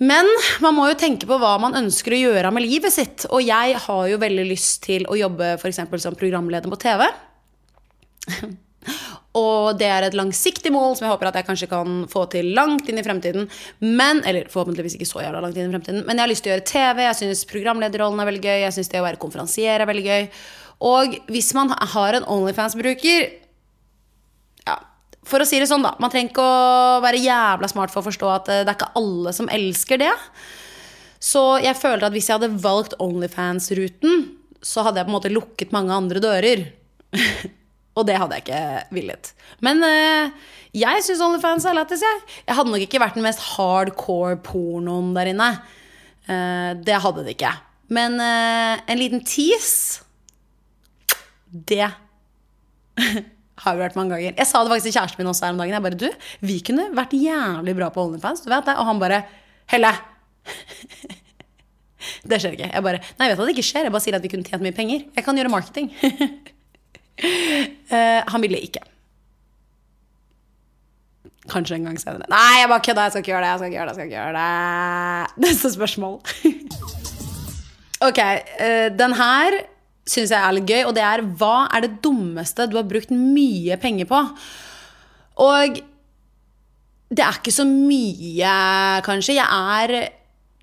Men 0.00 0.28
man 0.64 0.76
må 0.76 0.86
jo 0.88 0.96
tenke 0.96 1.28
på 1.28 1.36
hva 1.40 1.58
man 1.60 1.76
ønsker 1.76 2.14
å 2.16 2.22
gjøre 2.22 2.50
med 2.56 2.64
livet 2.64 2.94
sitt. 2.94 3.26
Og 3.28 3.44
jeg 3.44 3.76
har 3.84 4.06
jo 4.08 4.20
veldig 4.22 4.46
lyst 4.48 4.82
til 4.86 5.04
å 5.10 5.18
jobbe 5.18 5.54
f.eks. 5.58 5.82
som 6.00 6.16
programleder 6.16 6.72
på 6.72 6.80
TV. 6.80 7.04
Og 9.40 9.76
det 9.78 9.86
er 9.86 10.06
et 10.06 10.16
langsiktig 10.16 10.72
mål 10.74 10.96
som 10.98 11.06
jeg 11.06 11.12
håper 11.12 11.28
at 11.28 11.36
jeg 11.38 11.46
kanskje 11.46 11.68
kan 11.70 12.00
få 12.10 12.24
til 12.32 12.48
langt 12.56 12.88
inn 12.90 12.98
i 12.98 13.04
fremtiden. 13.06 13.44
Men, 13.84 14.24
eller 14.26 14.48
forhåpentligvis 14.50 14.96
ikke 14.96 15.10
så 15.10 15.22
jævla 15.22 15.44
langt 15.44 15.60
inn 15.60 15.68
i 15.68 15.74
fremtiden. 15.74 16.02
Men 16.06 16.16
jeg 16.16 16.24
har 16.24 16.32
lyst 16.32 16.46
til 16.46 16.50
å 16.50 16.56
gjøre 16.56 16.70
TV, 16.72 17.04
jeg 17.04 17.18
syns 17.20 17.44
programlederrollen 17.52 18.24
er 18.24 18.30
veldig 18.32 18.42
gøy, 18.48 18.56
jeg 18.64 18.76
syns 18.78 18.90
det 18.90 19.02
å 19.02 19.06
være 19.06 19.20
konferansier 19.22 19.76
er 19.76 19.90
veldig 19.90 20.06
gøy. 20.08 20.26
Og 20.90 21.20
hvis 21.30 21.52
man 21.54 21.70
har 21.76 22.16
en 22.16 22.26
Onlyfans-bruker 22.34 23.28
For 25.30 25.42
å 25.42 25.46
si 25.46 25.60
det 25.62 25.68
sånn, 25.70 25.84
da. 25.86 25.94
Man 26.02 26.10
trenger 26.12 26.32
ikke 26.32 26.44
å 26.44 27.02
være 27.04 27.22
jævla 27.22 27.70
smart 27.70 27.92
for 27.92 28.02
å 28.02 28.08
forstå 28.08 28.32
at 28.34 28.50
eh, 28.50 28.64
det 28.64 28.72
er 28.72 28.78
ikke 28.78 28.92
alle 28.98 29.34
som 29.36 29.50
elsker 29.52 30.02
det. 30.02 30.12
Så 31.20 31.44
jeg 31.62 31.76
føler 31.78 32.08
at 32.08 32.16
hvis 32.16 32.30
jeg 32.30 32.38
hadde 32.40 32.62
valgt 32.62 32.96
Onlyfans-ruten, 33.02 34.28
så 34.64 34.84
hadde 34.84 35.00
jeg 35.00 35.08
på 35.08 35.12
en 35.12 35.16
måte 35.18 35.32
lukket 35.32 35.74
mange 35.76 35.94
andre 35.94 36.22
dører. 36.22 36.64
Og 37.98 38.06
det 38.08 38.16
hadde 38.20 38.38
jeg 38.38 38.46
ikke 38.46 38.62
villet. 38.96 39.32
Men 39.66 39.82
eh, 39.84 40.30
jeg 40.80 41.04
syns 41.04 41.22
Onlyfans 41.26 41.66
er 41.66 41.76
lættis, 41.76 42.04
jeg. 42.06 42.22
Jeg 42.46 42.56
hadde 42.56 42.72
nok 42.72 42.84
ikke 42.86 43.02
vært 43.02 43.18
den 43.18 43.26
mest 43.26 43.42
hardcore 43.56 44.38
pornoen 44.46 45.12
der 45.16 45.32
inne. 45.32 45.50
Eh, 46.30 46.70
det 46.86 47.00
hadde 47.04 47.26
det 47.26 47.34
ikke. 47.36 47.52
Men 47.90 48.20
eh, 48.22 48.78
en 48.86 49.00
liten 49.00 49.24
tease 49.26 50.04
Det 51.50 51.88
har 53.60 53.76
vi 53.76 53.82
vært 53.84 53.96
mange 53.98 54.14
ganger. 54.16 54.36
Jeg 54.38 54.48
sa 54.48 54.62
det 54.64 54.72
faktisk 54.72 54.88
til 54.88 54.96
kjæresten 54.96 55.20
min 55.20 55.30
også 55.30 55.46
her 55.46 55.54
om 55.54 55.60
dagen. 55.60 55.76
Jeg 55.76 55.84
bare, 55.84 55.98
du, 56.00 56.08
vi 56.48 56.56
kunne 56.64 56.86
vært 56.96 57.16
jævlig 57.16 57.74
bra 57.76 57.90
på 57.92 58.04
Onlyfans, 58.06 58.44
du 58.44 58.48
vet 58.52 58.68
det. 58.68 58.76
Og 58.80 58.88
han 58.88 59.02
bare 59.02 59.24
Helle! 59.70 59.90
det 62.30 62.40
skjer 62.40 62.56
ikke. 62.56 62.70
Jeg 62.72 62.86
bare 62.86 63.02
Nei, 63.18 63.28
jeg 63.28 63.34
vet 63.34 63.42
at 63.42 63.50
det 63.50 63.56
ikke 63.56 63.68
skjer. 63.68 63.86
Jeg 63.86 63.94
bare 63.94 64.04
sier 64.06 64.16
at 64.18 64.24
vi 64.24 64.32
kunne 64.32 64.46
tjent 64.46 64.64
mye 64.64 64.76
penger. 64.76 65.04
Jeg 65.16 65.26
kan 65.26 65.38
gjøre 65.38 65.52
marketing. 65.52 65.92
uh, 67.20 68.20
han 68.32 68.46
ville 68.46 68.62
ikke. 68.66 68.82
Kanskje 71.50 71.76
en 71.78 71.90
gang 71.90 71.98
senere. 72.00 72.26
Nei, 72.32 72.60
jeg 72.62 72.70
bare 72.72 72.84
kødda. 72.86 73.06
Jeg 73.06 73.14
skal 73.14 73.24
ikke 73.24 73.32
gjøre 73.34 73.44
det. 73.44 73.50
Jeg 73.50 73.58
skal 73.60 73.68
ikke 73.68 73.78
gjøre 73.78 73.86
det. 73.86 73.92
Jeg 73.92 73.98
skal 73.98 74.06
ikke 74.08 74.18
gjøre 74.18 74.34
det. 74.40 74.50
Neste 75.46 75.72
spørsmål. 75.76 76.16
ok, 78.08 78.20
uh, 78.64 78.88
den 78.96 79.12
her 79.20 79.60
syns 80.10 80.32
jeg 80.34 80.40
er 80.40 80.56
litt 80.56 80.70
gøy, 80.70 80.82
og 80.88 80.94
det 80.96 81.04
er 81.06 81.24
hva 81.40 81.68
er 81.70 81.86
det 81.86 81.98
dummeste 82.04 82.66
du 82.70 82.78
har 82.80 82.88
brukt 82.88 83.12
mye 83.14 83.78
penger 83.80 84.08
på? 84.10 84.22
Og 85.40 85.82
det 87.10 87.26
er 87.26 87.38
ikke 87.40 87.54
så 87.54 87.66
mye, 87.66 88.54
kanskje. 89.06 89.38
Jeg 89.38 89.46
er 89.46 90.10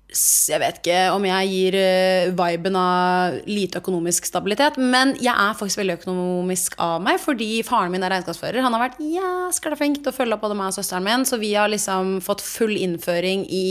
jeg 0.08 0.56
vet 0.62 0.78
ikke 0.80 1.00
om 1.12 1.24
jeg 1.28 1.48
gir 1.52 1.74
uh, 1.76 2.30
viben 2.32 2.76
av 2.80 3.34
lite 3.44 3.82
økonomisk 3.82 4.24
stabilitet, 4.24 4.78
men 4.80 5.12
jeg 5.20 5.34
er 5.34 5.56
faktisk 5.58 5.82
veldig 5.82 5.98
økonomisk 5.98 6.78
av 6.80 7.02
meg, 7.04 7.18
fordi 7.20 7.60
faren 7.66 7.92
min 7.92 8.06
er 8.06 8.14
regnskapsfører. 8.14 8.62
Han 8.64 8.72
har 8.72 8.86
vært 8.86 9.02
jæskla 9.04 9.76
flink 9.76 10.00
til 10.00 10.08
å 10.08 10.16
følge 10.16 10.38
opp 10.38 10.46
både 10.46 10.56
meg 10.56 10.72
og 10.72 10.78
søsteren 10.78 11.04
min, 11.04 11.26
så 11.28 11.36
vi 11.40 11.52
har 11.52 11.68
liksom 11.68 12.22
fått 12.24 12.44
full 12.44 12.72
innføring 12.78 13.44
i 13.52 13.66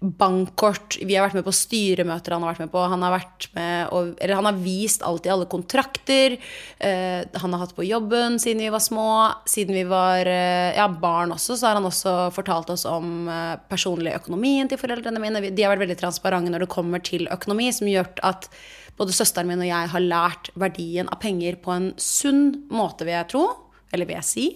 bankkort. 0.00 0.98
Vi 1.00 1.16
har 1.16 1.26
vært 1.26 1.38
med 1.38 1.46
på 1.46 1.54
styremøter 1.54 2.34
han 2.34 2.44
har 2.44 2.52
vært 2.52 2.64
med 2.66 2.72
på. 2.72 2.82
Han 2.92 3.04
har, 3.04 3.14
vært 3.16 3.48
med 3.56 3.92
og, 3.96 4.12
eller 4.20 4.38
han 4.38 4.48
har 4.50 4.60
vist 4.60 5.04
alt 5.06 5.26
i 5.26 5.32
alle 5.32 5.48
kontrakter. 5.50 6.36
Eh, 6.78 7.22
han 7.24 7.54
har 7.54 7.62
hatt 7.64 7.76
på 7.76 7.86
jobben 7.86 8.40
siden 8.42 8.64
vi 8.66 8.72
var 8.72 8.84
små. 8.84 9.08
Siden 9.48 9.76
vi 9.78 9.84
var 9.88 10.28
eh, 10.30 10.76
ja, 10.76 10.88
barn 10.88 11.34
også, 11.36 11.56
så 11.56 11.70
har 11.70 11.80
han 11.80 11.88
også 11.88 12.16
fortalt 12.36 12.72
oss 12.74 12.86
om 12.88 13.28
eh, 13.32 13.54
personlig 13.70 14.16
økonomien 14.18 14.68
til 14.70 14.80
foreldrene 14.80 15.22
mine. 15.22 15.44
De 15.48 15.64
har 15.64 15.74
vært 15.74 15.86
veldig 15.86 16.00
transparente 16.02 16.52
når 16.52 16.66
det 16.66 16.72
kommer 16.76 17.04
til 17.04 17.28
økonomi, 17.32 17.70
som 17.74 17.90
gjør 17.90 18.10
at 18.26 18.50
både 18.96 19.14
søsteren 19.16 19.48
min 19.50 19.64
og 19.64 19.68
jeg 19.68 19.92
har 19.92 20.04
lært 20.04 20.50
verdien 20.56 21.08
av 21.12 21.20
penger 21.20 21.58
på 21.60 21.72
en 21.74 21.90
sunn 22.00 22.68
måte, 22.72 23.04
vil 23.04 23.18
jeg 23.18 23.32
tro. 23.32 23.46
Eller 23.94 24.08
vil 24.08 24.18
jeg 24.18 24.28
si. 24.28 24.46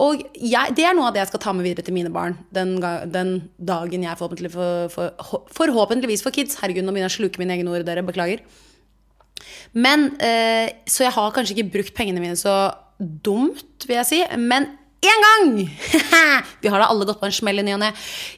Og 0.00 0.22
jeg, 0.34 0.74
det 0.76 0.86
er 0.88 0.96
noe 0.96 1.10
av 1.10 1.14
det 1.14 1.20
jeg 1.24 1.30
skal 1.32 1.42
ta 1.44 1.52
med 1.52 1.66
videre 1.66 1.84
til 1.84 1.94
mine 1.96 2.12
barn 2.14 2.38
den, 2.56 2.78
den 3.12 3.34
dagen 3.56 4.06
jeg 4.06 4.16
forhåpentlig 4.16 4.52
for, 4.54 4.88
for, 4.94 5.44
forhåpentligvis 5.56 6.24
får 6.24 6.36
kids. 6.38 6.58
Herregud, 6.62 6.86
nå 6.86 6.94
begynner 6.94 7.10
jeg 7.10 7.16
å 7.16 7.18
sluke 7.18 7.42
mine 7.42 7.58
egne 7.58 7.74
ord, 7.74 7.84
dere. 7.84 8.04
Beklager. 8.06 8.40
Men, 9.76 10.14
eh, 10.20 10.72
Så 10.88 11.04
jeg 11.04 11.12
har 11.12 11.32
kanskje 11.36 11.56
ikke 11.56 11.72
brukt 11.76 11.94
pengene 11.96 12.22
mine 12.22 12.38
så 12.38 12.72
dumt, 12.98 13.86
vil 13.86 14.00
jeg 14.00 14.08
si. 14.08 14.22
Men 14.36 14.70
én 15.00 15.22
gang! 15.24 15.70
vi 16.62 16.68
har 16.68 16.82
da 16.82 16.88
alle 16.92 17.06
gått 17.08 17.20
på 17.20 17.28
en 17.28 17.34
smell 17.34 17.62
i 17.62 17.64
ny 17.64 17.72
og 17.72 17.80
ne. 17.80 17.88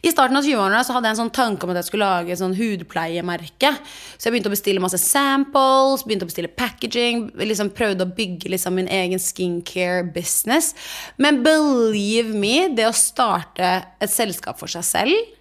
I 0.07 0.13
starten 0.13 0.39
av 0.39 0.47
20-årene 0.47 0.83
hadde 0.83 1.09
jeg 1.09 1.17
en 1.17 1.21
sånn 1.25 1.33
tanke 1.35 1.67
om 1.67 1.73
at 1.73 1.81
jeg 1.81 1.89
skulle 1.89 2.11
lage 2.11 2.37
sånn 2.39 2.55
hudpleiemerke. 2.59 3.73
Så 4.15 4.29
jeg 4.29 4.37
begynte 4.37 4.53
å 4.53 4.55
bestille 4.55 4.85
masse 4.85 5.01
samples, 5.03 6.07
begynte 6.07 6.29
å 6.29 6.31
bestille 6.31 6.53
packaging. 6.55 7.27
Liksom 7.43 7.73
prøvde 7.75 8.07
å 8.07 8.15
bygge 8.15 8.53
liksom 8.55 8.79
min 8.79 8.91
egen 8.93 9.23
skincare-business. 9.23 10.73
Men 11.19 11.43
believe 11.43 12.31
me, 12.31 12.69
det 12.71 12.87
å 12.87 12.97
starte 12.97 13.75
et 13.99 14.13
selskap 14.13 14.61
for 14.63 14.71
seg 14.71 14.87
selv 14.87 15.39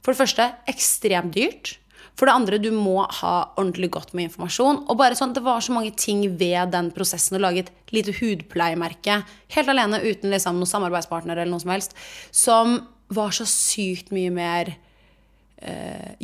For 0.00 0.14
det 0.14 0.22
første 0.22 0.46
ekstremt 0.70 1.34
dyrt. 1.34 1.74
For 2.20 2.28
det 2.28 2.36
andre, 2.36 2.58
du 2.60 2.68
må 2.76 2.98
ha 3.22 3.34
ordentlig 3.56 3.88
godt 3.94 4.10
med 4.12 4.28
informasjon. 4.28 4.82
Og 4.92 4.98
bare 5.00 5.16
sånn, 5.16 5.32
Det 5.32 5.40
var 5.40 5.62
så 5.64 5.72
mange 5.72 5.94
ting 5.96 6.20
ved 6.36 6.70
den 6.74 6.90
prosessen 6.92 7.38
å 7.38 7.40
lage 7.40 7.64
et 7.64 7.72
lite 7.96 8.12
hudpleiemerke 8.12 9.22
helt 9.56 9.68
alene 9.72 10.02
uten 10.04 10.28
liksom, 10.28 10.60
noen 10.60 10.68
samarbeidspartner 10.68 11.32
eller 11.32 11.48
noe 11.48 11.64
som 11.64 11.72
helst, 11.72 11.96
som 12.30 12.86
var 13.08 13.32
så 13.32 13.46
sykt 13.48 14.12
mye 14.12 14.30
mer 14.30 14.76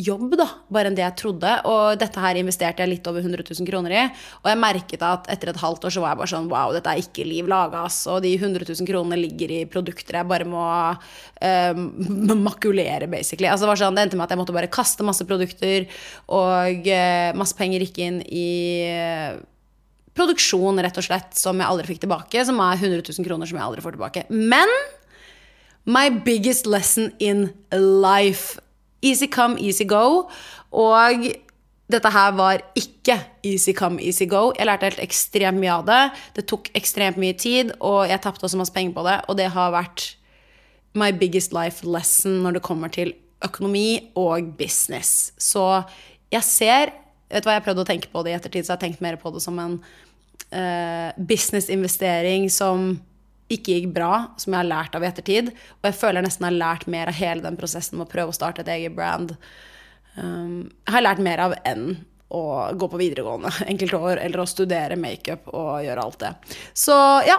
jobb 0.01 0.32
da, 0.41 0.47
bare 0.72 0.89
enn 0.89 0.97
det 0.97 1.03
jeg 1.05 1.16
trodde. 1.20 1.51
Og 1.68 1.99
dette 2.01 2.20
her 2.22 2.39
investerte 2.41 2.84
jeg 2.84 2.93
litt 2.95 3.09
over 3.11 3.20
100 3.20 3.45
000 3.45 3.68
kroner 3.68 3.93
i. 3.93 4.05
Og 4.43 4.49
jeg 4.49 4.61
merket 4.62 5.05
at 5.05 5.28
etter 5.32 5.53
et 5.53 5.61
halvt 5.61 5.84
år 5.89 5.93
så 5.93 6.05
var 6.05 6.14
jeg 6.14 6.20
bare 6.22 6.32
sånn 6.32 6.49
wow, 6.53 6.72
dette 6.74 6.93
er 6.93 7.03
ikke 7.03 7.26
liv 7.28 7.51
laga, 7.51 7.84
ass. 7.84 7.99
Og 8.12 8.22
de 8.24 8.32
100 8.39 8.64
000 8.64 8.89
kronene 8.89 9.18
ligger 9.20 9.53
i 9.53 9.61
produkter 9.68 10.20
jeg 10.20 10.30
bare 10.30 10.49
må 10.49 10.64
eh, 11.45 11.76
makulere, 12.49 13.11
basically. 13.12 13.51
Altså, 13.53 13.68
det, 13.68 13.76
sånn, 13.82 13.99
det 13.99 14.07
endte 14.07 14.20
med 14.20 14.28
at 14.28 14.37
jeg 14.37 14.43
måtte 14.43 14.57
bare 14.57 14.72
kaste 14.72 15.07
masse 15.07 15.26
produkter, 15.28 15.89
og 16.32 16.89
eh, 16.89 17.37
masse 17.37 17.57
penger 17.59 17.84
gikk 17.84 18.01
inn 18.07 18.22
i 18.24 18.49
eh, 18.89 19.37
produksjon, 20.16 20.80
rett 20.82 20.97
og 20.97 21.07
slett, 21.07 21.37
som 21.37 21.59
jeg 21.61 21.68
aldri 21.68 21.91
fikk 21.93 22.05
tilbake. 22.07 22.45
Som 22.49 22.61
er 22.64 22.78
100 22.80 23.03
000 23.05 23.26
kroner 23.26 23.49
som 23.49 23.59
jeg 23.59 23.66
aldri 23.68 23.84
får 23.84 23.99
tilbake. 23.99 24.26
Men 24.30 24.70
my 25.87 26.09
biggest 26.11 26.66
lesson 26.66 27.12
in 27.20 27.51
life 27.72 28.59
Easy 29.07 29.28
come, 29.30 29.61
easy 29.62 29.86
go. 29.88 30.26
Og 30.74 31.28
dette 31.86 32.11
her 32.11 32.32
var 32.34 32.62
ikke 32.74 33.20
easy 33.46 33.74
come, 33.76 34.02
easy 34.02 34.26
go. 34.26 34.50
Jeg 34.59 34.66
lærte 34.66 34.88
helt 34.88 35.02
ekstremt 35.04 35.61
mye 35.62 35.74
av 35.76 35.86
det. 35.86 36.02
Det 36.38 36.46
tok 36.50 36.72
ekstremt 36.78 37.20
mye 37.22 37.36
tid, 37.38 37.70
og 37.78 38.09
jeg 38.11 38.22
tapte 38.24 38.48
også 38.48 38.59
masse 38.59 38.74
penger 38.74 38.96
på 38.96 39.07
det. 39.07 39.20
Og 39.30 39.38
det 39.38 39.52
har 39.54 39.74
vært 39.74 40.09
my 40.96 41.12
biggest 41.14 41.54
life 41.54 41.86
lesson 41.86 42.40
når 42.42 42.59
det 42.59 42.66
kommer 42.66 42.90
til 42.92 43.14
økonomi 43.44 44.12
og 44.18 44.54
business. 44.59 45.32
Så 45.38 45.82
jeg 46.32 46.46
ser 46.46 46.94
Vet 47.26 47.42
du 47.42 47.48
hva, 47.48 47.57
jeg 47.57 47.64
prøvde 47.66 47.82
å 47.82 47.86
tenke 47.88 48.07
på 48.12 48.20
det 48.22 48.30
i 48.30 48.34
ettertid, 48.36 48.62
så 48.62 48.70
jeg 48.70 48.76
har 48.76 48.82
tenkt 48.84 49.00
mer 49.02 49.16
på 49.18 49.32
det 49.34 49.40
som 49.42 49.57
en 49.59 49.72
uh, 50.54 51.09
businessinvestering 51.18 52.44
som 52.54 52.84
ikke 53.53 53.76
gikk 53.76 53.92
bra, 53.94 54.26
som 54.40 54.53
jeg 54.53 54.62
har 54.62 54.68
lært 54.68 54.97
av 54.99 55.05
i 55.05 55.09
ettertid. 55.09 55.53
Og 55.78 55.88
jeg 55.88 55.99
føler 56.01 56.20
jeg 56.20 56.28
nesten 56.28 56.49
har 56.49 56.57
lært 56.57 56.86
mer 56.90 57.11
av 57.11 57.18
hele 57.18 57.44
den 57.44 57.59
prosessen 57.59 57.99
med 57.99 58.09
å 58.09 58.12
prøve 58.12 58.34
å 58.34 58.36
starte 58.36 58.64
et 58.64 58.72
eget 58.74 58.97
brand. 58.97 59.36
Um, 60.16 60.66
har 60.88 61.05
lært 61.05 61.22
mer 61.22 61.42
av 61.44 61.57
enn 61.68 61.92
å 62.34 62.42
gå 62.74 62.88
på 62.90 62.99
videregående 62.99 63.53
enkelte 63.70 64.01
år, 64.01 64.22
eller 64.24 64.42
å 64.42 64.49
studere 64.51 64.99
makeup 64.99 65.47
og 65.53 65.84
gjøre 65.86 66.07
alt 66.09 66.24
det. 66.24 66.32
Så 66.74 66.97
ja, 67.28 67.38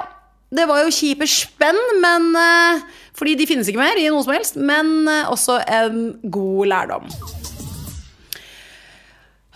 det 0.55 0.67
var 0.69 0.79
jo 0.85 0.93
kjipe 0.95 1.27
spenn, 1.27 1.81
men, 2.03 2.29
uh, 2.39 2.85
fordi 3.17 3.35
de 3.39 3.49
finnes 3.49 3.67
ikke 3.67 3.83
mer 3.83 3.99
i 3.99 4.07
noe 4.07 4.23
som 4.23 4.37
helst. 4.37 4.55
Men 4.55 5.01
uh, 5.09 5.33
også 5.33 5.59
en 5.67 5.99
god 6.23 6.71
lærdom. 6.71 7.11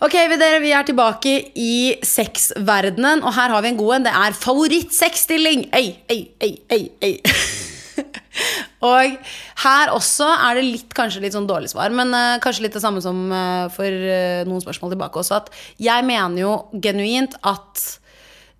Ok, 0.01 0.15
dere, 0.17 0.57
Vi 0.63 0.71
er 0.73 0.81
tilbake 0.81 1.31
i 1.61 1.93
sexverdenen, 2.01 3.21
og 3.21 3.35
her 3.35 3.51
har 3.53 3.61
vi 3.61 3.69
en 3.69 3.77
god 3.77 3.99
en. 3.99 4.07
Det 4.07 4.13
er 4.17 4.33
favorittsexstilling! 4.33 5.67
Ei, 5.77 5.91
ei, 6.09 6.23
ei, 6.41 6.55
ei, 6.73 6.87
ei. 7.05 7.19
Og 8.89 9.19
her 9.61 9.93
også 9.93 10.25
er 10.25 10.57
det 10.57 10.65
litt, 10.65 10.95
kanskje 10.97 11.21
litt 11.21 11.37
sånn 11.37 11.45
dårlig 11.45 11.69
svar, 11.69 11.93
men 11.93 12.09
uh, 12.17 12.39
kanskje 12.41 12.65
litt 12.65 12.73
det 12.73 12.81
samme 12.81 13.03
som 13.05 13.27
uh, 13.29 13.69
for 13.69 13.85
uh, 13.85 14.41
noen 14.49 14.63
spørsmål 14.65 14.95
tilbake 14.95 15.21
også, 15.21 15.37
at 15.37 15.53
jeg 15.77 16.07
mener 16.09 16.47
jo 16.47 16.57
genuint 16.81 17.37
at 17.45 17.87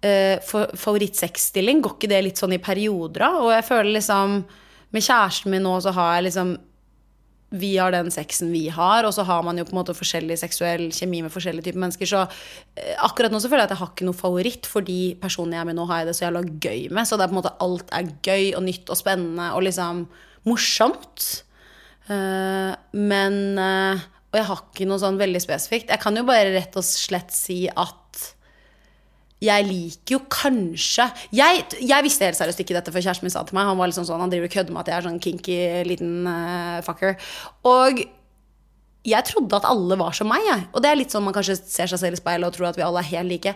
uh, 0.05 0.37
favorittsexstilling, 0.77 1.81
går 1.81 1.97
ikke 1.97 2.11
det 2.13 2.21
litt 2.27 2.41
sånn 2.43 2.53
i 2.53 2.61
perioder 2.61 3.25
av? 3.31 3.41
Og 3.47 3.55
jeg 3.55 3.65
føler 3.65 3.95
liksom 3.97 4.43
Med 4.91 5.05
kjæresten 5.05 5.53
min 5.53 5.63
nå 5.63 5.77
så 5.79 5.93
har 5.95 6.17
jeg 6.19 6.29
liksom 6.29 6.49
vi 7.51 7.73
har 7.75 7.91
den 7.91 8.07
sexen 8.13 8.51
vi 8.53 8.69
har, 8.71 9.03
og 9.03 9.11
så 9.15 9.25
har 9.27 9.43
man 9.43 9.57
jo 9.59 9.65
på 9.67 9.73
en 9.75 9.81
måte 9.81 9.95
forskjellig 9.95 10.37
seksuell 10.39 10.85
kjemi 10.95 11.19
med 11.25 11.33
forskjellige 11.33 11.67
typer 11.67 11.83
mennesker. 11.83 12.07
Så 12.07 12.21
eh, 12.23 12.95
akkurat 13.03 13.33
nå 13.33 13.41
så 13.43 13.51
føler 13.51 13.65
jeg 13.65 13.71
at 13.71 13.75
jeg 13.75 13.81
har 13.81 13.91
ikke 13.91 14.07
noe 14.07 14.17
favoritt, 14.17 14.69
fordi 14.71 14.99
personen 15.19 15.57
jeg 15.57 15.65
er 15.65 15.67
med 15.67 15.79
nå, 15.79 15.85
har 15.89 16.01
jeg 16.01 16.11
det 16.11 16.17
så 16.17 16.25
jævla 16.29 16.43
gøy 16.47 16.85
med. 16.95 17.09
Så 17.09 17.19
det 17.19 17.25
er 17.25 17.33
på 17.33 17.35
en 17.35 17.41
måte 17.41 17.55
alt 17.67 17.91
er 17.97 18.13
gøy 18.23 18.53
og 18.55 18.63
nytt 18.69 18.91
og 18.93 18.99
spennende 19.01 19.49
og 19.57 19.65
liksom 19.67 20.05
morsomt. 20.47 21.27
Eh, 22.07 22.71
men 22.97 23.41
eh, 23.59 24.07
Og 24.31 24.39
jeg 24.39 24.47
har 24.47 24.63
ikke 24.63 24.87
noe 24.87 25.01
sånn 25.01 25.19
veldig 25.19 25.41
spesifikt. 25.43 25.91
Jeg 25.91 25.99
kan 25.99 26.15
jo 26.15 26.23
bare 26.23 26.53
rett 26.55 26.77
og 26.79 26.87
slett 26.87 27.35
si 27.35 27.65
at 27.67 28.29
jeg 29.41 29.65
liker 29.65 30.15
jo 30.15 30.21
kanskje 30.29 31.07
Jeg, 31.33 31.63
jeg 31.81 32.05
visste 32.05 32.27
helt 32.27 32.37
seriøst 32.37 32.61
ikke 32.61 32.75
dette 32.77 32.93
før 32.93 33.01
kjæresten 33.01 33.25
min 33.25 33.33
sa 33.33 33.41
til 33.47 33.57
meg. 33.57 33.69
Han 33.71 33.79
var 33.79 33.89
liksom 33.89 34.05
sånn, 34.05 34.21
han 34.21 34.29
driver 34.29 34.49
og 34.51 34.55
kødder 34.55 34.75
med 34.75 34.83
at 34.83 34.91
jeg 34.91 34.97
er 34.99 35.07
sånn 35.07 35.21
kinky 35.23 35.59
liten 35.89 36.11
uh, 36.29 36.81
fucker. 36.85 37.15
Og 37.65 38.03
jeg 39.01 39.25
trodde 39.25 39.57
at 39.57 39.65
alle 39.65 39.97
var 39.97 40.13
som 40.13 40.29
meg. 40.29 40.45
Jeg. 40.45 40.67
Og 40.75 40.83
det 40.83 40.91
er 40.91 40.99
litt 40.99 41.13
sånn 41.13 41.25
man 41.25 41.33
kanskje 41.33 41.57
ser 41.57 41.89
seg 41.89 42.03
selv 42.03 42.19
i 42.19 42.21
speilet 42.21 42.51
og 42.51 42.57
tror 42.57 42.69
at 42.69 42.77
vi 42.77 42.85
alle 42.85 43.01
er 43.01 43.09
helt 43.15 43.31
like. 43.31 43.55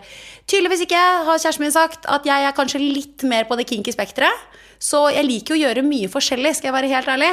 Tydeligvis 0.50 0.82
ikke, 0.88 1.04
har 1.28 1.38
kjæresten 1.38 1.66
min 1.66 1.76
sagt. 1.76 2.08
At 2.10 2.26
jeg 2.26 2.48
er 2.48 2.56
kanskje 2.56 2.82
litt 2.82 3.22
mer 3.30 3.46
på 3.46 3.58
det 3.58 3.68
kinky 3.70 3.94
spekteret. 3.94 4.58
Så 4.82 5.06
jeg 5.14 5.24
liker 5.28 5.54
jo 5.54 5.60
å 5.60 5.64
gjøre 5.68 5.86
mye 5.86 6.10
forskjellig, 6.12 6.56
skal 6.58 6.72
jeg 6.72 6.76
være 6.80 6.90
helt 6.90 7.14
ærlig. 7.14 7.30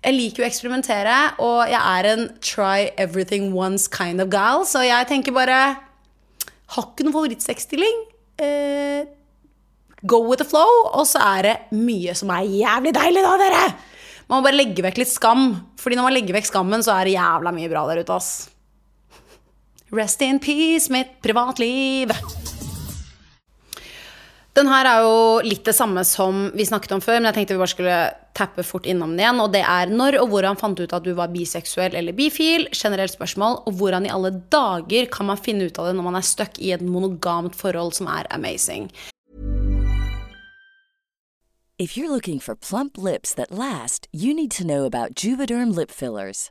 Jeg 0.00 0.16
liker 0.16 0.40
jo 0.40 0.46
å 0.46 0.48
eksperimentere, 0.48 1.18
og 1.44 1.60
jeg 1.68 1.80
er 1.84 2.08
en 2.14 2.24
try 2.40 2.88
everything 2.96 3.52
once 3.52 3.84
kind 3.92 4.24
of 4.24 4.32
gal. 4.32 4.64
Så 4.64 4.80
jeg 4.88 5.10
tenker 5.12 5.36
bare 5.36 5.60
Har 6.74 6.90
ikke 6.90 7.06
noen 7.06 7.16
favorittsexstilling. 7.16 8.02
Eh, 8.40 9.08
go 10.06 10.22
with 10.28 10.42
the 10.42 10.48
flow. 10.48 10.70
Og 10.94 11.06
så 11.10 11.22
er 11.36 11.48
det 11.48 11.56
mye 11.76 12.14
som 12.18 12.30
er 12.34 12.46
jævlig 12.48 12.94
deilig, 12.96 13.24
da, 13.26 13.34
dere! 13.40 13.64
Man 14.30 14.38
må 14.38 14.46
bare 14.46 14.60
legge 14.60 14.84
vekk 14.86 15.00
litt 15.02 15.10
skam. 15.10 15.48
Fordi 15.80 15.98
når 15.98 16.06
man 16.06 16.14
legger 16.14 16.36
vekk 16.38 16.50
skammen, 16.52 16.86
så 16.86 16.94
er 16.94 17.08
det 17.08 17.16
jævla 17.16 17.54
mye 17.56 17.70
bra 17.72 17.82
der 17.90 18.04
ute, 18.04 18.20
ass. 18.20 18.30
Rest 19.90 20.22
in 20.22 20.38
peace, 20.38 20.86
mitt 20.92 21.16
privatliv. 21.24 22.14
Den 24.60 24.68
her 24.68 24.84
er 24.84 25.06
jo 25.06 25.20
litt 25.40 25.62
det 25.64 25.72
samme 25.72 26.02
som 26.04 26.50
vi 26.52 26.66
snakket 26.68 26.92
om 26.92 27.00
før, 27.00 27.16
men 27.16 27.30
jeg 27.30 27.38
tenkte 27.38 27.54
vi 27.54 27.62
bare 27.62 27.72
skulle 27.72 28.00
tappe 28.36 28.64
fort 28.66 28.84
innom 28.84 29.14
den 29.14 29.22
igjen. 29.22 29.38
Og 29.40 29.54
det 29.54 29.62
er 29.64 29.88
når 29.88 30.18
og 30.20 30.34
hvordan 30.34 30.58
fant 30.60 30.76
du 30.76 30.82
ut 30.84 30.92
at 30.92 31.06
du 31.06 31.14
var 31.16 31.32
biseksuell 31.32 31.96
eller 31.96 32.12
bifil? 32.12 32.66
Generelt 32.76 33.14
spørsmål. 33.14 33.62
Og 33.64 33.78
hvordan 33.80 34.04
i 34.04 34.12
alle 34.12 34.34
dager 34.52 35.08
kan 35.08 35.30
man 35.30 35.40
finne 35.40 35.70
ut 35.70 35.80
av 35.80 35.88
det 35.88 35.94
når 35.96 36.08
man 36.10 36.20
er 36.20 36.28
stuck 36.28 36.60
i 36.60 36.74
et 36.76 36.84
monogamt 36.84 37.56
forhold 37.56 37.96
som 37.96 38.12
er 38.12 38.28
amazing? 38.36 38.90
If 41.80 41.96
you're 41.96 42.12
looking 42.12 42.38
for 42.38 42.54
plump 42.54 42.98
lips 42.98 43.32
that 43.32 43.50
last, 43.50 44.08
you 44.12 44.34
need 44.34 44.50
to 44.60 44.64
know 44.66 44.84
about 44.84 45.14
Juvederm 45.14 45.72
lip 45.74 45.90
fillers. 45.90 46.50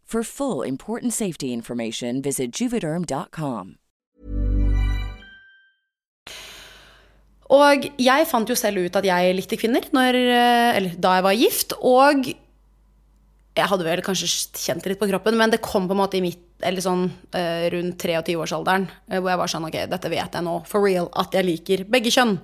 For 0.11 0.23
full 0.23 0.61
important 0.61 1.13
safety 1.13 1.53
information, 1.53 2.21
visit 2.21 2.51
juvederm.com. 2.59 3.77
Og 7.51 7.85
jeg 7.95 8.27
fant 8.27 8.51
jo 8.51 8.57
selv 8.59 8.83
ut 8.83 8.99
at 8.99 9.07
jeg 9.07 9.37
likte 9.37 9.59
kvinner 9.59 9.87
når, 9.95 10.17
eh, 10.19 10.75
eller, 10.75 10.99
da 10.99 11.15
jeg 11.15 11.25
var 11.29 11.39
gift. 11.39 11.77
Og 11.79 12.27
jeg 12.27 13.69
hadde 13.71 13.87
vel 13.87 14.03
kanskje 14.03 14.27
kjent 14.59 14.83
det 14.83 14.93
litt 14.93 14.99
på 14.99 15.07
kroppen, 15.13 15.39
men 15.39 15.55
det 15.55 15.63
kom 15.63 15.87
på 15.87 15.95
en 15.95 16.03
måte 16.03 16.19
i 16.19 16.23
mitt, 16.27 16.43
eller 16.59 16.83
sånn 16.83 17.07
eh, 17.31 17.71
rundt 17.71 18.03
23-årsalderen, 18.03 18.89
eh, 19.07 19.19
hvor 19.19 19.31
jeg 19.31 19.43
var 19.45 19.55
sånn 19.55 19.71
ok, 19.71 19.79
dette 19.95 20.11
vet 20.11 20.35
jeg 20.35 20.43
nå, 20.43 20.57
for 20.67 20.83
real, 20.83 21.07
at 21.23 21.39
jeg 21.39 21.47
liker 21.47 21.87
begge 21.87 22.11
kjønn. 22.11 22.35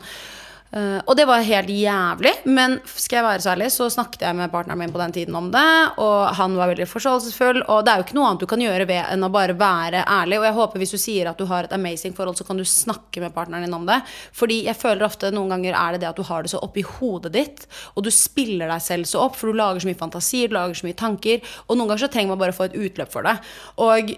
Eh, 0.72 1.00
og 1.06 1.16
det 1.16 1.24
var 1.28 1.46
helt 1.48 1.70
jævlig, 1.72 2.34
men 2.52 2.78
skal 2.92 3.22
jeg 3.22 3.26
være 3.26 3.44
så 3.44 3.52
ærlig, 3.54 3.70
så 3.72 3.88
snakket 3.92 4.26
jeg 4.28 4.36
med 4.36 4.52
partneren 4.52 4.82
min 4.82 4.92
på 4.92 5.00
den 5.00 5.16
tiden 5.16 5.38
om 5.40 5.48
det, 5.54 5.64
og 6.04 6.36
han 6.36 6.58
var 6.60 6.72
veldig 6.74 6.90
forståelsesfull, 6.92 7.62
og 7.72 7.86
det 7.86 7.94
er 7.94 8.02
jo 8.02 8.08
ikke 8.08 8.18
noe 8.18 8.28
annet 8.28 8.44
du 8.44 8.50
kan 8.52 8.64
gjøre 8.64 8.88
ved 8.90 9.14
enn 9.14 9.24
å 9.24 9.32
bare 9.32 9.56
være 9.58 10.04
ærlig, 10.04 10.42
og 10.42 10.48
jeg 10.50 10.58
håper 10.60 10.84
hvis 10.84 10.96
du 10.96 11.00
sier 11.00 11.32
at 11.32 11.40
du 11.40 11.48
har 11.48 11.68
et 11.68 11.78
amazing 11.78 12.16
forhold, 12.18 12.40
så 12.40 12.48
kan 12.48 12.60
du 12.60 12.66
snakke 12.68 13.24
med 13.24 13.36
partneren 13.36 13.64
din 13.64 13.78
om 13.80 13.88
det, 13.88 14.02
fordi 14.36 14.66
jeg 14.68 14.80
føler 14.80 15.08
ofte 15.08 15.32
noen 15.32 15.56
ganger 15.56 15.80
er 15.80 15.96
det 15.96 16.04
det 16.04 16.12
at 16.12 16.20
du 16.20 16.28
har 16.28 16.44
det 16.44 16.52
så 16.52 16.62
oppi 16.64 16.84
hodet 16.98 17.32
ditt, 17.38 17.68
og 17.96 18.04
du 18.04 18.12
spiller 18.12 18.68
deg 18.68 18.84
selv 18.84 19.08
så 19.08 19.24
opp, 19.24 19.40
for 19.40 19.48
du 19.48 19.62
lager 19.62 19.84
så 19.84 19.92
mye 19.92 20.04
fantasier, 20.04 20.52
du 20.52 20.60
lager 20.60 20.76
så 20.76 20.90
mye 20.90 21.00
tanker, 21.00 21.44
og 21.68 21.78
noen 21.78 21.94
ganger 21.94 22.08
så 22.08 22.12
trenger 22.12 22.36
man 22.36 22.44
bare 22.44 22.56
å 22.56 22.60
få 22.60 22.68
et 22.68 22.80
utløp 22.82 23.14
for 23.14 23.28
det, 23.28 23.38
og 23.80 24.18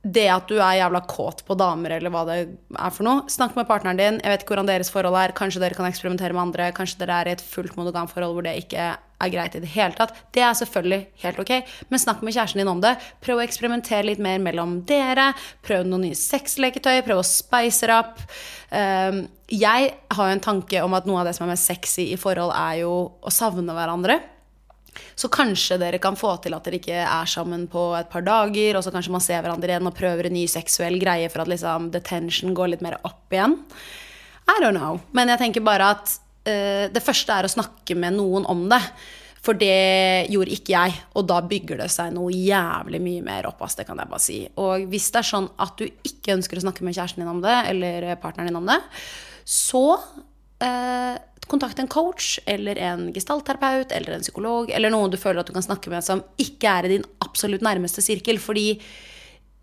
det 0.00 0.28
at 0.32 0.48
du 0.48 0.56
er 0.56 0.78
jævla 0.78 1.02
kåt 1.04 1.42
på 1.44 1.56
damer, 1.60 1.98
eller 1.98 2.12
hva 2.12 2.22
det 2.28 2.38
er 2.46 2.92
for 2.94 3.04
noe. 3.04 3.26
Snakk 3.28 3.56
med 3.58 3.68
partneren 3.68 4.00
din. 4.00 4.20
Jeg 4.22 4.32
vet 4.32 4.44
ikke 4.44 4.54
hvordan 4.54 4.70
deres 4.70 4.90
forhold 4.92 5.18
er. 5.20 5.34
Kanskje 5.36 5.60
dere 5.60 5.76
kan 5.76 5.88
eksperimentere 5.88 6.32
med 6.32 6.46
andre. 6.46 6.70
Kanskje 6.76 7.02
dere 7.02 7.18
er 7.20 7.28
i 7.28 7.34
et 7.36 7.44
fullt 7.44 7.76
monogamt 7.76 8.12
forhold 8.14 8.38
hvor 8.38 8.46
det 8.46 8.56
ikke 8.62 8.86
er 9.20 9.32
greit 9.34 9.58
i 9.58 9.60
det 9.60 9.68
hele 9.74 9.92
tatt. 9.98 10.16
Det 10.32 10.40
er 10.40 10.56
selvfølgelig 10.56 11.00
helt 11.24 11.42
ok, 11.42 11.52
men 11.92 12.00
snakk 12.00 12.24
med 12.24 12.32
kjæresten 12.32 12.62
din 12.62 12.72
om 12.72 12.80
det. 12.80 12.94
Prøv 13.20 13.42
å 13.42 13.44
eksperimentere 13.44 14.08
litt 14.08 14.24
mer 14.24 14.40
mellom 14.40 14.78
dere. 14.88 15.30
Prøv 15.66 15.84
noen 15.84 16.08
nye 16.08 16.18
sexleketøy. 16.18 17.02
Prøv 17.04 17.20
å 17.20 17.28
spice 17.28 17.90
det 17.90 18.00
opp. 18.00 18.24
Um, 18.72 19.26
jeg 19.52 19.92
har 20.16 20.30
jo 20.30 20.38
en 20.38 20.44
tanke 20.48 20.80
om 20.86 20.96
at 20.96 21.08
noe 21.10 21.20
av 21.20 21.28
det 21.28 21.36
som 21.36 21.44
er 21.44 21.52
mest 21.52 21.68
sexy 21.68 22.08
i 22.14 22.20
forhold, 22.20 22.56
er 22.56 22.86
jo 22.86 22.94
å 23.20 23.34
savne 23.34 23.76
hverandre. 23.76 24.22
Så 25.18 25.30
kanskje 25.32 25.78
dere 25.80 26.00
kan 26.02 26.18
få 26.18 26.34
til 26.42 26.56
at 26.56 26.66
dere 26.66 26.80
ikke 26.80 27.02
er 27.04 27.30
sammen 27.30 27.66
på 27.70 27.90
et 27.98 28.10
par 28.12 28.24
dager, 28.26 28.78
og 28.78 28.84
så 28.84 28.92
kanskje 28.94 29.14
man 29.14 29.24
ser 29.24 29.42
hverandre 29.44 29.74
igjen 29.74 29.90
og 29.90 29.96
prøver 29.96 30.28
en 30.28 30.36
ny 30.38 30.46
seksuell 30.50 30.98
greie 31.02 31.30
for 31.32 31.44
at 31.44 31.52
liksom 31.52 31.90
the 31.94 32.02
går 32.56 32.74
litt 32.74 32.84
mer 32.84 32.98
opp 33.04 33.32
igjen. 33.32 33.58
I 34.50 34.58
don't 34.62 34.76
know. 34.76 35.00
Men 35.12 35.28
jeg 35.28 35.38
tenker 35.38 35.64
bare 35.64 35.94
at 35.94 36.12
uh, 36.48 36.86
det 36.92 37.02
første 37.04 37.32
er 37.32 37.46
å 37.46 37.52
snakke 37.52 37.94
med 37.94 38.16
noen 38.18 38.46
om 38.50 38.68
det. 38.70 38.82
For 39.40 39.56
det 39.56 40.28
gjorde 40.28 40.52
ikke 40.52 40.74
jeg, 40.74 40.96
og 41.16 41.24
da 41.30 41.38
bygger 41.48 41.80
det 41.80 41.88
seg 41.92 42.12
noe 42.12 42.28
jævlig 42.34 43.00
mye 43.00 43.24
mer 43.24 43.48
opp. 43.48 43.62
ass, 43.64 43.78
det 43.78 43.86
kan 43.88 43.96
jeg 43.96 44.10
bare 44.10 44.20
si. 44.20 44.40
Og 44.60 44.84
hvis 44.92 45.08
det 45.14 45.22
er 45.22 45.30
sånn 45.30 45.48
at 45.64 45.80
du 45.80 45.86
ikke 45.88 46.34
ønsker 46.36 46.60
å 46.60 46.64
snakke 46.66 46.84
med 46.84 46.96
kjæresten 46.96 47.24
din 47.24 47.32
om 47.32 47.40
det, 47.44 47.56
eller 47.70 48.10
partneren 48.20 48.50
din 48.50 48.60
om 48.60 48.68
det, 48.68 48.76
så 49.48 49.84
eh, 50.60 51.16
kontakt 51.50 51.78
en 51.82 51.90
coach 51.90 52.38
eller 52.46 52.78
en 52.78 53.08
gestaltterapeut 53.14 53.92
eller 53.96 54.16
en 54.16 54.24
psykolog 54.24 54.70
eller 54.70 54.92
noen 54.92 55.12
du 55.12 55.18
føler 55.20 55.42
at 55.42 55.50
du 55.50 55.56
kan 55.56 55.66
snakke 55.66 55.92
med 55.92 56.06
som 56.06 56.22
ikke 56.40 56.72
er 56.72 56.86
i 56.86 56.96
din 56.96 57.06
absolutt 57.24 57.64
nærmeste 57.66 58.04
sirkel. 58.04 58.38
Fordi 58.42 58.68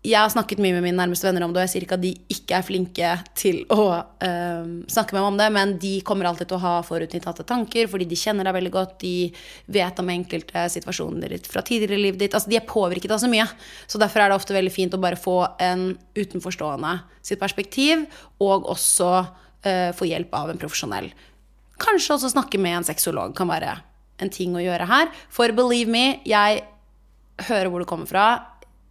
jeg 0.06 0.14
har 0.14 0.30
snakket 0.30 0.60
mye 0.62 0.76
med 0.76 0.84
mine 0.84 0.96
nærmeste 0.96 1.26
venner 1.26 1.42
om 1.42 1.50
det, 1.50 1.58
og 1.58 1.66
jeg 1.66 1.72
sier 1.72 1.84
ikke 1.84 1.96
at 1.98 2.04
de 2.04 2.12
ikke 2.30 2.54
er 2.54 2.64
flinke 2.64 3.08
til 3.38 3.58
å 3.74 3.86
øh, 3.98 4.68
snakke 4.86 5.16
med 5.16 5.18
meg 5.18 5.26
om 5.26 5.38
det, 5.40 5.48
men 5.56 5.72
de 5.82 5.92
kommer 6.06 6.28
alltid 6.28 6.48
til 6.48 6.58
å 6.58 6.62
ha 6.62 6.74
forutinntatte 6.86 7.46
tanker 7.48 7.90
fordi 7.90 8.06
de 8.08 8.18
kjenner 8.18 8.46
deg 8.46 8.54
veldig 8.60 8.72
godt, 8.76 8.94
de 9.02 9.32
vet 9.74 9.98
om 9.98 10.12
enkelte 10.14 10.68
situasjoner 10.70 11.34
ditt 11.34 11.50
fra 11.50 11.64
tidligere 11.66 11.98
i 11.98 12.04
livet 12.04 12.22
ditt. 12.22 12.36
Altså, 12.38 12.52
de 12.52 12.60
er 12.60 12.68
påvirket 12.68 13.16
av 13.16 13.22
så 13.24 13.30
mye. 13.32 13.48
Så 13.90 13.98
derfor 13.98 14.22
er 14.22 14.30
det 14.30 14.38
ofte 14.38 14.56
veldig 14.56 14.74
fint 14.74 14.94
å 14.94 15.02
bare 15.02 15.18
få 15.18 15.40
en 15.66 15.90
utenforstående 16.14 16.94
sitt 17.18 17.42
perspektiv, 17.42 18.06
og 18.38 18.70
også 18.70 19.10
øh, 19.18 19.90
få 19.98 20.12
hjelp 20.12 20.38
av 20.38 20.54
en 20.54 20.62
profesjonell. 20.62 21.10
Kanskje 21.78 22.16
også 22.16 22.32
snakke 22.32 22.58
med 22.60 22.80
en 22.80 22.86
sexolog 22.88 23.34
kan 23.38 23.50
være 23.50 23.76
en 24.18 24.30
ting 24.34 24.56
å 24.58 24.62
gjøre 24.62 24.88
her. 24.90 25.10
For 25.30 25.52
believe 25.54 25.90
me, 25.92 26.20
jeg 26.26 26.62
hører 27.48 27.70
hvor 27.70 27.82
du 27.82 27.88
kommer 27.88 28.10
fra, 28.10 28.28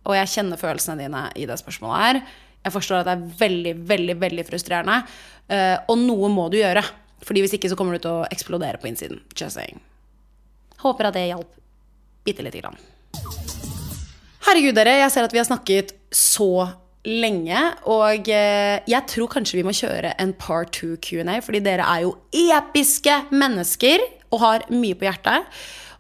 og 0.08 0.16
jeg 0.16 0.32
kjenner 0.38 0.60
følelsene 0.60 1.04
dine 1.04 1.26
i 1.36 1.48
det 1.50 1.58
spørsmålet 1.60 2.04
her. 2.06 2.22
Jeg 2.64 2.76
forstår 2.76 3.02
at 3.02 3.10
det 3.10 3.16
er 3.18 3.36
veldig, 3.42 3.74
veldig, 3.90 4.16
veldig 4.22 4.48
frustrerende. 4.48 5.02
eh, 5.50 5.78
og 5.88 6.00
noe 6.00 6.30
må 6.32 6.50
du 6.52 6.58
gjøre. 6.58 6.84
Fordi 7.24 7.44
hvis 7.44 7.56
ikke 7.58 7.70
så 7.72 7.76
kommer 7.76 7.98
du 7.98 8.04
til 8.04 8.22
å 8.22 8.28
eksplodere 8.32 8.80
på 8.80 8.88
innsiden. 8.88 9.22
Just 9.36 9.58
saying. 9.58 9.80
Håper 10.84 11.10
at 11.10 11.16
det 11.18 11.28
hjalp 11.28 11.50
bitte 12.28 12.44
lite 12.46 12.62
grann. 12.62 12.78
Herregud, 14.48 14.76
dere. 14.76 15.00
Jeg 15.02 15.12
ser 15.12 15.28
at 15.28 15.34
vi 15.34 15.42
har 15.42 15.48
snakket 15.48 15.96
så 16.14 16.68
lenge. 17.08 17.64
Og 17.90 18.30
eh, 18.30 18.84
jeg 18.90 19.10
tror 19.14 19.32
kanskje 19.32 19.62
vi 19.62 19.66
må 19.68 19.74
kjøre 19.76 20.14
en 20.22 20.36
part 20.38 20.74
two 20.76 21.00
Q&A, 21.02 21.40
fordi 21.44 21.64
dere 21.66 21.88
er 21.88 22.06
jo 22.06 22.16
episke 22.36 23.24
mennesker 23.32 24.04
og 24.34 24.42
har 24.44 24.66
mye 24.74 24.98
på 24.98 25.08
hjertet. 25.08 25.48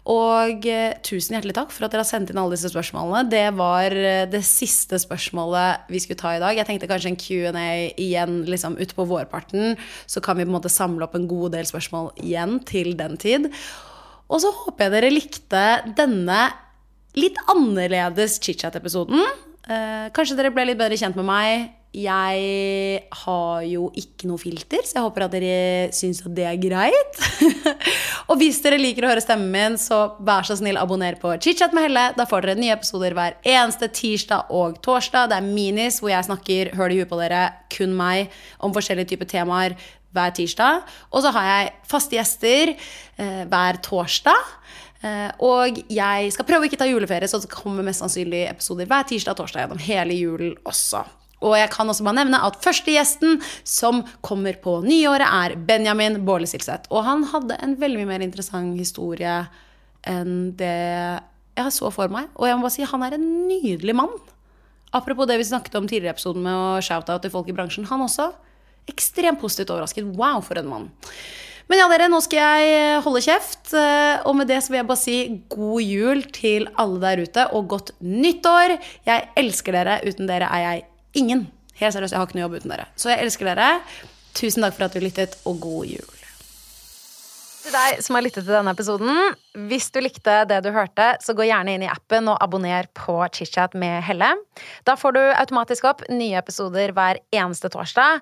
Og 0.08 0.64
eh, 0.72 0.96
tusen 1.04 1.36
hjertelig 1.36 1.56
takk 1.58 1.74
for 1.76 1.84
at 1.84 1.92
dere 1.92 2.06
har 2.06 2.08
sendt 2.08 2.32
inn 2.32 2.40
alle 2.40 2.56
disse 2.56 2.72
spørsmålene. 2.72 3.28
Det 3.32 3.48
var 3.60 3.92
eh, 3.92 4.28
det 4.32 4.44
siste 4.48 5.00
spørsmålet 5.04 5.90
vi 5.92 6.04
skulle 6.04 6.20
ta 6.20 6.36
i 6.36 6.44
dag. 6.44 6.56
Jeg 6.56 6.70
tenkte 6.70 6.88
kanskje 6.92 7.12
en 7.12 7.20
Q&A 7.20 7.66
igjen 8.00 8.40
liksom 8.48 8.78
utpå 8.84 9.08
vårparten. 9.10 9.76
Så 10.08 10.24
kan 10.24 10.40
vi 10.40 10.48
på 10.48 10.52
en 10.52 10.58
måte 10.60 10.72
samle 10.72 11.08
opp 11.08 11.18
en 11.20 11.28
god 11.28 11.58
del 11.58 11.68
spørsmål 11.68 12.14
igjen 12.24 12.62
til 12.68 12.94
den 13.00 13.20
tid. 13.20 13.52
Og 14.28 14.44
så 14.44 14.52
håper 14.64 14.88
jeg 14.88 14.96
dere 14.96 15.12
likte 15.12 15.66
denne 16.00 16.40
litt 17.18 17.40
annerledes 17.52 18.40
chit-chat-episoden. 18.44 19.24
Eh, 19.68 20.08
kanskje 20.16 20.38
dere 20.40 20.54
ble 20.56 20.70
litt 20.70 20.80
bedre 20.80 20.98
kjent 21.00 21.18
med 21.20 21.28
meg. 21.28 21.74
Jeg 21.98 23.00
har 23.24 23.62
jo 23.66 23.88
ikke 23.98 24.28
noe 24.30 24.38
filter, 24.38 24.84
så 24.86 25.00
jeg 25.00 25.06
håper 25.06 25.24
at 25.26 25.34
dere 25.34 25.88
syns 25.96 26.20
at 26.22 26.34
det 26.38 26.46
er 26.46 26.60
greit. 26.62 27.22
og 28.30 28.36
hvis 28.38 28.60
dere 28.62 28.78
liker 28.78 29.08
å 29.08 29.10
høre 29.12 29.24
stemmen 29.24 29.50
min, 29.50 29.78
så 29.82 30.02
vær 30.22 30.46
så 30.46 30.60
snill 30.60 30.78
abonner 30.78 31.18
på 31.20 31.32
Chit-chat 31.42 31.74
med 31.74 31.88
Helle. 31.88 32.06
Da 32.20 32.28
får 32.30 32.46
dere 32.46 32.60
nye 32.60 32.76
episoder 32.76 33.16
hver 33.18 33.40
eneste 33.42 33.90
tirsdag 33.90 34.54
og 34.54 34.78
torsdag. 34.86 35.32
Det 35.32 35.40
er 35.40 35.48
minis 35.48 35.98
hvor 36.04 36.14
jeg 36.14 36.28
snakker 36.28 36.76
høl 36.78 36.94
i 36.94 37.00
huet 37.02 37.12
på 37.12 37.22
dere, 37.24 37.48
kun 37.74 37.96
meg, 37.98 38.36
om 38.62 38.76
forskjellige 38.76 39.16
typer 39.16 39.32
temaer 39.34 39.80
hver 40.16 40.36
tirsdag. 40.38 40.86
Og 41.12 41.26
så 41.26 41.34
har 41.36 41.50
jeg 41.50 41.74
faste 41.90 42.20
gjester 42.20 42.76
eh, 42.76 43.44
hver 43.50 43.82
torsdag. 43.84 44.54
Eh, 45.06 45.30
og 45.46 45.78
jeg 45.94 46.34
skal 46.34 46.48
prøve 46.48 46.66
å 46.66 46.70
ikke 46.70 46.80
ta 46.82 46.90
juleferie, 46.90 47.30
så 47.30 47.42
det 47.44 47.52
kommer 47.54 47.86
mest 47.86 48.02
sannsynlig 48.02 48.48
episoder 48.50 48.90
hver 48.90 49.06
tirsdag 49.10 49.36
og 49.36 49.44
torsdag 49.44 49.66
gjennom 49.66 49.84
hele 49.86 50.18
julen 50.18 50.56
også. 50.68 51.04
Og 51.46 51.54
jeg 51.54 51.70
kan 51.70 51.90
også 51.90 52.06
bare 52.08 52.18
nevne 52.18 52.40
at 52.42 52.58
første 52.64 52.94
gjesten 52.96 53.38
som 53.62 54.02
kommer 54.26 54.58
på 54.62 54.80
nyåret, 54.86 55.28
er 55.28 55.58
Benjamin 55.68 56.24
Baarli 56.26 56.50
Silseth. 56.50 56.90
Og 56.90 57.06
han 57.06 57.28
hadde 57.30 57.60
en 57.62 57.76
veldig 57.78 58.02
mye 58.02 58.14
mer 58.16 58.26
interessant 58.26 58.74
historie 58.80 59.44
enn 60.08 60.56
det 60.58 60.74
jeg 61.58 61.74
så 61.74 61.92
for 61.94 62.10
meg. 62.14 62.32
Og 62.38 62.50
jeg 62.50 62.58
må 62.58 62.66
bare 62.66 62.74
si, 62.74 62.88
han 62.90 63.06
er 63.06 63.18
en 63.18 63.28
nydelig 63.50 63.96
mann. 63.98 64.14
Apropos 64.98 65.28
det 65.30 65.38
vi 65.38 65.50
snakket 65.50 65.76
om 65.78 65.88
tidligere 65.90 66.16
episoden 66.16 66.46
med 66.46 66.58
å 66.58 66.82
shout-out 66.86 67.22
til 67.26 67.34
folk 67.34 67.50
i 67.52 67.56
bransjen. 67.58 67.86
Han 67.92 68.06
også. 68.06 68.32
Ekstremt 68.90 69.42
positivt 69.42 69.74
overrasket. 69.74 70.10
Wow, 70.18 70.42
for 70.46 70.58
en 70.58 70.70
mann. 70.72 70.90
Men 71.68 71.82
ja, 71.82 71.88
dere, 71.92 72.08
nå 72.08 72.22
skal 72.24 72.40
jeg 72.40 73.00
holde 73.04 73.22
kjeft. 73.26 73.74
eh, 73.76 74.22
Og 74.26 74.36
med 74.40 74.48
det 74.48 74.62
så 74.64 74.72
vil 74.72 74.80
jeg 74.82 74.88
bare 74.88 75.02
si 75.04 75.18
god 75.52 75.82
jul 75.84 76.22
til 76.36 76.68
alle 76.80 77.00
der 77.04 77.24
ute, 77.28 77.48
og 77.52 77.68
godt 77.74 77.92
nyttår. 78.00 78.78
Jeg 79.08 79.30
elsker 79.36 79.76
dere. 79.76 80.00
Uten 80.08 80.30
dere 80.30 80.48
er 80.48 80.64
jeg 80.64 80.86
ingen. 81.20 81.48
Helt 81.78 81.94
seriøst, 81.94 82.16
jeg 82.16 82.20
har 82.22 82.30
ikke 82.30 82.40
noe 82.40 82.46
jobb 82.48 82.56
uten 82.62 82.72
dere. 82.74 82.88
Så 82.96 83.12
jeg 83.12 83.26
elsker 83.26 83.52
dere. 83.52 83.82
Tusen 84.38 84.64
takk 84.64 84.78
for 84.78 84.88
at 84.88 84.96
du 84.96 85.04
lyttet, 85.04 85.36
og 85.46 85.60
god 85.60 85.92
jul. 85.92 86.14
Til 87.68 87.76
deg 87.76 87.98
som 88.00 88.16
har 88.16 88.24
lyttet 88.24 88.46
til 88.46 88.54
denne 88.56 88.72
episoden, 88.72 89.18
hvis 89.68 89.90
du 89.92 90.00
likte 90.00 90.38
det 90.48 90.62
du 90.64 90.70
hørte, 90.72 91.10
så 91.20 91.34
gå 91.36 91.50
gjerne 91.50 91.74
inn 91.76 91.84
i 91.84 91.90
appen 91.92 92.30
og 92.32 92.38
abonner 92.40 92.88
på 92.96 93.18
ChitChat 93.36 93.76
med 93.76 94.06
Helle. 94.08 94.30
Da 94.88 94.96
får 94.96 95.18
du 95.18 95.20
automatisk 95.34 95.90
opp 95.90 96.06
nye 96.08 96.38
episoder 96.40 96.94
hver 96.96 97.20
eneste 97.36 97.68
torsdag. 97.74 98.22